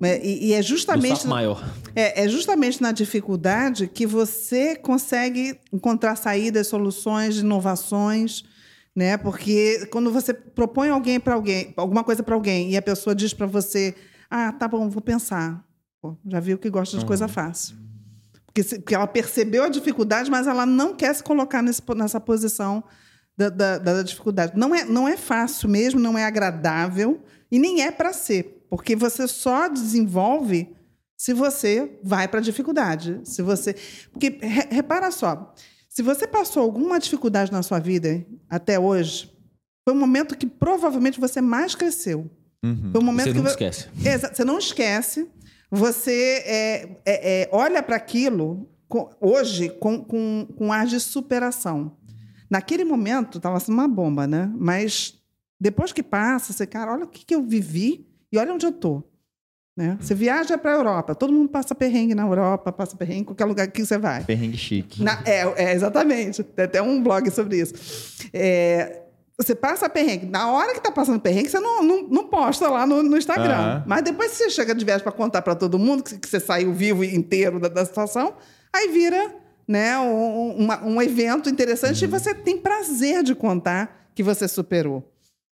[0.00, 1.62] É, E, e é justamente maior.
[1.94, 8.44] é, é justamente na dificuldade que você consegue encontrar saídas, soluções, inovações,
[8.94, 9.16] né?
[9.16, 13.32] Porque quando você propõe alguém para alguém, alguma coisa para alguém e a pessoa diz
[13.32, 13.94] para você,
[14.30, 15.64] ah, tá bom, vou pensar.
[16.00, 17.76] Pô, já viu que gosta de coisa fácil.
[18.46, 22.20] Porque, se- porque ela percebeu a dificuldade, mas ela não quer se colocar nesse, nessa
[22.20, 22.82] posição
[23.36, 24.52] da, da- da dificuldade.
[24.56, 28.96] Não é, não é fácil mesmo, não é agradável e nem é para ser, porque
[28.96, 30.74] você só desenvolve
[31.14, 33.20] se você vai para a dificuldade.
[33.22, 33.76] Se você,
[34.10, 35.52] porque re- repara só,
[35.90, 39.30] se você passou alguma dificuldade na sua vida até hoje,
[39.86, 42.30] foi um momento que provavelmente você mais cresceu.
[42.92, 43.88] Foi um momento Você que nunca vo- esquece.
[44.34, 45.28] Você não esquece.
[45.70, 48.66] Você é, é, é, olha para aquilo
[49.20, 51.94] hoje com, com, com ar de superação.
[52.48, 54.50] Naquele momento estava sendo uma bomba, né?
[54.56, 55.14] Mas
[55.60, 58.72] depois que passa, você, cara, olha o que, que eu vivi e olha onde eu
[58.72, 59.02] tô.
[59.76, 59.96] Né?
[60.00, 63.46] Você viaja para a Europa, todo mundo passa perrengue na Europa, passa perrengue em qualquer
[63.46, 64.22] lugar que você vai.
[64.24, 65.02] Perrengue chique.
[65.02, 66.42] Na- é, é, exatamente.
[66.42, 67.72] Tem até um blog sobre isso.
[68.34, 69.00] É,
[69.38, 70.26] você passa perrengue.
[70.26, 73.54] Na hora que está passando perrengue, você não, não, não posta lá no, no Instagram.
[73.54, 73.84] Aham.
[73.86, 76.38] Mas depois que você chega de viagem para contar para todo mundo que, que você
[76.38, 78.34] saiu vivo e inteiro da, da situação,
[78.70, 79.34] aí vira
[79.66, 85.10] né, um, uma- um evento interessante e você tem prazer de contar que você superou.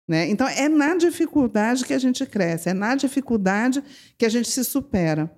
[0.08, 0.30] Né?
[0.30, 3.84] Então, é na dificuldade que a gente cresce, é na dificuldade
[4.18, 5.30] que a gente se supera.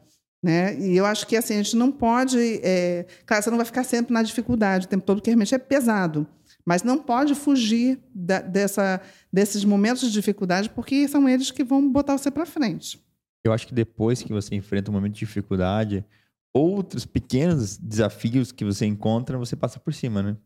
[0.44, 0.80] Né?
[0.80, 2.38] E eu acho que assim, a gente não pode.
[2.64, 5.58] é, Claro, você não vai ficar sempre na dificuldade o tempo todo, porque realmente é
[5.58, 6.26] pesado.
[6.66, 9.02] Mas não pode fugir da- dessa,
[9.34, 13.04] desses momentos de dificuldade, porque são eles que vão botar você para frente.
[13.44, 16.06] Eu acho que depois que você enfrenta um momento de dificuldade,
[16.54, 20.38] outros pequenos desafios que você encontra, você passa por cima, né?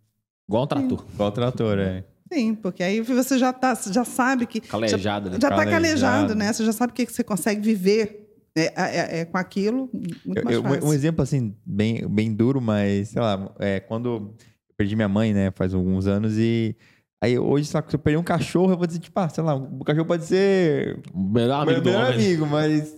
[0.47, 1.05] Igual um trator.
[1.13, 2.05] Igual o trator, é.
[2.31, 4.59] Sim, porque aí você já, tá, já sabe que.
[4.61, 5.37] Calejado, né?
[5.41, 6.35] Já está Calejado.
[6.35, 6.51] né?
[6.51, 8.21] Você já sabe o que que você consegue viver
[8.55, 9.89] é, é, é, com aquilo
[10.25, 14.07] muito Eu- mais eu- um exemplo assim, bem, bem duro, mas, sei lá, é, quando
[14.09, 14.35] eu
[14.77, 16.75] perdi minha mãe, né, faz alguns anos, e
[17.21, 19.55] aí hoje, lá, se eu perder um cachorro, eu vou dizer, tipo, ah, sei lá,
[19.55, 22.15] o cachorro pode ser O melhor amigo meu do melhor homem.
[22.27, 22.95] amigo, mas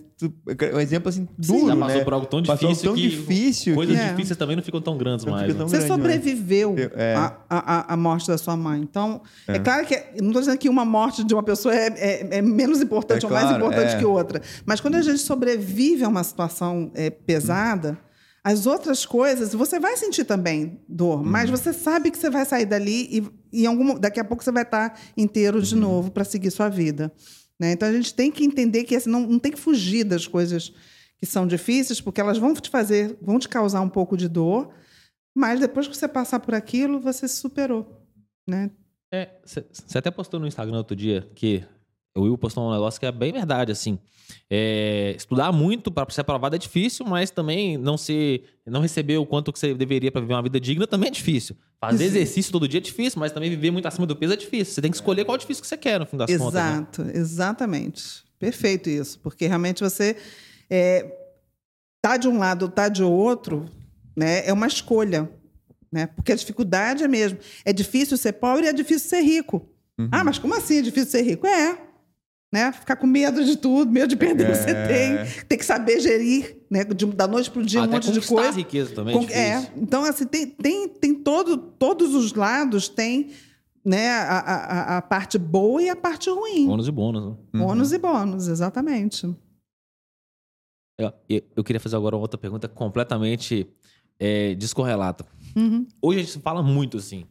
[0.74, 2.04] um exemplo assim, Sim, duro, já passou né?
[2.04, 4.08] por algo tão Passou difícil tão que difícil coisas que- É.
[4.10, 5.42] difíceis também não ficam tão grandes Não mais.
[5.46, 5.58] fica né?
[5.58, 7.14] tão Você grande, sobreviveu Eu- é.
[7.50, 8.80] à, à morte da sua mãe.
[8.80, 12.38] Então, é, claro que não estou dizendo que uma morte de uma pessoa é, é-
[12.38, 13.98] é menos importante É ou mais claro, importante é.
[13.98, 14.40] que outra.
[14.64, 17.98] Mas quando a gente sobrevive a uma situação é, pesada,
[18.42, 22.64] as outras coisas, você vai sentir também dor, mas você sabe que você vai sair
[22.64, 23.08] dali
[23.52, 26.68] e, e algum, daqui a pouco você vai estar inteiro de novo para seguir sua
[26.70, 27.12] vida.
[27.60, 27.72] Né?
[27.72, 30.72] Então a gente tem que entender que assim, não, não tem que fugir das coisas
[31.18, 34.72] que são difíceis, porque elas vão te fazer, vão te causar um pouco de dor,
[35.34, 38.04] mas depois que você passar por aquilo, você se superou.
[38.46, 38.70] Né?
[39.12, 41.64] É, você até postou no Instagram outro dia que
[42.16, 43.98] o Will postou um negócio que é bem verdade, assim.
[44.50, 49.26] É, estudar muito para ser aprovado é difícil, mas também não ser, não receber o
[49.26, 51.56] quanto que você deveria para viver uma vida digna também é difícil.
[51.80, 54.74] Fazer exercício todo dia é difícil, mas também viver muito acima do peso é difícil.
[54.74, 56.54] Você tem que escolher qual é difícil que você quer, no fim das contas.
[56.54, 56.70] né?
[56.70, 58.24] Exato, exatamente.
[58.38, 59.18] Perfeito isso.
[59.20, 60.16] Porque realmente você
[60.68, 61.12] é,
[62.02, 63.66] tá de um lado, tá de outro,
[64.16, 64.46] né?
[64.46, 65.30] É uma escolha.
[65.92, 66.06] Né?
[66.08, 67.38] Porque a dificuldade é mesmo.
[67.64, 69.68] É difícil ser pobre e é difícil ser rico.
[70.10, 71.46] Ah, mas como assim é difícil ser rico?
[71.46, 71.85] É.
[72.52, 72.70] Né?
[72.72, 74.86] Ficar com medo de tudo, medo de perder o que você É.
[75.26, 75.44] tem.
[75.46, 76.84] Tem que saber gerir, né?
[76.84, 78.48] De- da noite para o dia, um Até monte de coisa.
[78.50, 79.82] a riqueza também Com- é difícil.
[79.82, 83.30] então assim tem, tem, tem todo, todos os lados tem
[83.84, 86.66] né, a, a, a- parte boa e a parte ruim.
[86.66, 87.24] Bônus e bônus.
[87.24, 87.36] Né?
[87.60, 89.26] Bônus e bônus, exatamente.
[90.98, 93.68] Eu, eu- eu queria fazer agora uma outra pergunta completamente
[94.18, 95.26] é, descorrelata.
[95.54, 95.86] Uhum.
[96.00, 97.26] Hoje a gente fala muito, assim.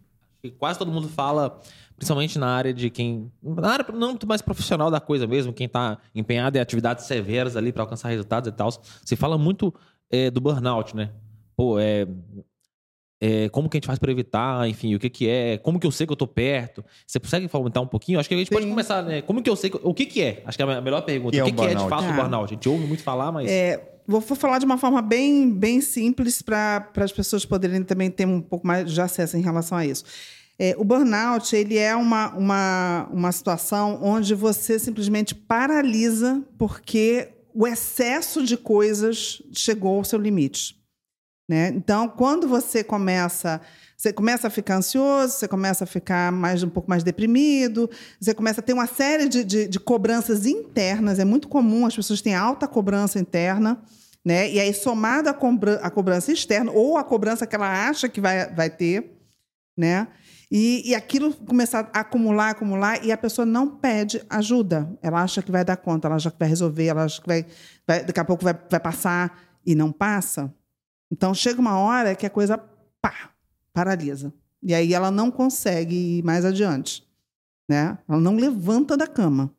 [0.60, 1.60] Quase todo mundo fala,
[1.98, 3.32] principalmente na área de quem.
[3.42, 7.56] Na área não muito mais profissional da coisa mesmo, quem está empenhado em atividades severas
[7.56, 8.70] ali para alcançar resultados e tal.
[9.04, 9.74] Se fala muito
[10.10, 11.12] é, do burnout, né?
[11.56, 12.06] Pô, é.
[13.22, 15.88] é, como que a gente faz para evitar, enfim, o que que é, como que
[15.88, 16.84] eu sei que eu tô perto.
[17.08, 18.20] Você consegue comentar um pouquinho?
[18.20, 18.70] Acho que a gente pode Sim.
[18.70, 19.22] começar, né?
[19.22, 20.44] Como que eu sei, que- o que que é?
[20.46, 21.32] Acho que é a melhor pergunta.
[21.32, 22.14] Que é o que, um que é de fato o Ah.
[22.14, 22.46] burnout?
[22.54, 23.50] A gente ouve muito falar, mas...
[24.08, 28.28] Vou, vou falar de uma forma bem, bem simples para as pessoas poderem também ter
[28.28, 30.04] um pouco mais de acesso em relação a isso.
[30.58, 37.68] É, o burnout ele é uma, uma, uma situação onde você simplesmente paralisa porque o
[37.68, 40.76] excesso de coisas chegou ao seu limite.
[41.48, 41.70] Né?
[41.76, 43.62] Então, quando você começa,
[43.96, 47.90] você começa a ficar ansioso, você começa a ficar mais um pouco mais deprimido,
[48.20, 51.20] você começa a ter uma série de, de, de cobranças internas.
[51.20, 53.80] É muito comum as pessoas têm alta cobrança interna,
[54.26, 54.50] né?
[54.52, 58.20] E aí somada à cobra- à cobrança externa ou a cobrança que ela acha que
[58.20, 59.12] vai, vai ter,
[59.78, 60.08] né?
[60.52, 64.98] E, e aquilo começar a acumular, acumular, e a pessoa não pede ajuda.
[65.02, 67.46] Ela acha que vai dar conta, ela acha que vai resolver, ela acha que vai,
[67.88, 70.54] vai daqui a pouco vai, vai passar e não passa.
[71.12, 72.58] Então chega uma hora que a coisa
[73.02, 73.32] pá,
[73.74, 74.34] paralisa.
[74.62, 77.04] E aí ela não consegue ir mais adiante.
[77.70, 77.98] Né?
[78.08, 79.55] Ela não levanta da cama.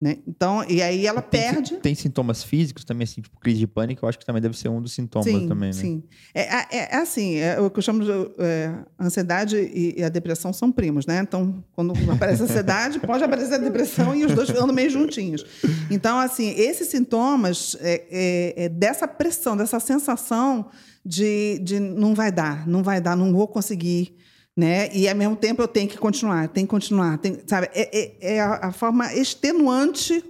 [0.00, 0.16] Né?
[0.26, 1.76] Então, e aí ela tem, perde.
[1.76, 4.70] Tem sintomas físicos também, assim, tipo crise de pânico, eu acho que também deve ser
[4.70, 5.72] um dos sintomas sim, também, né?
[5.74, 6.02] Sim.
[6.34, 10.08] É, é, é assim, é o que eu chamo de é, ansiedade e, e, a
[10.08, 11.20] depressão são primos, né?
[11.20, 15.44] Então, quando aparece a ansiedade, pode aparecer a depressão e os dois andam meio juntinhos.
[15.90, 20.70] Então, assim, esses sintomas é, é, é, dessa pressão, dessa sensação
[21.04, 24.16] de, de não vai dar, não vai dar, não vou conseguir
[24.60, 24.94] né?
[24.94, 27.70] E ao mesmo tempo eu tenho que continuar, tenho que continuar, sabe?
[27.72, 30.22] É, é, é a, a, forma extenuante,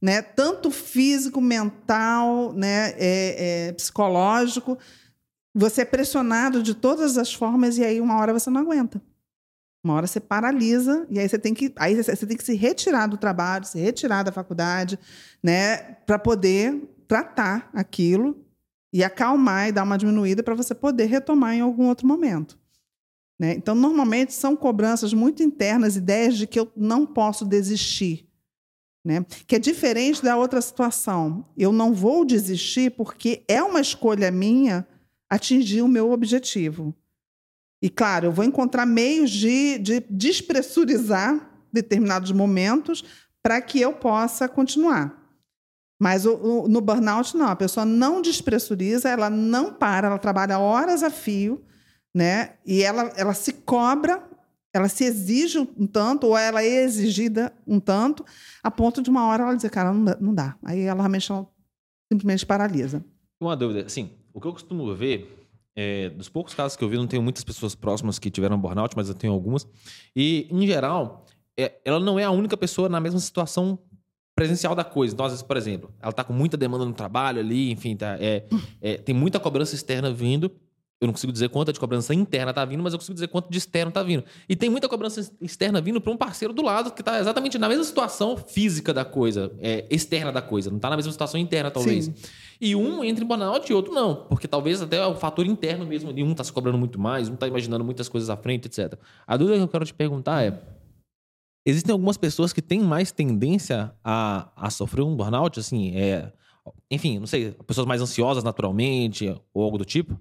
[0.00, 0.22] né?
[0.22, 2.94] Tanto físico, mental, né?
[2.96, 4.78] É, é, psicológico.
[5.54, 9.02] Você é pressionado de todas as formas e aí uma hora você não aguenta.
[9.84, 13.06] Uma hora você paralisa e aí você tem que, aí você tem que se retirar
[13.06, 14.98] do trabalho, se retirar da faculdade,
[15.42, 15.76] né?
[16.06, 18.34] Para poder tratar aquilo
[18.90, 22.58] e acalmar e dar uma diminuída para você poder retomar em algum outro momento.
[23.38, 23.52] Né?
[23.52, 28.28] Então, normalmente são cobranças muito internas, ideias de que eu não posso desistir.
[29.04, 29.24] Né?
[29.46, 31.46] Que é diferente da outra situação.
[31.56, 34.86] Eu não vou desistir porque é uma escolha minha
[35.30, 36.94] atingir o meu objetivo.
[37.80, 43.04] E, claro, eu vou encontrar meios de, de despressurizar determinados momentos
[43.40, 45.16] para que eu possa continuar.
[46.00, 47.48] Mas o, o, no burnout, não.
[47.48, 51.62] A pessoa não despressuriza, ela não para, ela trabalha horas a fio
[52.18, 52.54] né?
[52.66, 54.20] E ela, ela se cobra,
[54.74, 58.24] ela se exige um tanto, ou ela é exigida um tanto,
[58.60, 60.18] a ponto de uma hora ela dizer, cara, não dá.
[60.20, 60.56] Não dá.
[60.64, 61.46] Aí ela realmente ela
[62.12, 63.04] simplesmente paralisa.
[63.40, 65.46] Uma dúvida, assim, o que eu costumo ver,
[65.76, 68.96] é, dos poucos casos que eu vi, não tenho muitas pessoas próximas que tiveram burnout,
[68.96, 69.64] mas eu tenho algumas,
[70.16, 71.24] e, em geral,
[71.56, 73.78] é, ela não é a única pessoa na mesma situação
[74.34, 75.14] presencial da coisa.
[75.14, 78.16] Então, às vezes, por exemplo, ela está com muita demanda no trabalho ali, enfim, tá,
[78.18, 78.44] é,
[78.80, 80.50] é, tem muita cobrança externa vindo,
[81.00, 83.48] eu não consigo dizer quanto de cobrança interna está vindo, mas eu consigo dizer quanto
[83.48, 84.24] de externo está vindo.
[84.48, 87.68] E tem muita cobrança externa vindo para um parceiro do lado que está exatamente na
[87.68, 91.70] mesma situação física da coisa, é, externa da coisa, não está na mesma situação interna,
[91.70, 92.06] talvez.
[92.06, 92.14] Sim.
[92.60, 96.12] E um entra em burnout e outro não, porque talvez até o fator interno mesmo
[96.12, 98.98] de um está se cobrando muito mais, um está imaginando muitas coisas à frente, etc.
[99.24, 100.60] A dúvida que eu quero te perguntar é:
[101.64, 106.32] existem algumas pessoas que têm mais tendência a, a sofrer um burnout, assim, é,
[106.90, 110.18] enfim, não sei, pessoas mais ansiosas naturalmente ou algo do tipo?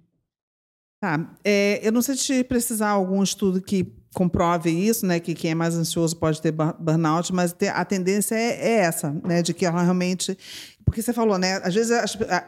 [1.00, 1.32] Tá.
[1.44, 5.20] É, eu não sei se precisar algum estudo que comprove isso, né?
[5.20, 9.44] Que quem é mais ansioso pode ter burnout, mas a tendência é, é essa, né?
[9.44, 10.36] De que ela realmente.
[10.84, 11.58] Porque você falou, né?
[11.64, 11.92] Às vezes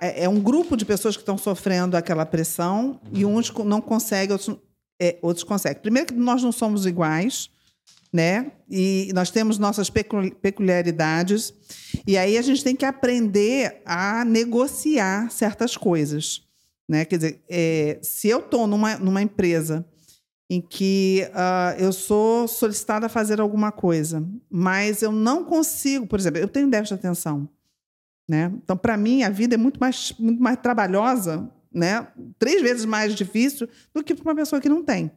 [0.01, 4.31] é, é um grupo de pessoas que estão sofrendo aquela pressão e uns não conseguem,
[4.31, 4.57] outros,
[4.99, 5.79] é, outros conseguem.
[5.79, 7.51] Primeiro que nós não somos iguais,
[8.11, 8.51] né?
[8.67, 11.53] E nós temos nossas peculiaridades.
[12.07, 16.48] E aí a gente tem que aprender a negociar certas coisas.
[16.89, 17.05] Né?
[17.05, 19.85] Quer dizer, é, se eu estou numa, numa empresa
[20.49, 26.17] em que uh, eu sou solicitada a fazer alguma coisa, mas eu não consigo, por
[26.17, 27.47] exemplo, eu tenho déficit de atenção.
[28.27, 28.51] Né?
[28.63, 32.07] Então, para mim, a vida é muito mais, muito mais trabalhosa, né?
[32.39, 35.11] três vezes mais difícil do que para uma pessoa que não tem.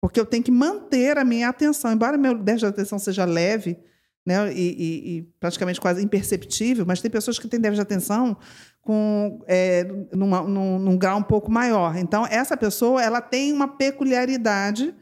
[0.00, 1.92] Porque eu tenho que manter a minha atenção.
[1.92, 3.78] Embora meu déficit de atenção seja leve,
[4.24, 8.36] né, e, e, e, praticamente quase imperceptível, mas tem pessoas que têm déficit de atenção
[8.82, 11.96] com, é, numa, num, num, grau um pouco maior.
[11.96, 14.92] Então, essa pessoa ela tem uma peculiaridade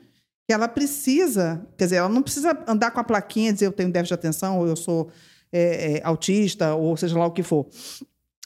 [0.47, 3.73] que ela precisa, quer dizer, ela não precisa andar com a plaquinha e dizer eu
[3.73, 5.11] tenho déficit de atenção, ou eu sou
[5.51, 7.67] é, é, autista, ou seja lá o que for.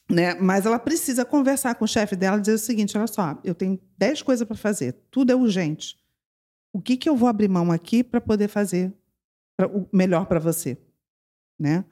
[0.09, 0.35] Né?
[0.35, 3.55] Mas ela precisa conversar com o chefe dela e dizer o seguinte: olha só, eu
[3.55, 5.97] tenho 10 coisas para fazer, tudo é urgente.
[6.72, 8.93] O que, que eu vou abrir mão aqui para poder fazer
[9.57, 10.76] pra, o melhor para você,
[11.59, 11.85] né?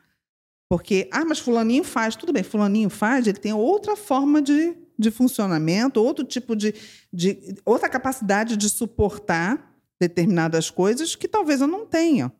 [0.72, 2.16] Porque, ah, mas fulaninho faz.
[2.16, 6.74] Tudo bem, fulaninho faz, ele tem outra forma de, de funcionamento, outro tipo de,
[7.12, 7.56] de...
[7.62, 9.70] outra capacidade de suportar
[10.00, 12.32] determinadas coisas que talvez eu não tenha.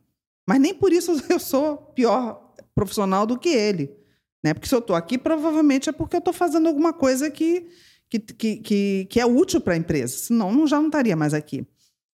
[0.49, 3.95] Mas nem por isso eu sou pior profissional do que ele.
[4.43, 4.51] Né?
[4.55, 7.67] Porque se eu estou aqui, provavelmente é porque eu estou fazendo alguma coisa que,
[8.09, 10.17] que, que, que, que é útil para a empresa.
[10.17, 11.67] Senão, eu já não estaria mais aqui.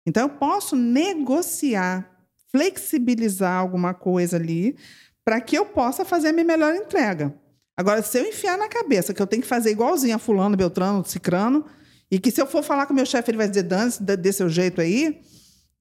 [0.07, 2.09] Então, eu posso negociar
[2.55, 4.77] flexibilizar alguma coisa ali
[5.25, 7.33] para que eu possa fazer a minha melhor entrega.
[7.75, 11.03] Agora, se eu enfiar na cabeça que eu tenho que fazer igualzinho a fulano, beltrano,
[11.03, 11.65] cicrano,
[12.09, 14.47] e que se eu for falar com o meu chefe, ele vai dizer, dane-se desse
[14.47, 15.21] jeito aí,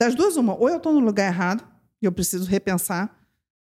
[0.01, 1.65] das duas, uma, ou eu estou no lugar errado,
[2.03, 3.17] e eu preciso repensar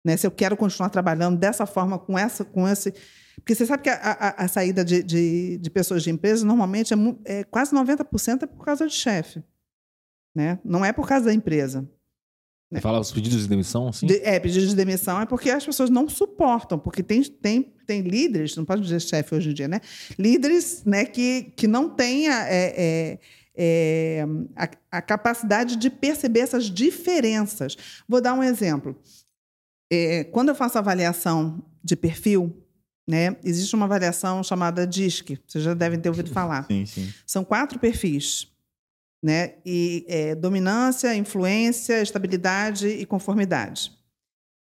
[0.05, 2.95] né, se eu quero continuar trabalhando dessa forma, com essa, com esse...
[3.37, 6.93] Porque você sabe que a, a, a saída de, de, de, pessoas de empresas, normalmente,
[6.93, 6.97] é,
[7.41, 9.43] é quase 90% é por causa de chefe.
[10.35, 10.59] Né?
[10.63, 11.89] Não é por causa da empresa.
[12.73, 14.07] Você fala os pedidos de demissão, sim?
[14.07, 18.01] De- é, pedido de demissão é porque as pessoas não suportam, porque tem, tem, tem
[18.03, 19.81] líderes, não pode dizer chefe hoje em dia, né?
[20.17, 23.19] Líderes né, que, que não têm a, é, é,
[23.57, 27.77] é, a, a capacidade de perceber essas diferenças.
[28.09, 28.97] Vou dar um exemplo.
[29.93, 32.57] É, quando eu faço avaliação de perfil,
[33.09, 36.67] né, existe uma avaliação chamada DISC, vocês já devem ter ouvido falar.
[36.69, 37.13] Sim, sim.
[37.27, 38.47] São quatro perfis,
[39.23, 39.55] né?
[39.65, 43.93] E é, dominância, influência, estabilidade e conformidade,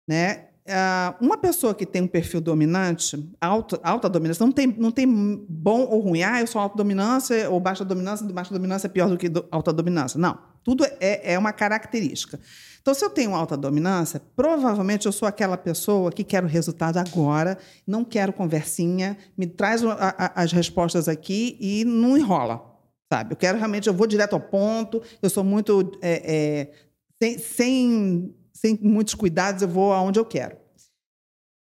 [0.08, 0.48] né?
[0.68, 5.08] Ah, uma pessoa que tem um perfil dominante, alta, alta dominância, não tem, não tem
[5.50, 6.22] bom ou ruim.
[6.22, 9.46] Ah, eu sou alta dominância ou baixa dominância, baixa dominância é pior do que do-
[9.52, 10.20] alta dominância.
[10.20, 12.40] Não, tudo é, é uma característica.
[12.80, 17.58] Então, se eu tenho alta dominância, provavelmente eu sou aquela pessoa que quero resultado agora,
[17.86, 22.62] não quero conversinha, me traz a- a- as respostas aqui e não enrola,
[23.12, 23.34] sabe?
[23.34, 25.92] Eu quero realmente, eu vou direto ao ponto, eu sou muito.
[26.02, 26.72] é, é,
[27.22, 30.56] sem, sem, sem muitos cuidados, eu vou aonde eu quero.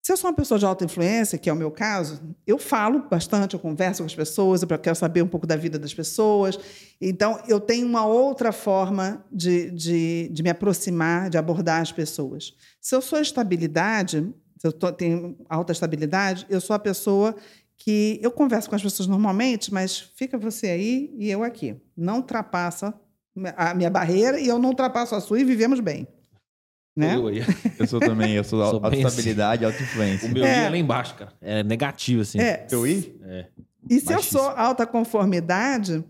[0.03, 3.07] Se eu sou uma pessoa de alta influência, que é o meu caso, eu falo
[3.09, 6.59] bastante, eu converso com as pessoas, eu quero saber um pouco da vida das pessoas.
[7.01, 12.55] Então, eu tenho uma outra forma de, de, de me aproximar, de abordar as pessoas.
[12.81, 14.27] Se eu sou estabilidade,
[14.61, 17.35] se eu tô, tenho alta estabilidade, eu sou a pessoa
[17.83, 21.75] que eu converso com as pessoas normalmente, mas fica você aí e eu aqui.
[21.97, 22.93] Não ultrapassa
[23.57, 26.07] a minha barreira e eu não ultrapasso a sua e vivemos bem.
[26.95, 27.17] Né?
[27.17, 27.39] Eu, aí.
[27.79, 30.29] Eu sou também, eu sou, Sou alta bem estabilidade, alta O influência.
[30.29, 30.65] meu É.
[30.67, 31.33] é lá embaixo, cara.
[31.41, 32.39] É negativo, assim.
[32.39, 33.19] É, Eu ir?
[33.25, 33.47] É.
[33.89, 34.41] E se eu Baixíssimo.
[34.41, 36.05] sou alta conformidade,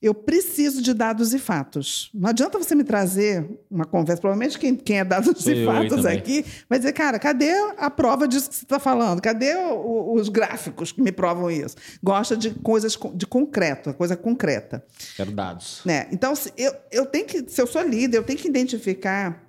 [0.00, 2.08] eu preciso de dados e fatos.
[2.14, 4.20] Não adianta você me trazer uma conversa.
[4.20, 8.28] Provavelmente quem, quem é dados Sou e fatos aqui vai dizer, cara, cadê a prova
[8.28, 9.20] disso que você está falando?
[9.20, 11.74] Cadê o- os gráficos que me provam isso?
[12.02, 14.84] Gosta de coisas de concreto, coisa concreta.
[15.16, 15.80] Quero dados.
[15.84, 16.06] Né?
[16.12, 19.42] Então, se eu, eu tenho que, se eu sou líder, eu tenho que identificar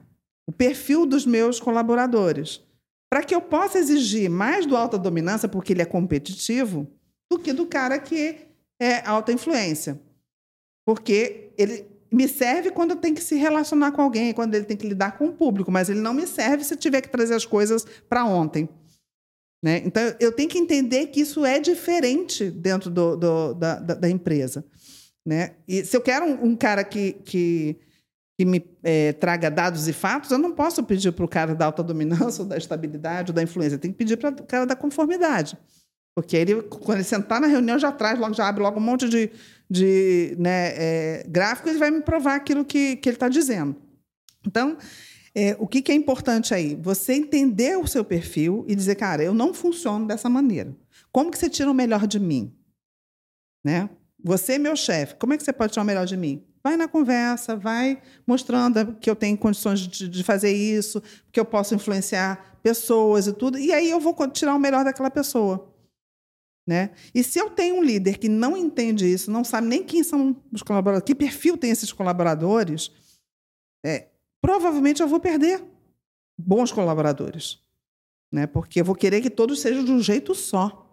[0.48, 2.62] o perfil dos meus colaboradores.
[3.12, 6.88] Para que eu possa exigir mais do alta dominância, porque ele é competitivo,
[7.32, 8.38] do que do cara que
[8.82, 10.00] é alta influência.
[10.90, 14.88] Porque ele me serve quando tenho que se relacionar com alguém, quando ele tem que
[14.88, 17.86] lidar com o público, mas ele não me serve se tiver que trazer as coisas
[18.10, 18.68] para ontem.
[19.64, 19.84] Né?
[19.86, 24.66] Então, eu tenho que entender que isso é diferente dentro do- do- da, da- empresa.
[25.24, 25.58] Né?
[25.68, 27.78] E se eu quero um, um cara que, que,
[28.40, 31.68] que me eh, traga dados e fatos, eu não posso pedir para o cara da
[31.68, 33.76] alta dominância, ou da estabilidade, ou da influência.
[33.76, 35.56] Eu tenho que pedir para o cara da conformidade.
[36.22, 39.08] Porque ele, quando ele sentar na reunião, já traz, logo, já abre logo um monte
[39.08, 39.32] de,
[39.70, 43.74] de né, eh, gráficos e vai me provar aquilo que, que ele está dizendo.
[44.46, 44.78] Então,
[45.34, 46.76] é, o que, que é importante aí?
[46.76, 50.76] Você entender o seu perfil e dizer, cara, eu não funciono dessa maneira.
[51.10, 52.54] Como que você tira o melhor de mim?
[53.64, 53.90] Né?
[54.22, 56.44] Você é meu chefe, como é que você pode tirar o melhor de mim?
[56.62, 61.02] Vai na conversa, vai mostrando que eu tenho condições de, de fazer isso,
[61.32, 65.10] que eu posso influenciar pessoas e tudo, e aí eu vou tirar o melhor daquela
[65.10, 65.69] pessoa.
[66.68, 66.92] Né?
[67.16, 70.36] E se eu tenho um líder que não entende isso, não sabe nem quem são
[70.52, 72.92] os colaboradores, que perfil tem esses colaboradores,
[73.84, 74.10] é,
[74.42, 75.64] provavelmente eu vou perder
[76.38, 77.60] bons colaboradores.
[78.32, 78.46] Né?
[78.46, 80.86] Porque eu vou querer que todos sejam de um jeito só.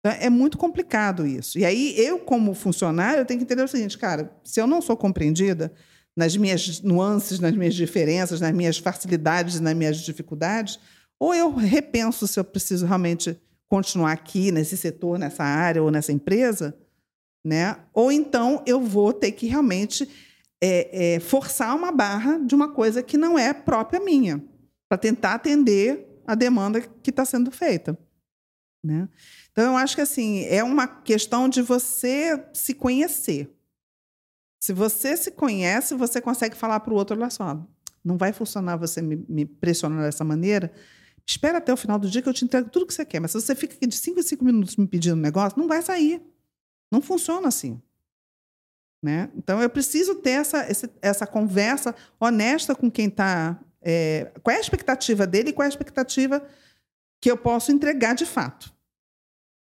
[0.00, 1.58] Então, é muito complicado isso.
[1.58, 4.80] E aí, eu, como funcionário, eu tenho que entender o seguinte, cara, se eu não
[4.80, 5.72] sou compreendida
[6.16, 10.78] nas minhas nuances, nas minhas diferenças, nas minhas facilidades, nas minhas dificuldades,
[11.18, 16.12] ou eu repenso se eu preciso realmente continuar aqui nesse setor, nessa área ou nessa
[16.12, 16.76] empresa,
[17.44, 17.76] né?
[17.92, 20.08] Ou então eu vou ter que realmente
[20.60, 24.42] é, é, forçar uma barra de uma coisa que não é própria minha,
[24.88, 27.98] para tentar atender a demanda que está sendo feita.
[28.84, 29.08] Né?
[29.50, 33.50] Então, eu acho que assim é uma questão de você se conhecer.
[34.60, 37.66] Se você se conhece, você consegue falar para o outro: olha só,
[38.04, 40.72] não vai funcionar você me, me pressionar dessa maneira.
[41.28, 43.20] Espera até o final do dia que eu te entrego tudo que você quer.
[43.20, 45.68] Mas se você fica aqui de 5 em 5 minutos me pedindo um negócio, não
[45.68, 46.22] vai sair.
[46.90, 47.78] Não funciona assim.
[49.04, 49.30] Né?
[49.36, 50.66] Então, eu preciso ter essa,
[51.02, 53.60] essa, conversa honesta com quem está.
[53.82, 56.42] É, qual é a expectativa dele e qual é a expectativa
[57.20, 58.72] que eu posso entregar de fato.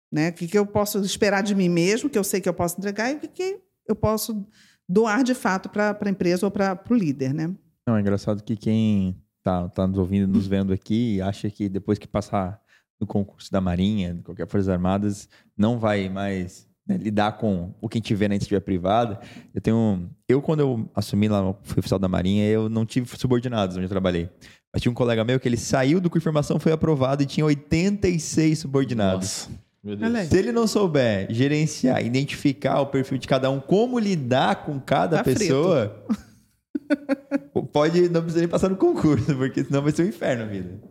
[0.10, 0.30] Né?
[0.30, 2.78] O que, que eu posso esperar de mim mesmo, que eu sei que eu posso
[2.80, 4.48] entregar, e o que, que eu posso
[4.88, 7.34] doar de fato para a empresa ou para o líder.
[7.34, 7.54] Né?
[7.86, 11.98] Não, é engraçado que quem tá, tá nos ouvindo, nos vendo aqui, acha que depois
[11.98, 12.62] que passar
[13.00, 15.28] no concurso da Marinha, de qualquer Forças Armadas,
[15.58, 19.20] não vai mais né, lidar com o que a gente vê na iniciativa privada.
[19.54, 20.10] Eu tenho.
[20.28, 23.90] Eu, quando eu assumi lá, fui oficial da Marinha, eu não tive subordinados onde eu
[23.90, 24.30] trabalhei.
[24.72, 27.26] Mas tinha um colega meu que ele saiu do curso de formação, foi aprovado e
[27.26, 29.50] tinha 86 subordinados.
[29.82, 30.26] Nossa.
[30.30, 35.18] Se ele não souber gerenciar, identificar o perfil de cada um, como lidar com cada
[35.18, 36.06] Tá pessoa,
[37.72, 40.82] pode não precisa nem passar no concurso, porque senão vai ser um inferno a vida.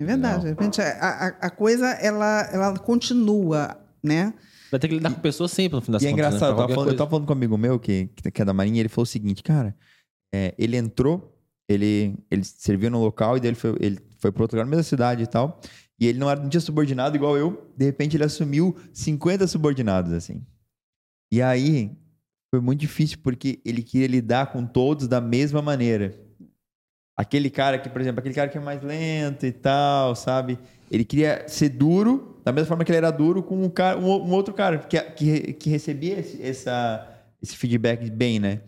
[0.00, 0.42] É verdade.
[0.44, 4.32] De repente, a, a, a coisa, ela, ela continua, né?
[4.70, 6.22] Vai ter que lidar com pessoas sempre, no fim das E é contas.
[6.24, 6.28] né?
[6.28, 8.44] engraçado, eu, Pra tava falando, eu tava falando com um amigo meu que, que é
[8.44, 9.76] da Marinha, ele falou o seguinte, cara,
[10.32, 11.36] é, ele entrou,
[11.68, 14.70] ele, ele serviu no local e daí ele foi, ele foi para outro lugar, na
[14.70, 15.60] mesma cidade e tal,
[15.98, 20.12] e ele não, era, não tinha subordinado igual eu, de repente ele assumiu 50 subordinados,
[20.12, 20.46] assim.
[21.32, 21.92] E aí,
[22.50, 26.14] foi muito difícil porque ele queria lidar com todos da mesma maneira.
[27.16, 30.58] Aquele cara que, por exemplo, aquele cara que é mais lento e tal, sabe?
[30.90, 34.06] Ele queria ser duro, da mesma forma que ele era duro com um, cara, um,
[34.06, 37.06] um outro cara que, que, que recebia esse, essa,
[37.40, 38.60] esse feedback bem, né?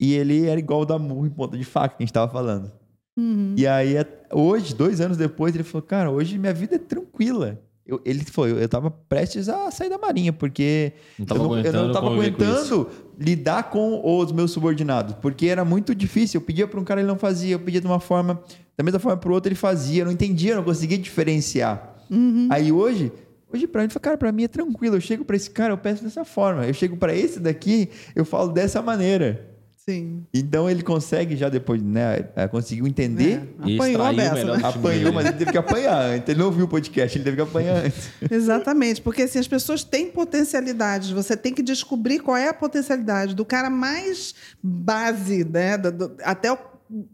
[0.00, 2.30] E ele era igual o da murro em ponta de faca que a gente tava
[2.32, 2.72] falando.
[3.18, 3.54] Uhum.
[3.56, 3.94] E aí,
[4.32, 7.60] hoje, dois anos depois, ele falou: Cara, hoje minha vida é tranquila.
[7.86, 11.52] Eu, ele falou: Eu tava prestes a sair da marinha, porque Não tava eu, não,
[11.52, 15.94] eu aguentando não tava conviver com aguentando lidar com os meus subordinados, porque era muito
[15.94, 16.40] difícil.
[16.40, 18.42] Eu pedia para um cara, ele não fazia, eu pedia de uma forma,
[18.76, 20.02] da mesma forma para o outro, ele fazia.
[20.02, 21.96] Eu não entendia, eu não conseguia diferenciar.
[22.10, 22.48] Uhum.
[22.50, 23.12] Aí hoje.
[23.52, 24.96] Hoje, pra mim, ele fala, cara, pra mim é tranquilo.
[24.96, 26.66] Eu chego pra esse cara, eu peço dessa forma.
[26.66, 29.53] Eu chego pra esse daqui, eu falo dessa maneira.
[29.86, 30.24] Sim.
[30.32, 32.30] Então ele consegue já depois, né?
[32.34, 33.42] é, Conseguiu entender.
[33.62, 34.66] É, E Apanhou a beça, melhor né?
[34.68, 36.28] Apanhou, mas ele teve que apanhar antes.
[36.28, 38.08] Ele não ouviu o podcast, ele teve que apanhar antes.
[38.30, 43.34] Exatamente, porque assim, as pessoas têm potencialidades, você tem que descobrir qual é a potencialidade
[43.34, 45.76] do cara mais base, né?
[45.76, 46.58] do- do- até o,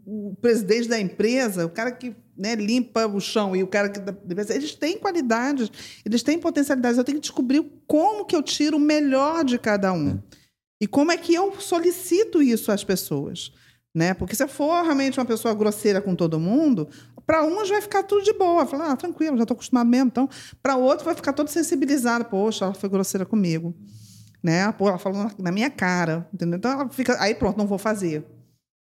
[0.05, 3.99] o presidente da empresa, o cara que né, limpa o chão e o cara que.
[4.53, 5.69] Eles têm qualidades,
[6.05, 6.97] eles têm potencialidades.
[6.97, 10.19] Eu tenho que descobrir como que eu tiro o melhor de cada um.
[10.81, 13.53] E como é que eu solicito isso às pessoas.
[13.93, 14.13] Né?
[14.13, 16.87] Porque se eu for realmente uma pessoa grosseira com todo mundo,
[17.25, 18.65] para uns vai ficar tudo de boa.
[18.65, 20.07] Falar, ah, tranquilo, já estou acostumado mesmo.
[20.07, 20.29] Então,
[20.63, 22.25] para outro vai ficar todo sensibilizado.
[22.25, 23.75] Poxa, ela foi grosseira comigo.
[24.41, 24.71] Né?
[24.71, 26.27] Pô, ela falou na- minha cara.
[26.33, 26.57] Entendeu?
[26.57, 27.21] Então, ela fica...
[27.21, 28.25] aí pronto, não vou fazer.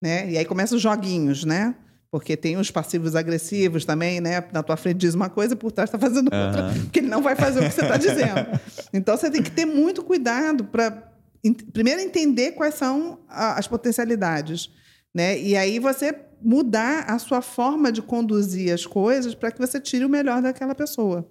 [0.03, 0.31] Né?
[0.31, 1.75] E aí começam os joguinhos, né?
[2.11, 4.43] Porque tem os passivos agressivos também, né?
[4.51, 7.35] Na tua frente diz uma coisa, por trás está fazendo outra, porque ele não vai
[7.35, 8.59] fazer o que você está dizendo.
[8.93, 11.11] Então você tem que ter muito cuidado para
[11.53, 14.69] primeiro entender quais são as potencialidades,
[15.13, 15.39] né?
[15.39, 20.05] E aí você mudar a sua forma de conduzir as coisas para que você tire
[20.05, 21.27] o melhor daquela pessoa,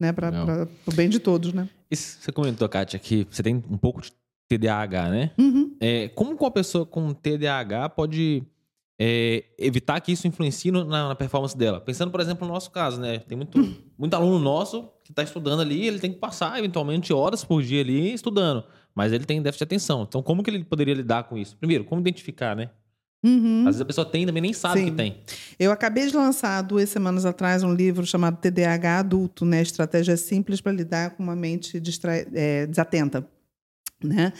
[0.00, 0.12] né?
[0.12, 1.68] Para o bem de todos, né?
[1.90, 4.12] E você comentou, Kátia, que você tem um pouco de
[4.48, 5.30] TDAH, né?
[5.38, 5.76] Uhum.
[5.80, 8.42] É, como que uma pessoa com TDAH pode
[9.00, 11.80] é, evitar que isso influencie no- na, na performance dela?
[11.80, 13.18] Pensando, por exemplo, no nosso caso, né?
[13.20, 13.58] Tem muito,
[13.98, 17.80] muito aluno nosso que está estudando ali, ele tem que passar, eventualmente, horas por dia
[17.80, 18.64] ali estudando.
[18.94, 20.02] Mas ele tem déficit de atenção.
[20.08, 21.56] Então, como que ele poderia lidar com isso?
[21.56, 22.70] Primeiro, como identificar, né?
[23.22, 23.60] Uhum.
[23.66, 24.86] Às vezes a pessoa tem e também nem sabe Sim.
[24.86, 25.18] que tem.
[25.58, 29.60] Eu acabei de lançar duas semanas atrás um livro chamado TDAH Adulto, né?
[29.60, 32.26] Estratégias simples para lidar com uma mente distra...
[32.34, 33.26] é, desatenta.
[34.02, 34.32] Né?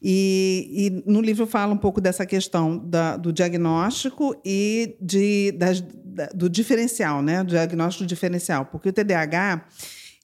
[0.00, 5.82] E, e no livro fala um pouco dessa questão da- do diagnóstico e de, das-
[5.82, 7.44] da- do diferencial, né?
[7.44, 8.64] Do diagnóstico diferencial.
[8.64, 9.66] Porque o TDAH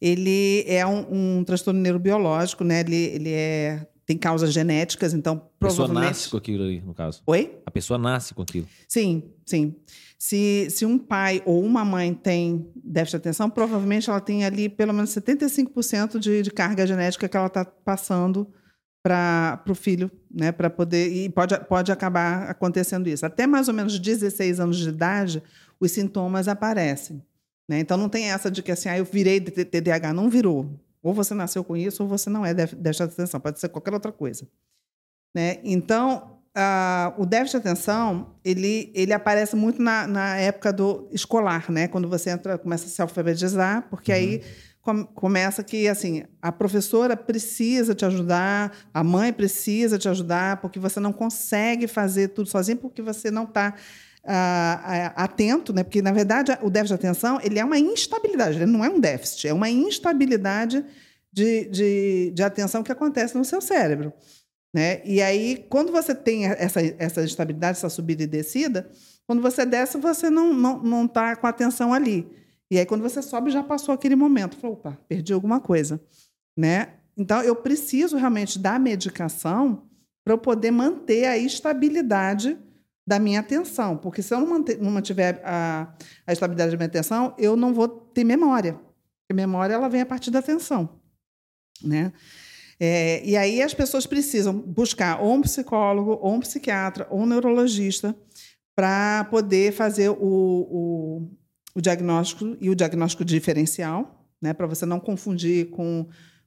[0.00, 2.80] ele é um, um transtorno neurobiológico, né?
[2.80, 6.08] Ele, ele é, tem causas genéticas, então A pessoa provavelmente.
[6.08, 7.22] nasce com aquilo ali, no caso.
[7.26, 7.58] Oi?
[7.66, 8.66] A pessoa nasce com aquilo.
[8.86, 9.74] Sim, sim.
[10.18, 14.68] Se, se um pai ou uma mãe tem déficit de atenção, provavelmente ela tem ali
[14.68, 18.48] pelo menos 75% de, de carga genética que ela está passando
[19.02, 20.52] para o filho, né?
[20.52, 21.10] Para poder.
[21.12, 23.24] E pode, pode acabar acontecendo isso.
[23.24, 25.42] Até mais ou menos 16 anos de idade,
[25.80, 27.22] os sintomas aparecem.
[27.68, 27.80] Né?
[27.80, 30.12] Então não tem essa de que assim, ah, eu virei de TDAH.
[30.12, 30.68] Não virou.
[31.02, 33.38] Ou você nasceu com isso, ou você não é déficit de atenção.
[33.40, 34.48] Pode ser qualquer outra coisa.
[35.34, 35.58] Né?
[35.62, 36.38] Então,
[37.16, 41.86] o déficit de atenção ele, ele aparece muito na, na época do escolar, né?
[41.86, 44.42] Quando você entra, começa a se alfabetizar, porque aí
[44.80, 50.80] com- começa que assim a professora precisa te ajudar, a mãe precisa te ajudar, porque
[50.80, 53.74] você não consegue fazer tudo sozinho, porque você não está
[55.16, 55.82] atento, né?
[55.82, 59.00] Porque na verdade o déficit de atenção ele é uma instabilidade, ele não é um
[59.00, 60.84] déficit, é uma instabilidade
[61.32, 64.12] de, de, de atenção que acontece no seu cérebro.
[64.74, 65.00] Né?
[65.04, 68.90] E aí, quando você tem essa, essa estabilidade, essa subida e descida,
[69.26, 72.28] quando você desce, você não está não, não tá com atenção ali.
[72.70, 74.56] E aí, quando você sobe, já passou aquele momento.
[74.56, 76.00] Falou, opa, perdi alguma coisa.
[76.56, 76.88] Né?
[77.16, 79.82] Então, eu preciso realmente da medicação
[80.24, 82.58] para eu poder manter a estabilidade
[83.08, 83.96] da minha atenção.
[83.96, 85.90] Porque se eu não, manter, não mantiver a,
[86.26, 88.74] a estabilidade da minha atenção, eu não vou ter memória.
[88.74, 91.00] Porque memória ela vem a partir da atenção.
[91.82, 92.12] Né?
[92.78, 97.26] É, e aí as pessoas precisam buscar ou um psicólogo, ou um psiquiatra, ou um
[97.26, 98.14] neurologista
[98.76, 101.30] para poder fazer o, o,
[101.74, 104.52] o, diagnóstico e o diagnóstico diferencial, né?
[104.52, 106.06] Para você não confundir com,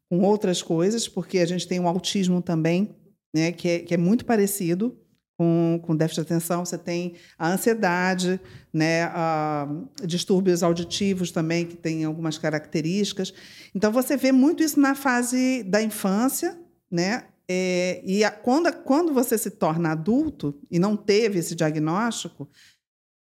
[0.10, 2.96] com outras coisas, porque a gente tem o autismo também,
[3.36, 3.52] né?
[3.52, 5.01] Que é, que é muito parecido
[5.42, 6.64] com, com déficit de atenção.
[6.64, 8.40] Você tem a ansiedade,
[8.72, 9.06] né?
[9.06, 9.68] A,
[10.06, 13.34] distúrbios auditivos também, que tem algumas características.
[13.74, 16.56] Então, você vê muito isso na fase da infância,
[16.92, 17.24] né?
[17.50, 22.48] É, e a, quando, quando você se torna adulto e não teve esse diagnóstico,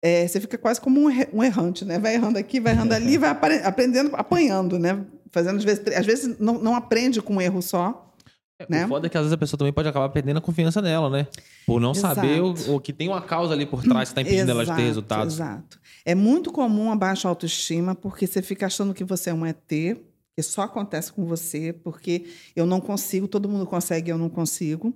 [0.00, 1.98] é, você fica quase como um, um, errante, né?
[1.98, 3.30] Vai errando aqui, vai errando ali, vai
[3.64, 5.04] aprendendo, apanhando, né?
[5.32, 8.13] Fazendo às vezes, às vezes não, não aprende com um erro só.
[8.58, 8.84] É, né?
[8.84, 11.10] O foda é que às vezes a pessoa também pode acabar perdendo a confiança nela,
[11.10, 11.26] né?
[11.66, 12.14] Por não Exato.
[12.14, 14.64] saber o, o, que tem uma causa ali por trás que está impedindo exato, ela
[14.64, 15.34] de ter resultados.
[15.34, 15.80] Exato.
[16.04, 19.66] É muito comum a baixa autoestima porque você fica achando que você é um ET,
[19.68, 24.94] que só acontece com você, porque eu não consigo, todo mundo consegue, eu não consigo.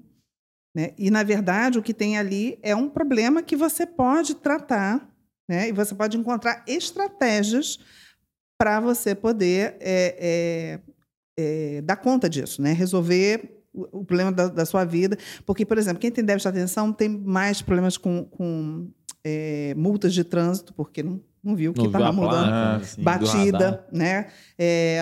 [0.77, 0.93] Né?
[0.99, 5.09] E, na verdade, o que tem ali é um problema que você pode tratar
[5.49, 5.69] né?
[5.69, 7.79] e você pode encontrar estratégias
[8.59, 10.81] para você poder é, é,
[11.39, 12.73] é, dar conta disso, né?
[12.73, 15.17] resolver o, o problema da, da, sua vida.
[15.47, 18.89] Porque, por exemplo, quem tem déficit de atenção tem mais problemas com, com
[19.23, 22.51] é, multas de trânsito, porque não, não viu que estava mudando.
[22.51, 24.27] Ah, batida, né?
[24.59, 25.01] É,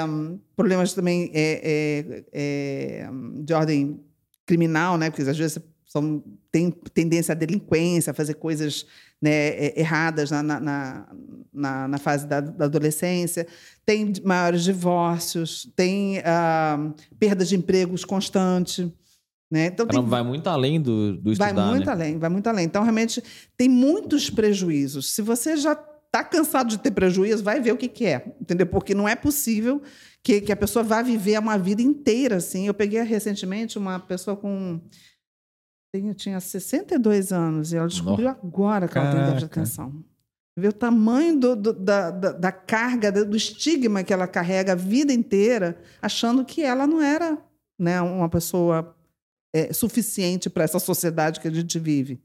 [0.55, 3.09] problemas também é, é,
[3.43, 4.01] de ordem
[4.45, 5.09] criminal, né?
[5.09, 6.23] Porque às vezes são,
[6.57, 8.87] tem tendência à delinquência, a fazer coisas
[9.21, 11.07] né, erradas na, na,
[11.53, 13.47] na, na fase da, da, adolescência,
[13.85, 18.91] tem maiores divórcios, tem uh, perda de empregos constante.
[19.51, 19.67] Né?
[19.67, 21.93] Então, tem, vai muito além do, do estudar, Vai muito né?
[21.93, 22.65] além, vai muito além.
[22.65, 23.23] Então, realmente,
[23.55, 25.13] tem muitos prejuízos.
[25.13, 28.67] Se você já está cansado de ter prejuízo, vai ver o que, que é, entendeu?
[28.67, 29.83] Porque não é possível
[30.23, 32.67] que, que a pessoa vá viver uma vida inteira assim.
[32.67, 34.81] Eu peguei recentemente uma pessoa com
[36.05, 38.41] eu tinha 62 anos e ela descobriu Nossa.
[38.43, 40.05] agora que ela tem déficit de atenção.
[40.59, 44.75] Vê o tamanho do, do, da, da, da, carga, do estigma que ela carrega a
[44.75, 47.37] vida inteira, achando que ela não era
[47.79, 48.97] né, uma pessoa
[49.55, 52.21] é, suficiente para essa sociedade que a gente vive.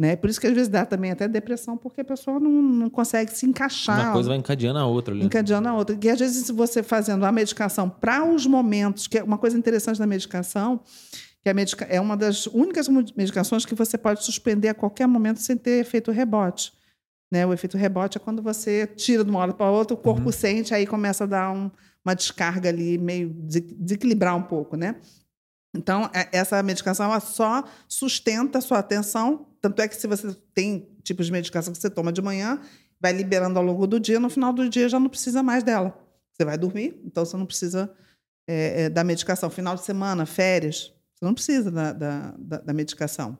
[0.00, 0.16] Né?
[0.16, 3.30] Por isso que às vezes dá também até depressão, porque a pessoa não, não consegue
[3.32, 4.06] se encaixar.
[4.06, 5.14] Uma coisa vai encadeando a outra.
[5.14, 5.24] Ali.
[5.24, 5.98] Encadeando a outra.
[6.02, 9.58] E às vezes, se você fazendo a medicação para os momentos, que é uma coisa
[9.58, 10.80] interessante da medicação,
[11.42, 15.40] que a medica é uma das únicas medicações que você pode suspender a qualquer momento
[15.40, 16.72] sem ter efeito rebote.
[17.32, 17.46] Né?
[17.46, 20.32] O efeito rebote é quando você tira de uma hora para outra, o corpo uhum.
[20.32, 21.70] sente, aí começa a dar um,
[22.04, 24.96] uma descarga ali, meio desequilibrar um pouco, né?
[25.74, 29.46] Então, é, essa medicação ela só sustenta a sua atenção.
[29.60, 32.60] Tanto é que se você tem tipos de medicação que você toma de manhã,
[33.00, 35.96] vai liberando ao longo do dia, no final do dia já não precisa mais dela.
[36.32, 37.92] Você vai dormir, então você não precisa
[38.48, 39.48] é, é, da medicação.
[39.48, 43.36] Final de semana, férias, você não precisa da, da, da, da medicação.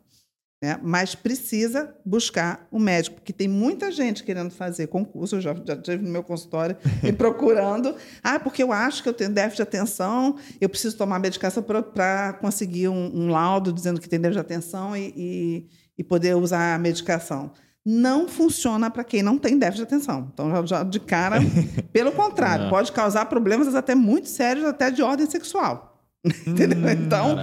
[0.63, 0.79] Né?
[0.83, 5.55] Mas precisa buscar o um médico, porque tem muita gente querendo fazer concurso, eu já,
[5.55, 7.95] já tive no meu consultório, e procurando.
[8.23, 12.35] Ah, porque eu acho que eu tenho déficit de atenção, eu preciso tomar medicação para
[12.35, 15.67] conseguir um, um, laudo dizendo que tem déficit de atenção e, e,
[15.97, 17.53] e poder usar a medicação.
[17.83, 20.31] Não funciona para quem não tem déficit de atenção.
[20.35, 21.39] Então, já, já de cara,
[21.91, 22.71] pelo contrário, não.
[22.71, 25.90] pode causar problemas até muito sérios, até de ordem sexual.
[26.47, 26.79] Entendeu?
[26.79, 27.37] Hum, então,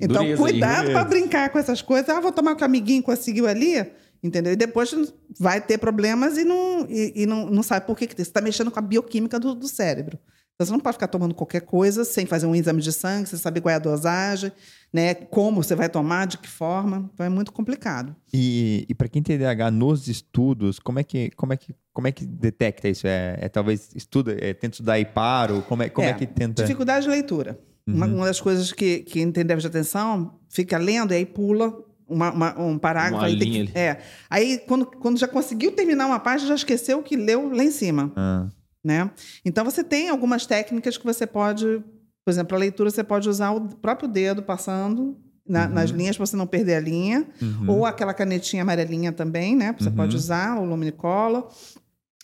[0.00, 2.08] então cuidado para brincar com essas coisas.
[2.08, 3.84] Ah, vou tomar com o amiguinho conseguiu ali.
[4.22, 4.54] Entendeu?
[4.54, 4.94] E depois
[5.38, 8.40] vai ter problemas e não, e, e não, não sabe por que, que Você está
[8.40, 10.18] mexendo com a bioquímica do, do cérebro.
[10.54, 13.38] Então, você não pode ficar tomando qualquer coisa sem fazer um exame de sangue, sem
[13.38, 14.52] saber qual é a dosagem,
[14.92, 15.12] né?
[15.12, 17.10] como você vai tomar, de que forma.
[17.12, 18.14] Então, é muito complicado.
[18.32, 22.06] E, e para quem tem TDAH nos estudos, como é que, como é que, como
[22.06, 23.04] é que detecta isso?
[23.06, 25.60] É, é talvez estuda, é, tenta estudar e paro?
[25.62, 26.62] Como é, como é, é que tenta...
[26.62, 27.58] Dificuldade de leitura.
[27.86, 27.96] Uhum.
[27.96, 32.32] Uma, uma, das coisas que, que déficit de atenção fica lendo e aí pula uma,
[32.32, 33.16] uma, um parágrafo.
[33.16, 34.00] Uma aí, linha que, é.
[34.30, 37.70] aí quando, quando já conseguiu terminar uma página, já esqueceu o que leu lá em
[37.70, 38.12] cima.
[38.16, 38.48] Ah.
[38.82, 39.10] Né?
[39.44, 41.82] Então você tem algumas técnicas que você pode,
[42.24, 45.74] por exemplo, a leitura você pode usar o próprio dedo passando na, uhum.
[45.74, 47.70] nas linhas para você não perder a linha, uhum.
[47.70, 49.74] ou aquela canetinha amarelinha também, né?
[49.78, 50.18] Você pode uhum.
[50.18, 51.48] usar o luminicola,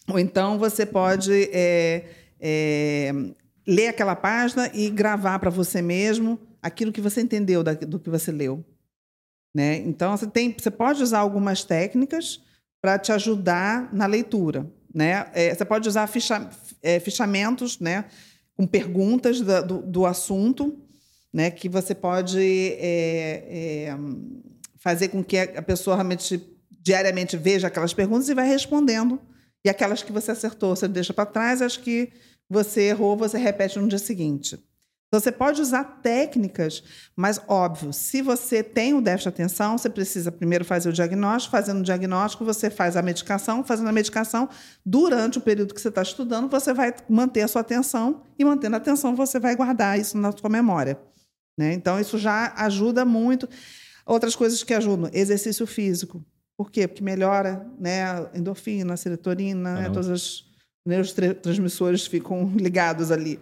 [0.09, 2.05] ou então você pode é,
[2.41, 3.13] é,
[3.67, 8.31] ler aquela página e gravar para você mesmo aquilo que você entendeu do que você
[8.31, 8.65] leu.
[9.55, 9.79] Né?
[9.79, 12.41] Então, você, tem, você pode usar algumas técnicas
[12.81, 14.71] para te ajudar na leitura.
[14.95, 15.27] Né?
[15.35, 16.49] É, você pode usar ficha,
[16.83, 18.05] é, fichamentos né?
[18.57, 20.79] com perguntas da, do, do, assunto,
[21.33, 21.51] né?
[21.51, 23.97] que você pode é, é
[24.79, 26.43] fazer com que a pessoa realmente
[26.83, 29.21] diariamente veja aquelas perguntas e vai respondendo.
[29.65, 32.11] E aquelas que você acertou, você deixa para trás, as que
[32.51, 34.59] você errou, você repete no dia seguinte.
[35.07, 36.85] Então, você pode usar técnicas,
[37.17, 41.51] mas, óbvio, se você tem o déficit de atenção, você precisa primeiro fazer o diagnóstico.
[41.51, 43.65] Fazendo o diagnóstico, você faz a medicação.
[43.65, 44.49] Fazendo a medicação,
[44.87, 48.77] durante o período que você está estudando, você vai manter a sua atenção e, mantendo
[48.77, 50.97] a atenção, você vai guardar isso na sua memória.
[51.59, 51.73] Né?
[51.73, 53.49] Então, isso já ajuda muito.
[54.07, 56.25] Outras coisas que ajudam, exercício físico.
[56.57, 56.87] Por quê?
[56.87, 59.87] Porque melhora né, a endorfina, a serotonina, né,
[60.85, 63.39] todos os neurotransmissores ficam ligados ali.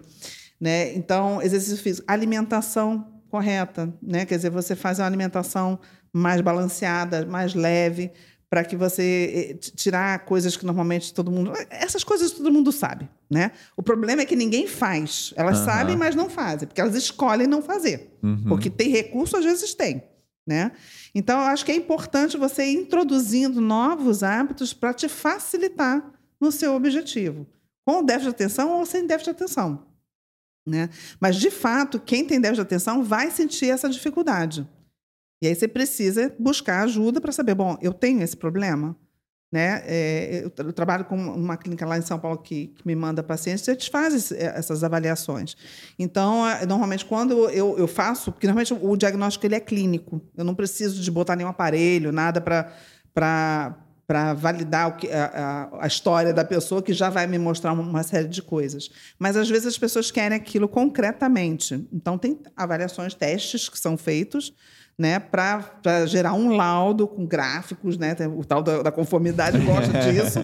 [0.61, 0.95] Né?
[0.95, 4.25] Então, exercício físico, alimentação correta, né?
[4.25, 5.79] Quer dizer, você faz uma alimentação
[6.13, 8.11] mais balanceada, mais leve,
[8.51, 13.09] para que você eh, tirar coisas que normalmente todo mundo, essas coisas todo mundo sabe,
[13.31, 13.53] né?
[13.77, 15.35] O problema é que ninguém faz.
[15.37, 15.65] Elas uhum.
[15.67, 18.19] sabem, mas não fazem, porque elas escolhem não fazer.
[18.23, 18.45] Uhum.
[18.49, 20.03] Porque tem recurso, às vezes tem,
[20.47, 20.73] né?
[21.15, 26.53] Então, eu acho que é importante você ir introduzindo novos hábitos para te facilitar no
[26.53, 27.47] seu objetivo,
[27.87, 29.87] com déficit de atenção ou sem déficit de atenção.
[30.67, 30.91] Né?
[31.19, 34.69] Mas, de fato, quem tem déficit de atenção vai sentir essa dificuldade.
[35.43, 38.97] E aí você precisa buscar ajuda para saber, bom, eu tenho esse problema?
[39.51, 39.83] Né?
[39.87, 43.23] É, eu, eu, trabalho com uma clínica lá em São Paulo que, que me manda
[43.23, 45.57] pacientes e eles fazem essas avaliações.
[45.99, 50.55] Então, normalmente, quando eu, eu faço, porque normalmente o diagnóstico ele é clínico, eu não
[50.55, 53.77] preciso de botar nenhum aparelho, nada para
[54.09, 58.03] para validar que, a, a, a, história da pessoa, que já vai me mostrar uma,
[58.03, 58.91] série de coisas.
[59.19, 61.87] Mas, às vezes, as pessoas querem aquilo concretamente.
[61.93, 64.55] Então, tem avaliações, testes que são feitos
[64.99, 68.17] né, para gerar um laudo com gráficos, né?
[68.35, 70.41] O tal da, da conformidade gosta disso.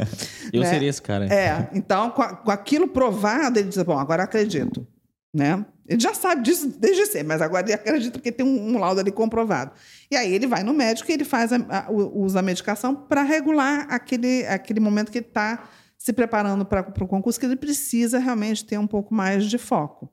[0.52, 0.68] Eu né?
[0.68, 1.24] seria esse cara.
[1.24, 4.86] É, então, com, com aquilo provado, ele diz, bom, agora acredito.
[5.34, 5.66] Né?
[5.86, 9.00] Ele já sabe disso desde sempre, mas agora ele acredita que tem um, um, laudo
[9.00, 9.72] ali comprovado.
[10.08, 13.22] E aí ele vai no médico e ele faz a, a, usa a medicação para
[13.22, 18.18] regular aquele, aquele momento que ele está se preparando para o concurso, que ele precisa
[18.18, 20.08] realmente ter um pouco mais de foco.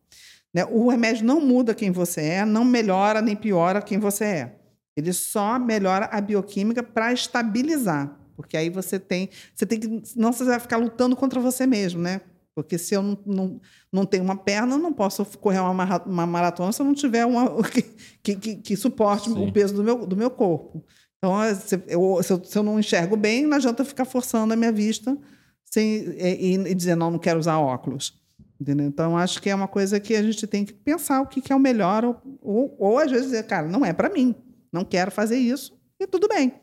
[0.54, 0.66] Né?
[0.66, 4.56] O remédio não muda quem você é, não melhora nem piora quem você é.
[4.98, 8.18] Ele só melhora a bioquímica para estabilizar.
[8.36, 9.30] Porque aí você tem.
[9.54, 10.02] Você tem que.
[10.16, 12.22] Não você vai ficar lutando contra você mesmo, né?
[12.64, 13.62] Porque se eu não, não,
[13.92, 17.26] não tenho uma perna, eu não posso correr uma, uma maratona se eu não tiver
[17.26, 17.62] uma
[18.24, 19.48] que, que, que suporte Sim.
[19.48, 20.84] o peso do meu, do meu corpo.
[21.18, 24.54] Então, é, se eu, se eu, se eu não enxergo bem, não adianta ficar forçando
[24.54, 25.16] a minha vista
[25.64, 28.20] sem, e, e dizer, não, não quero usar óculos.
[28.60, 28.86] Entendeu?
[28.86, 31.52] Então, acho que é uma coisa que a gente tem que pensar o que, que
[31.52, 34.36] é o melhor, ou, ou, ou às vezes dizer, cara, não é para mim,
[34.72, 36.54] não quero fazer isso, e tudo bem.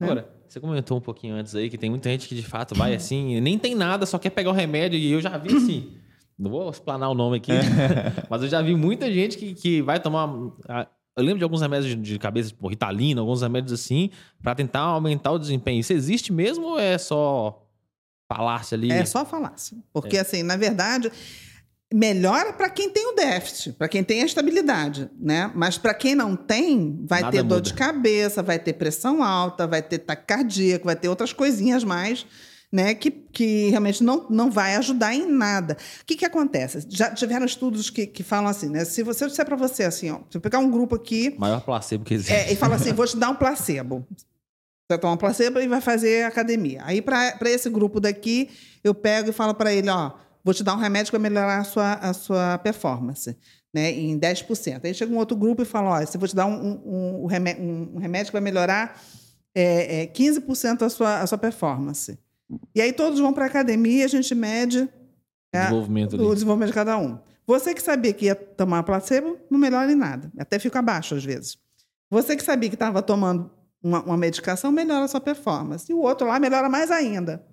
[0.00, 0.24] Né?
[0.48, 3.40] Você comentou um pouquinho antes aí que tem muita gente que de fato vai assim,
[3.40, 4.98] nem tem nada, só quer pegar o remédio.
[4.98, 5.92] E eu já vi assim.
[6.38, 7.52] Não vou explanar o nome aqui,
[8.28, 10.28] mas eu já vi muita gente que, que vai tomar.
[11.16, 14.10] Eu lembro de alguns remédios de cabeça, tipo Ritalina, alguns remédios assim,
[14.42, 15.78] para tentar aumentar o desempenho.
[15.78, 17.64] Isso existe mesmo ou é só
[18.28, 18.90] falácia ali?
[18.90, 19.78] É só falácia.
[19.92, 20.20] Porque, é.
[20.20, 21.10] assim, na verdade,
[21.94, 25.52] melhora para quem tem o déficit, para quem tem a estabilidade, né?
[25.54, 27.60] Mas para quem não tem, vai Nada ter dor muda.
[27.60, 32.26] de cabeça, vai ter pressão alta, vai ter taquicardia, vai ter outras coisinhas mais,
[32.72, 32.96] né?
[32.96, 35.76] Que, que realmente não, não vai ajudar em nada.
[36.00, 36.84] O que, que acontece?
[36.88, 38.84] Já tiveram estudos que, que falam assim, né?
[38.84, 42.04] Se você disser para você assim, ó, se eu pegar um grupo aqui, maior placebo
[42.04, 44.04] que existe, é, e fala assim, vou te dar um placebo.
[44.90, 46.82] Você toma um placebo e vai fazer academia.
[46.84, 48.50] Aí para esse grupo daqui,
[48.82, 51.58] eu pego e falo para ele, ó vou te dar um remédio que vai melhorar
[51.58, 53.36] a sua, a sua performance,
[53.72, 54.84] né, em 10%.
[54.84, 58.26] Aí chega um outro grupo e fala, olha, vou te dar um, um, um, remédio,
[58.26, 59.00] que vai melhorar
[59.54, 62.18] é, é, 15% a sua, a sua performance.
[62.74, 64.88] E aí todos vão para a academia e a gente mede
[65.52, 67.18] é, desenvolvimento o desenvolvimento de cada um.
[67.46, 70.30] Você que sabia que ia tomar placebo, não melhora em nada.
[70.38, 71.58] Até fica abaixo às vezes.
[72.10, 73.50] Você que sabia que estava tomando
[73.82, 75.90] uma, uma, medicação, melhora a sua performance.
[75.90, 77.44] E o outro lá melhora mais ainda.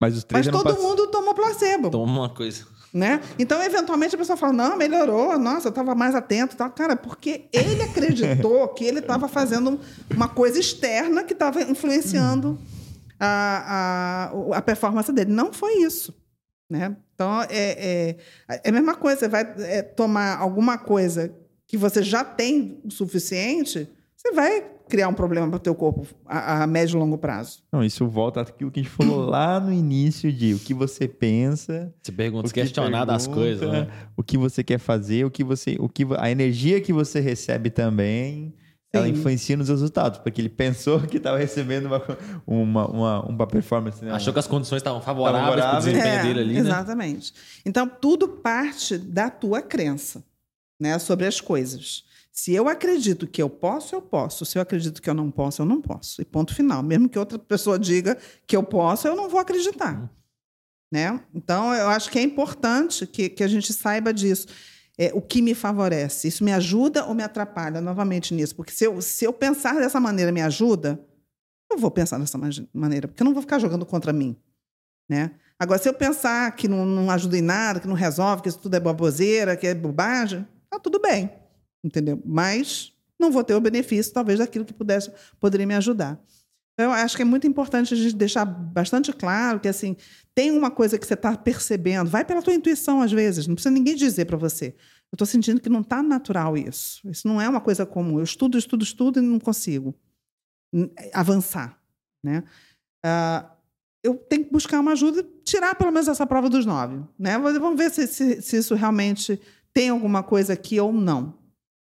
[0.00, 1.90] Mas os três Mas todo mundo tomou placebo.
[1.90, 2.66] Toma uma coisa.
[2.92, 3.20] Né?
[3.38, 6.56] Então, eventualmente, a pessoa fala: não, melhorou, nossa, eu estava mais atento.
[6.56, 6.70] Tal.
[6.70, 9.78] Cara, porque ele acreditou que ele estava fazendo
[10.14, 12.58] uma coisa externa que estava influenciando
[13.20, 15.32] a, a, a performance dele.
[15.32, 16.14] Não foi isso.
[16.70, 16.96] Né?
[17.14, 18.16] Então, é, é,
[18.48, 19.20] é a mesma coisa.
[19.20, 21.34] Você vai é, tomar alguma coisa
[21.66, 23.88] que você já tem o suficiente,
[24.18, 27.62] você vai criar um problema para o teu corpo a, a, médio e longo prazo.
[27.70, 31.06] Não, isso volta àquilo que a gente falou lá no início de o que você
[31.06, 31.94] pensa.
[32.02, 33.86] Você pergunta, questionar das coisas, né?
[34.16, 37.70] O que você quer fazer, o que você, o que a energia que você recebe
[37.70, 38.52] também.
[38.90, 39.00] Sim.
[39.00, 42.02] Ela influencia nos resultados, porque ele pensou que estava recebendo uma,
[42.46, 44.02] uma, uma, uma performance.
[44.02, 44.10] Né?
[44.10, 46.54] Achou que as condições estavam favoráveis para o desempenho é, dele ali.
[46.54, 46.60] Né?
[46.60, 47.34] Exatamente.
[47.34, 47.40] Né?
[47.66, 50.24] Então, tudo parte da tua crença
[50.80, 52.07] né, sobre as coisas.
[52.40, 54.46] Se eu acredito que eu posso, eu posso.
[54.46, 56.22] Se eu acredito que eu não posso, eu não posso.
[56.22, 56.84] E ponto final.
[56.84, 58.16] Mesmo que outra pessoa diga
[58.46, 60.00] que eu posso, eu não vou acreditar.
[60.00, 60.08] Uhum.
[60.92, 61.20] Né?
[61.34, 64.46] Então, eu acho que é importante que, que a gente saiba disso.
[64.96, 66.28] é, o que me favorece.
[66.28, 68.54] Isso me ajuda ou me atrapalha novamente nisso?
[68.54, 71.04] Porque se eu, se eu pensar dessa maneira me ajuda,
[71.68, 72.38] eu vou pensar dessa
[72.72, 74.36] maneira, porque eu não vou ficar jogando contra mim.
[75.10, 75.32] Né?
[75.58, 78.60] Agora, se eu pensar que não, não ajuda em nada, que não resolve, que isso
[78.60, 81.47] tudo é baboseira, que é bobagem, tá tudo bem.
[81.84, 82.20] Entendeu?
[82.24, 85.10] Mas não vou ter o benefício, talvez, daquilo que pudesse,
[85.40, 86.20] poderia me ajudar.
[86.74, 89.96] Então, eu acho que é muito importante a gente deixar bastante claro que, assim,
[90.32, 93.74] tem uma coisa que você está percebendo, vai pela tua intuição, às vezes, não precisa
[93.74, 94.76] ninguém dizer para você.
[95.10, 97.08] Eu estou sentindo que não está natural isso.
[97.08, 98.18] Isso não é uma coisa comum.
[98.18, 99.94] Eu estudo, estudo, estudo e não consigo
[101.14, 101.80] avançar.
[102.22, 102.44] Né?
[103.04, 103.48] Uh,
[104.04, 107.02] eu tenho que buscar uma ajuda, tirar pelo menos essa prova dos nove.
[107.18, 107.38] Né?
[107.38, 109.40] Vamos ver se, se, se isso realmente
[109.72, 111.37] tem alguma coisa aqui ou não.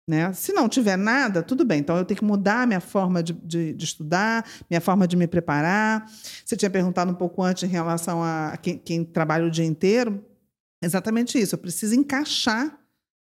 [0.08, 0.32] Né?
[0.32, 1.80] Se não tiver nada, tudo bem.
[1.80, 5.28] Então, eu tenho que mudar minha forma de, de, de, estudar, minha forma de me
[5.28, 6.10] preparar.
[6.46, 10.24] Você tinha perguntado um pouco antes em relação a quem, quem trabalha o dia inteiro.
[10.82, 11.56] Exatamente isso.
[11.56, 12.80] Eu preciso encaixar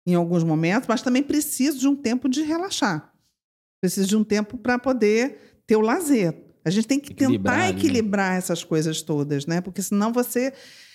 [0.06, 3.14] em alguns momentos, mas também preciso de um tempo de relaxar.
[3.80, 6.34] Preciso de um tempo para poder ter o lazer.
[6.64, 8.38] A gente tem que equilibrar, tentar equilibrar né?
[8.38, 9.62] essas coisas todas, né?
[9.62, 10.52] Porque senão você.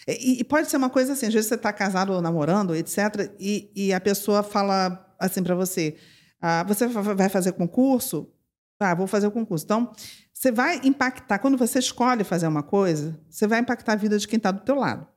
[0.08, 3.32] E, e pode ser uma coisa assim, às vezes você está casado ou namorando, etc.,
[3.40, 5.95] e, e a pessoa fala assim para você:
[6.41, 8.32] ah, você vai fazer concurso?
[8.80, 9.64] Ah, vou fazer o concurso.
[9.64, 9.94] Então,
[10.34, 14.28] você vai impactar, quando você escolhe fazer uma coisa, você vai impactar a vida de
[14.28, 15.08] quem está do teu lado.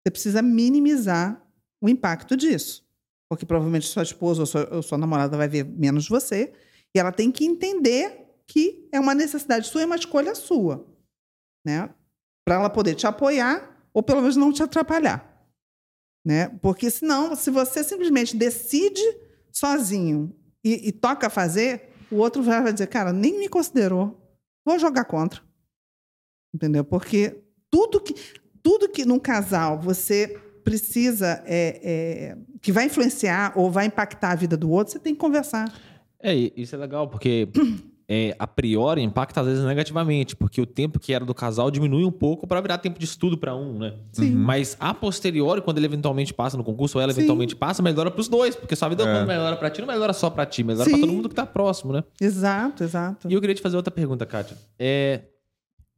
[0.00, 1.42] Você precisa minimizar
[1.82, 2.86] o impacto disso.
[3.28, 6.52] Porque provavelmente sua esposa ou sua, ou sua namorada vai ver menos você,
[6.94, 10.86] e ela tem que entender que é uma necessidade sua e uma escolha sua.
[11.66, 11.92] Né?
[12.46, 15.34] Para ela poder te apoiar ou pelo menos não te atrapalhar.
[16.24, 16.48] Né?
[16.60, 19.02] Porque senão, se você simplesmente decide
[19.54, 24.20] sozinho e, e toca fazer, o outro vai dizer, cara, nem me considerou,
[24.66, 25.40] vou jogar contra.
[26.54, 26.84] Entendeu?
[26.84, 28.14] Porque tudo que,
[28.62, 34.36] tudo que num casal você precisa, é, é, que vai influenciar ou vai impactar a
[34.36, 35.72] vida do outro, você tem que conversar.
[36.20, 37.48] É, isso é legal, porque
[38.08, 42.04] é, a priori impacta às vezes negativamente, porque o tempo que era do casal diminui
[42.04, 43.94] um pouco para virar tempo de estudo para um, né?
[44.12, 44.34] Sim.
[44.34, 44.42] Uhum.
[44.42, 47.20] Mas a posteriori, quando ele eventualmente passa no concurso, ou ela Sim.
[47.20, 49.24] eventualmente passa, melhora para os dois, porque sua vida é.
[49.24, 51.92] melhora para ti, não melhora só para ti, melhora para todo mundo que tá próximo,
[51.92, 52.04] né?
[52.20, 53.28] Exato, exato.
[53.28, 54.56] E eu queria te fazer outra pergunta, Kátia.
[54.78, 55.22] É,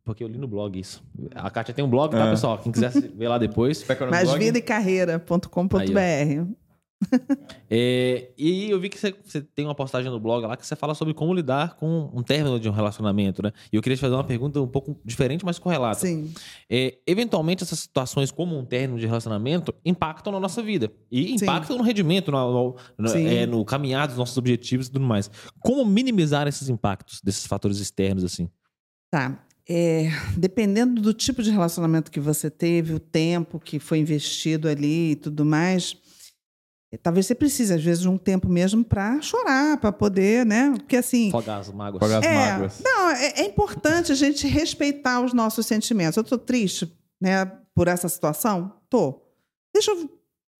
[0.04, 1.02] porque eu li no blog isso.
[1.34, 2.30] A Kátia tem um blog, tá, é.
[2.30, 2.58] pessoal?
[2.58, 3.84] Quem quiser ver lá depois.
[4.10, 6.65] Mais vida e carreira.com.br.
[7.70, 10.74] é, e eu vi que você, você, tem uma postagem no blog lá que você
[10.74, 13.52] fala sobre como lidar com um término de um relacionamento, né?
[13.72, 16.00] E eu queria te fazer uma pergunta um pouco diferente, mas correlata.
[16.00, 16.32] Sim.
[16.70, 20.90] É, eventualmente, essas situações como um término de relacionamento impactam na nossa vida.
[21.10, 21.82] E impactam Sim.
[21.82, 25.30] no rendimento, no, no, é, no caminhar dos nossos objetivos e tudo mais.
[25.60, 28.48] Como minimizar esses impactos desses fatores externos, assim?
[29.10, 29.42] Tá.
[29.68, 35.10] É, dependendo do tipo de relacionamento que você teve, o tempo que foi investido ali
[35.10, 35.96] e tudo mais,
[37.02, 40.72] Talvez você precise, às vezes, de um tempo mesmo para chorar, para poder, né?
[40.76, 41.30] Porque assim.
[41.30, 42.02] Fogar as mágoas.
[42.02, 42.80] Fogar as é, mágoas.
[42.82, 46.16] Não, é, é, importante a gente respeitar os nossos sentimentos.
[46.16, 46.90] Eu estou triste
[47.20, 47.44] né,
[47.74, 48.72] por essa situação?
[48.88, 49.20] Tô.
[49.74, 50.08] Deixa eu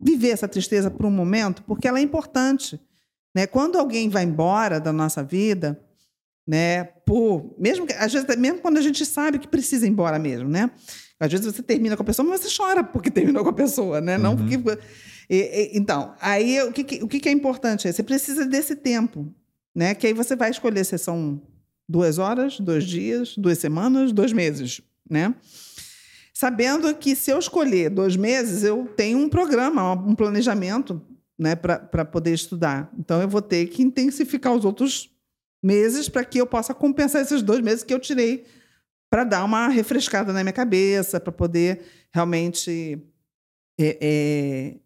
[0.01, 2.79] viver essa tristeza por um momento, porque ela é importante.
[3.35, 3.47] Né?
[3.47, 5.81] Quando alguém vai embora da nossa vida,
[6.47, 10.49] né, por, mesmo, às vezes, mesmo quando a gente sabe que precisa ir embora mesmo,
[10.49, 10.71] né?
[11.19, 14.01] Às vezes você termina com a pessoa, mas você chora porque terminou com a pessoa,
[14.01, 14.19] né?
[14.19, 14.37] Não uhum.
[14.37, 14.59] porque
[15.29, 17.91] e, e, então, aí o que, o que é importante?
[17.91, 19.33] Você precisa desse tempo,
[19.75, 19.95] né?
[19.95, 21.41] Que aí você vai escolher se são
[21.89, 25.35] duas horas, dois dias, duas semanas, dois meses, né?
[26.33, 31.01] Sabendo que se eu escolher dois meses, eu tenho um programa, um planejamento,
[31.39, 32.93] né, para poder estudar.
[32.99, 35.11] Então eu vou ter que intensificar os outros
[35.63, 38.45] meses para que eu possa compensar esses dois meses que eu tirei
[39.11, 41.83] para dar uma refrescada na minha cabeça, para poder
[42.13, 42.99] realmente
[43.79, 44.77] é, é,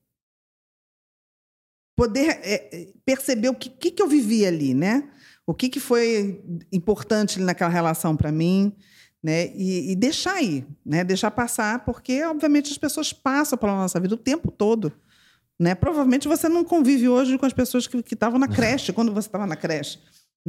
[2.01, 5.05] poder é, perceber o que, que, que, eu vivi ali, né?
[5.47, 8.75] O que, que foi importante naquela relação para mim,
[9.23, 9.49] né?
[9.55, 11.05] E, e, deixar aí, né?
[11.05, 14.91] Deixar passar, porque obviamente as pessoas passam pela nossa vida o tempo todo.
[15.59, 15.75] Né?
[15.75, 19.47] Provavelmente você não convive hoje com as pessoas que estavam na creche, quando você estava
[19.47, 19.99] na creche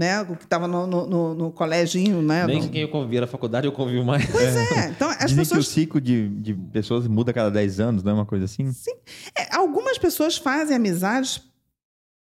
[0.02, 0.22] né?
[0.22, 1.06] O que estava no, no,
[1.36, 2.48] no, né?
[2.48, 2.70] Nem no...
[2.70, 4.26] quem eu convivi na faculdade eu convivo mais.
[4.26, 4.90] Pois é.
[4.90, 5.50] Então, as Dizem pessoas...
[5.52, 8.46] que o ciclo de, de pessoas muda a cada 10 anos, não é uma coisa
[8.46, 8.72] assim?
[8.74, 8.96] Sim.
[9.38, 11.40] É, algumas pessoas fazem amizades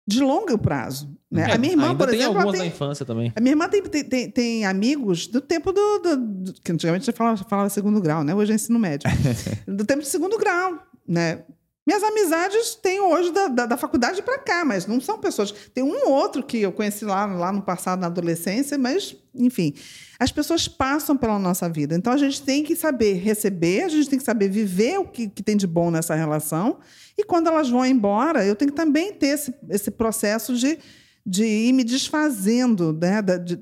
[0.07, 1.13] de longo prazo.
[1.29, 1.51] Né?
[1.51, 2.37] É, a minha irmã, por tem exemplo.
[2.37, 3.33] Algumas tem, da infância também.
[3.35, 5.99] A minha irmã tem, tem, tem amigos do tempo do.
[5.99, 8.33] do, do que antigamente já falava, falava segundo grau, né?
[8.37, 9.11] Hoje é ensino médio.
[9.67, 10.79] do tempo de segundo grau.
[11.07, 11.43] Né?
[11.87, 15.53] Minhas amizades têm hoje da, da, da faculdade para cá, mas não são pessoas.
[15.53, 19.75] Tem um ou outro que eu conheci lá, lá no passado, na adolescência, mas, enfim.
[20.19, 21.95] As pessoas passam pela nossa vida.
[21.95, 25.29] Então a gente tem que saber receber, a gente tem que saber viver o que,
[25.29, 26.79] que tem de bom nessa relação.
[27.19, 30.79] E quando elas vão embora, eu tenho que também ter esse, esse processo de,
[31.27, 33.59] de ir me desfazendo né, da, de,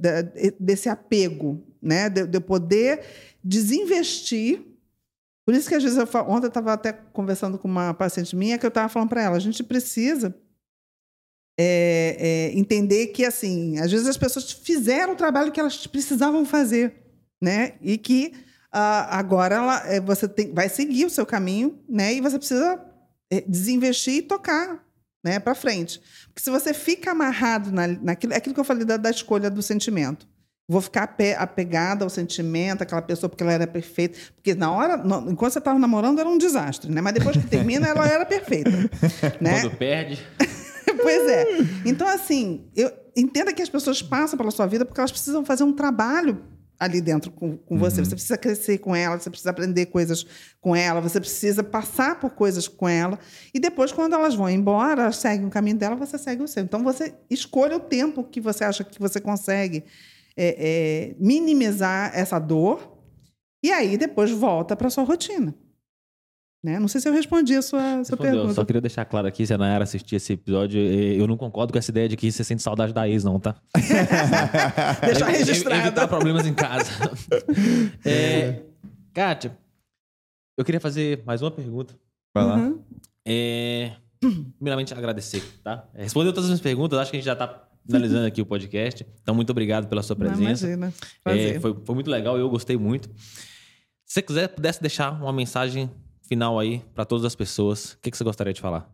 [0.60, 3.00] desse apego, né, de, de eu poder
[3.42, 4.71] desinvestir
[5.44, 8.36] por isso que às vezes eu falo, ontem eu estava até conversando com uma paciente
[8.36, 10.34] minha que eu estava falando para ela, a gente precisa
[11.58, 16.44] é, é, entender que assim, às vezes as pessoas fizeram o trabalho que elas precisavam
[16.44, 16.94] fazer,
[17.42, 17.74] né?
[17.82, 18.32] E que
[18.72, 22.14] uh, agora ela, é, você tem, vai seguir o seu caminho, né?
[22.14, 22.80] E você precisa
[23.46, 24.84] desinvestir e tocar,
[25.24, 25.40] né?
[25.40, 28.96] Para frente, porque se você fica amarrado na, naquilo, é aquilo que eu falei da,
[28.96, 30.26] da escolha do sentimento.
[30.72, 34.18] Vou ficar apegada ao sentimento, aquela pessoa porque ela era perfeita.
[34.34, 34.94] Porque na hora,
[35.28, 37.02] enquanto você estava namorando, era um desastre, né?
[37.02, 38.70] Mas depois que termina, ela era perfeita.
[39.38, 39.60] né?
[39.60, 40.18] Quando perde.
[41.02, 41.44] pois é.
[41.84, 45.62] Então, assim, eu entenda que as pessoas passam pela sua vida porque elas precisam fazer
[45.62, 46.42] um trabalho
[46.80, 48.00] ali dentro com, com você.
[48.00, 48.06] Uhum.
[48.06, 50.24] Você precisa crescer com ela, você precisa aprender coisas
[50.58, 53.18] com ela, você precisa passar por coisas com ela.
[53.52, 56.64] E depois, quando elas vão embora, elas seguem o caminho dela, você segue o seu.
[56.64, 59.84] Então, você escolha o tempo que você acha que você consegue
[60.36, 62.92] é, é, minimizar essa dor
[63.62, 65.54] e aí depois volta para sua rotina.
[66.64, 66.78] Né?
[66.78, 68.54] Não sei se eu respondi a sua, sua pergunta.
[68.54, 71.78] Só queria deixar claro aqui, se a Nayara assistir esse episódio, eu não concordo com
[71.78, 73.56] essa ideia de que você sente saudade da ex, não, tá?
[75.04, 75.88] Deixar registrado.
[75.88, 76.88] Evitar problemas em casa.
[78.06, 78.62] é,
[79.12, 79.58] Kátia,
[80.56, 81.98] eu queria fazer mais uma pergunta.
[82.32, 82.56] Vai lá.
[82.56, 82.80] Uhum.
[83.26, 83.96] É,
[84.56, 85.88] primeiramente, agradecer, tá?
[85.94, 89.06] Respondeu todas as minhas perguntas, acho que a gente já está finalizando aqui o podcast.
[89.22, 90.66] Então, muito obrigado pela sua presença.
[90.66, 90.94] Não, imagina.
[91.24, 93.08] É, foi, foi muito legal, eu gostei muito.
[94.04, 95.90] Se você quiser, pudesse deixar uma mensagem
[96.22, 98.90] final aí para todas as pessoas, o que, que você gostaria de falar?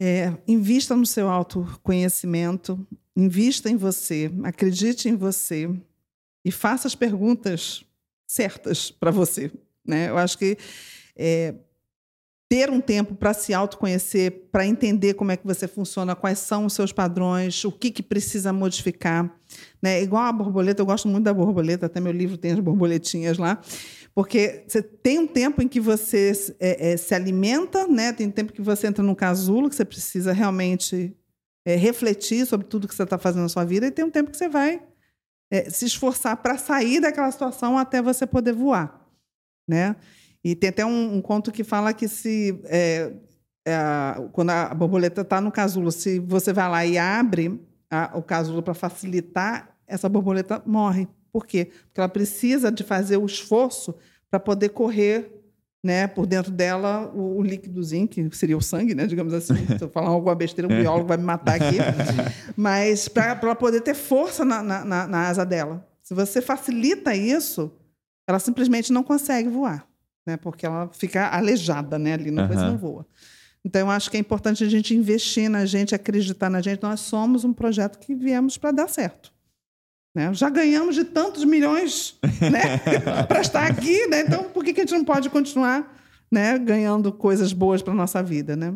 [0.00, 2.84] É, invista no seu autoconhecimento,
[3.16, 5.70] invista em você, acredite em você
[6.44, 7.84] e faça as perguntas
[8.26, 9.52] certas para você.
[9.86, 10.10] Né?
[10.10, 10.56] Eu acho que
[11.16, 11.54] é,
[12.52, 16.66] ter um tempo para se autoconhecer, para entender como é que você funciona, quais são
[16.66, 19.34] os seus padrões, o que, que precisa modificar.
[19.80, 20.02] Né?
[20.02, 23.58] Igual a borboleta, eu gosto muito da borboleta, até meu livro tem as borboletinhas lá,
[24.14, 26.30] porque você tem um tempo em que você
[26.60, 28.12] é, é, se alimenta, né?
[28.12, 31.16] tem um tempo que você entra num casulo, que você precisa realmente
[31.64, 34.30] é, refletir sobre tudo que você está fazendo na sua vida, e tem um tempo
[34.30, 34.82] que você vai
[35.50, 39.00] é, se esforçar para sair daquela situação até você poder voar.
[39.66, 39.96] Né?
[40.44, 43.12] E tem até um, um conto que fala que se é,
[43.64, 43.74] é,
[44.32, 47.60] quando a borboleta está no casulo, se você vai lá e abre
[47.90, 51.06] a, o casulo para facilitar, essa borboleta morre.
[51.32, 51.66] Por quê?
[51.86, 53.94] Porque ela precisa de fazer o esforço
[54.30, 55.30] para poder correr
[55.84, 59.54] né, por dentro dela o, o líquidozinho, que seria o sangue, né, digamos assim.
[59.78, 61.76] Se eu falar alguma besteira, o biólogo vai me matar aqui.
[62.56, 65.86] Mas para ela poder ter força na, na, na asa dela.
[66.02, 67.70] Se você facilita isso,
[68.26, 69.91] ela simplesmente não consegue voar
[70.26, 70.36] né?
[70.36, 72.14] Porque ela fica aleijada, né?
[72.14, 72.54] Ali não, uhum.
[72.54, 73.06] não voa.
[73.64, 76.82] Então, eu acho que é importante a gente investir na gente, acreditar na gente.
[76.82, 79.32] Nós somos um projeto que viemos para dar certo.
[80.14, 80.32] Né?
[80.34, 82.78] Já ganhamos de tantos milhões né?
[83.26, 84.20] para estar aqui, né?
[84.20, 85.90] então por que, que a gente não pode continuar
[86.30, 86.58] né?
[86.58, 88.54] ganhando coisas boas para nossa vida?
[88.54, 88.74] Né?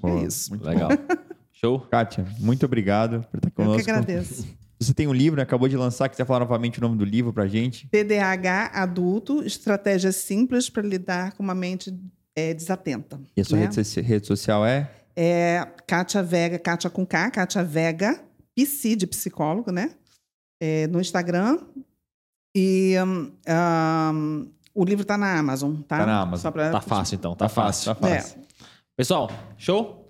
[0.00, 0.50] Boa, é isso.
[0.50, 0.88] Muito legal.
[1.52, 1.80] Show.
[1.80, 3.80] Kátia, muito obrigado por estar conosco.
[3.80, 4.46] Eu que agradeço.
[4.78, 5.42] Você tem um livro, né?
[5.42, 7.88] acabou de lançar, quiser falar novamente o nome do livro para gente?
[7.88, 11.96] TDAH adulto, estratégias simples para lidar com uma mente
[12.34, 13.20] é, desatenta.
[13.36, 13.66] E a sua né?
[13.66, 14.90] rede, rede, social é?
[15.16, 18.20] É Kátia Vega, Kátia com K, Kátia Vega,
[18.54, 19.92] PC de psicólogo, né?
[20.60, 21.58] É, no Instagram.
[22.56, 23.32] E um,
[24.12, 25.98] um, o livro está na Amazon, tá?
[25.98, 26.52] Tá na Amazon.
[26.52, 26.70] Pra...
[26.70, 27.34] Tá fácil, então.
[27.34, 27.94] Tá, tá fácil.
[27.94, 28.40] Tá fácil.
[28.40, 28.44] É.
[28.96, 30.03] Pessoal, show?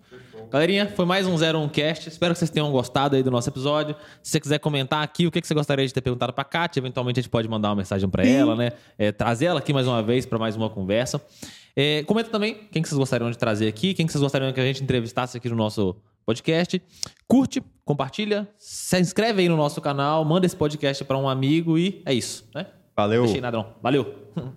[0.51, 2.09] Galerinha, foi mais um 01 Cast.
[2.09, 3.97] Espero que vocês tenham gostado aí do nosso episódio.
[4.23, 7.21] Se você quiser comentar aqui o que você gostaria de ter perguntado pra Kátia, eventualmente
[7.21, 8.73] a gente pode mandar uma mensagem para ela, né?
[8.99, 11.21] É, trazer ela aqui mais uma vez para mais uma conversa.
[11.77, 14.61] É, comenta também quem que vocês gostariam de trazer aqui, quem que vocês gostariam que
[14.61, 16.81] a gente entrevistasse aqui no nosso podcast.
[17.27, 22.03] Curte, compartilha, se inscreve aí no nosso canal, manda esse podcast para um amigo e
[22.07, 22.67] é isso, né?
[22.97, 23.23] Valeu.
[23.25, 23.67] Deixei nada não.
[23.83, 24.15] Valeu.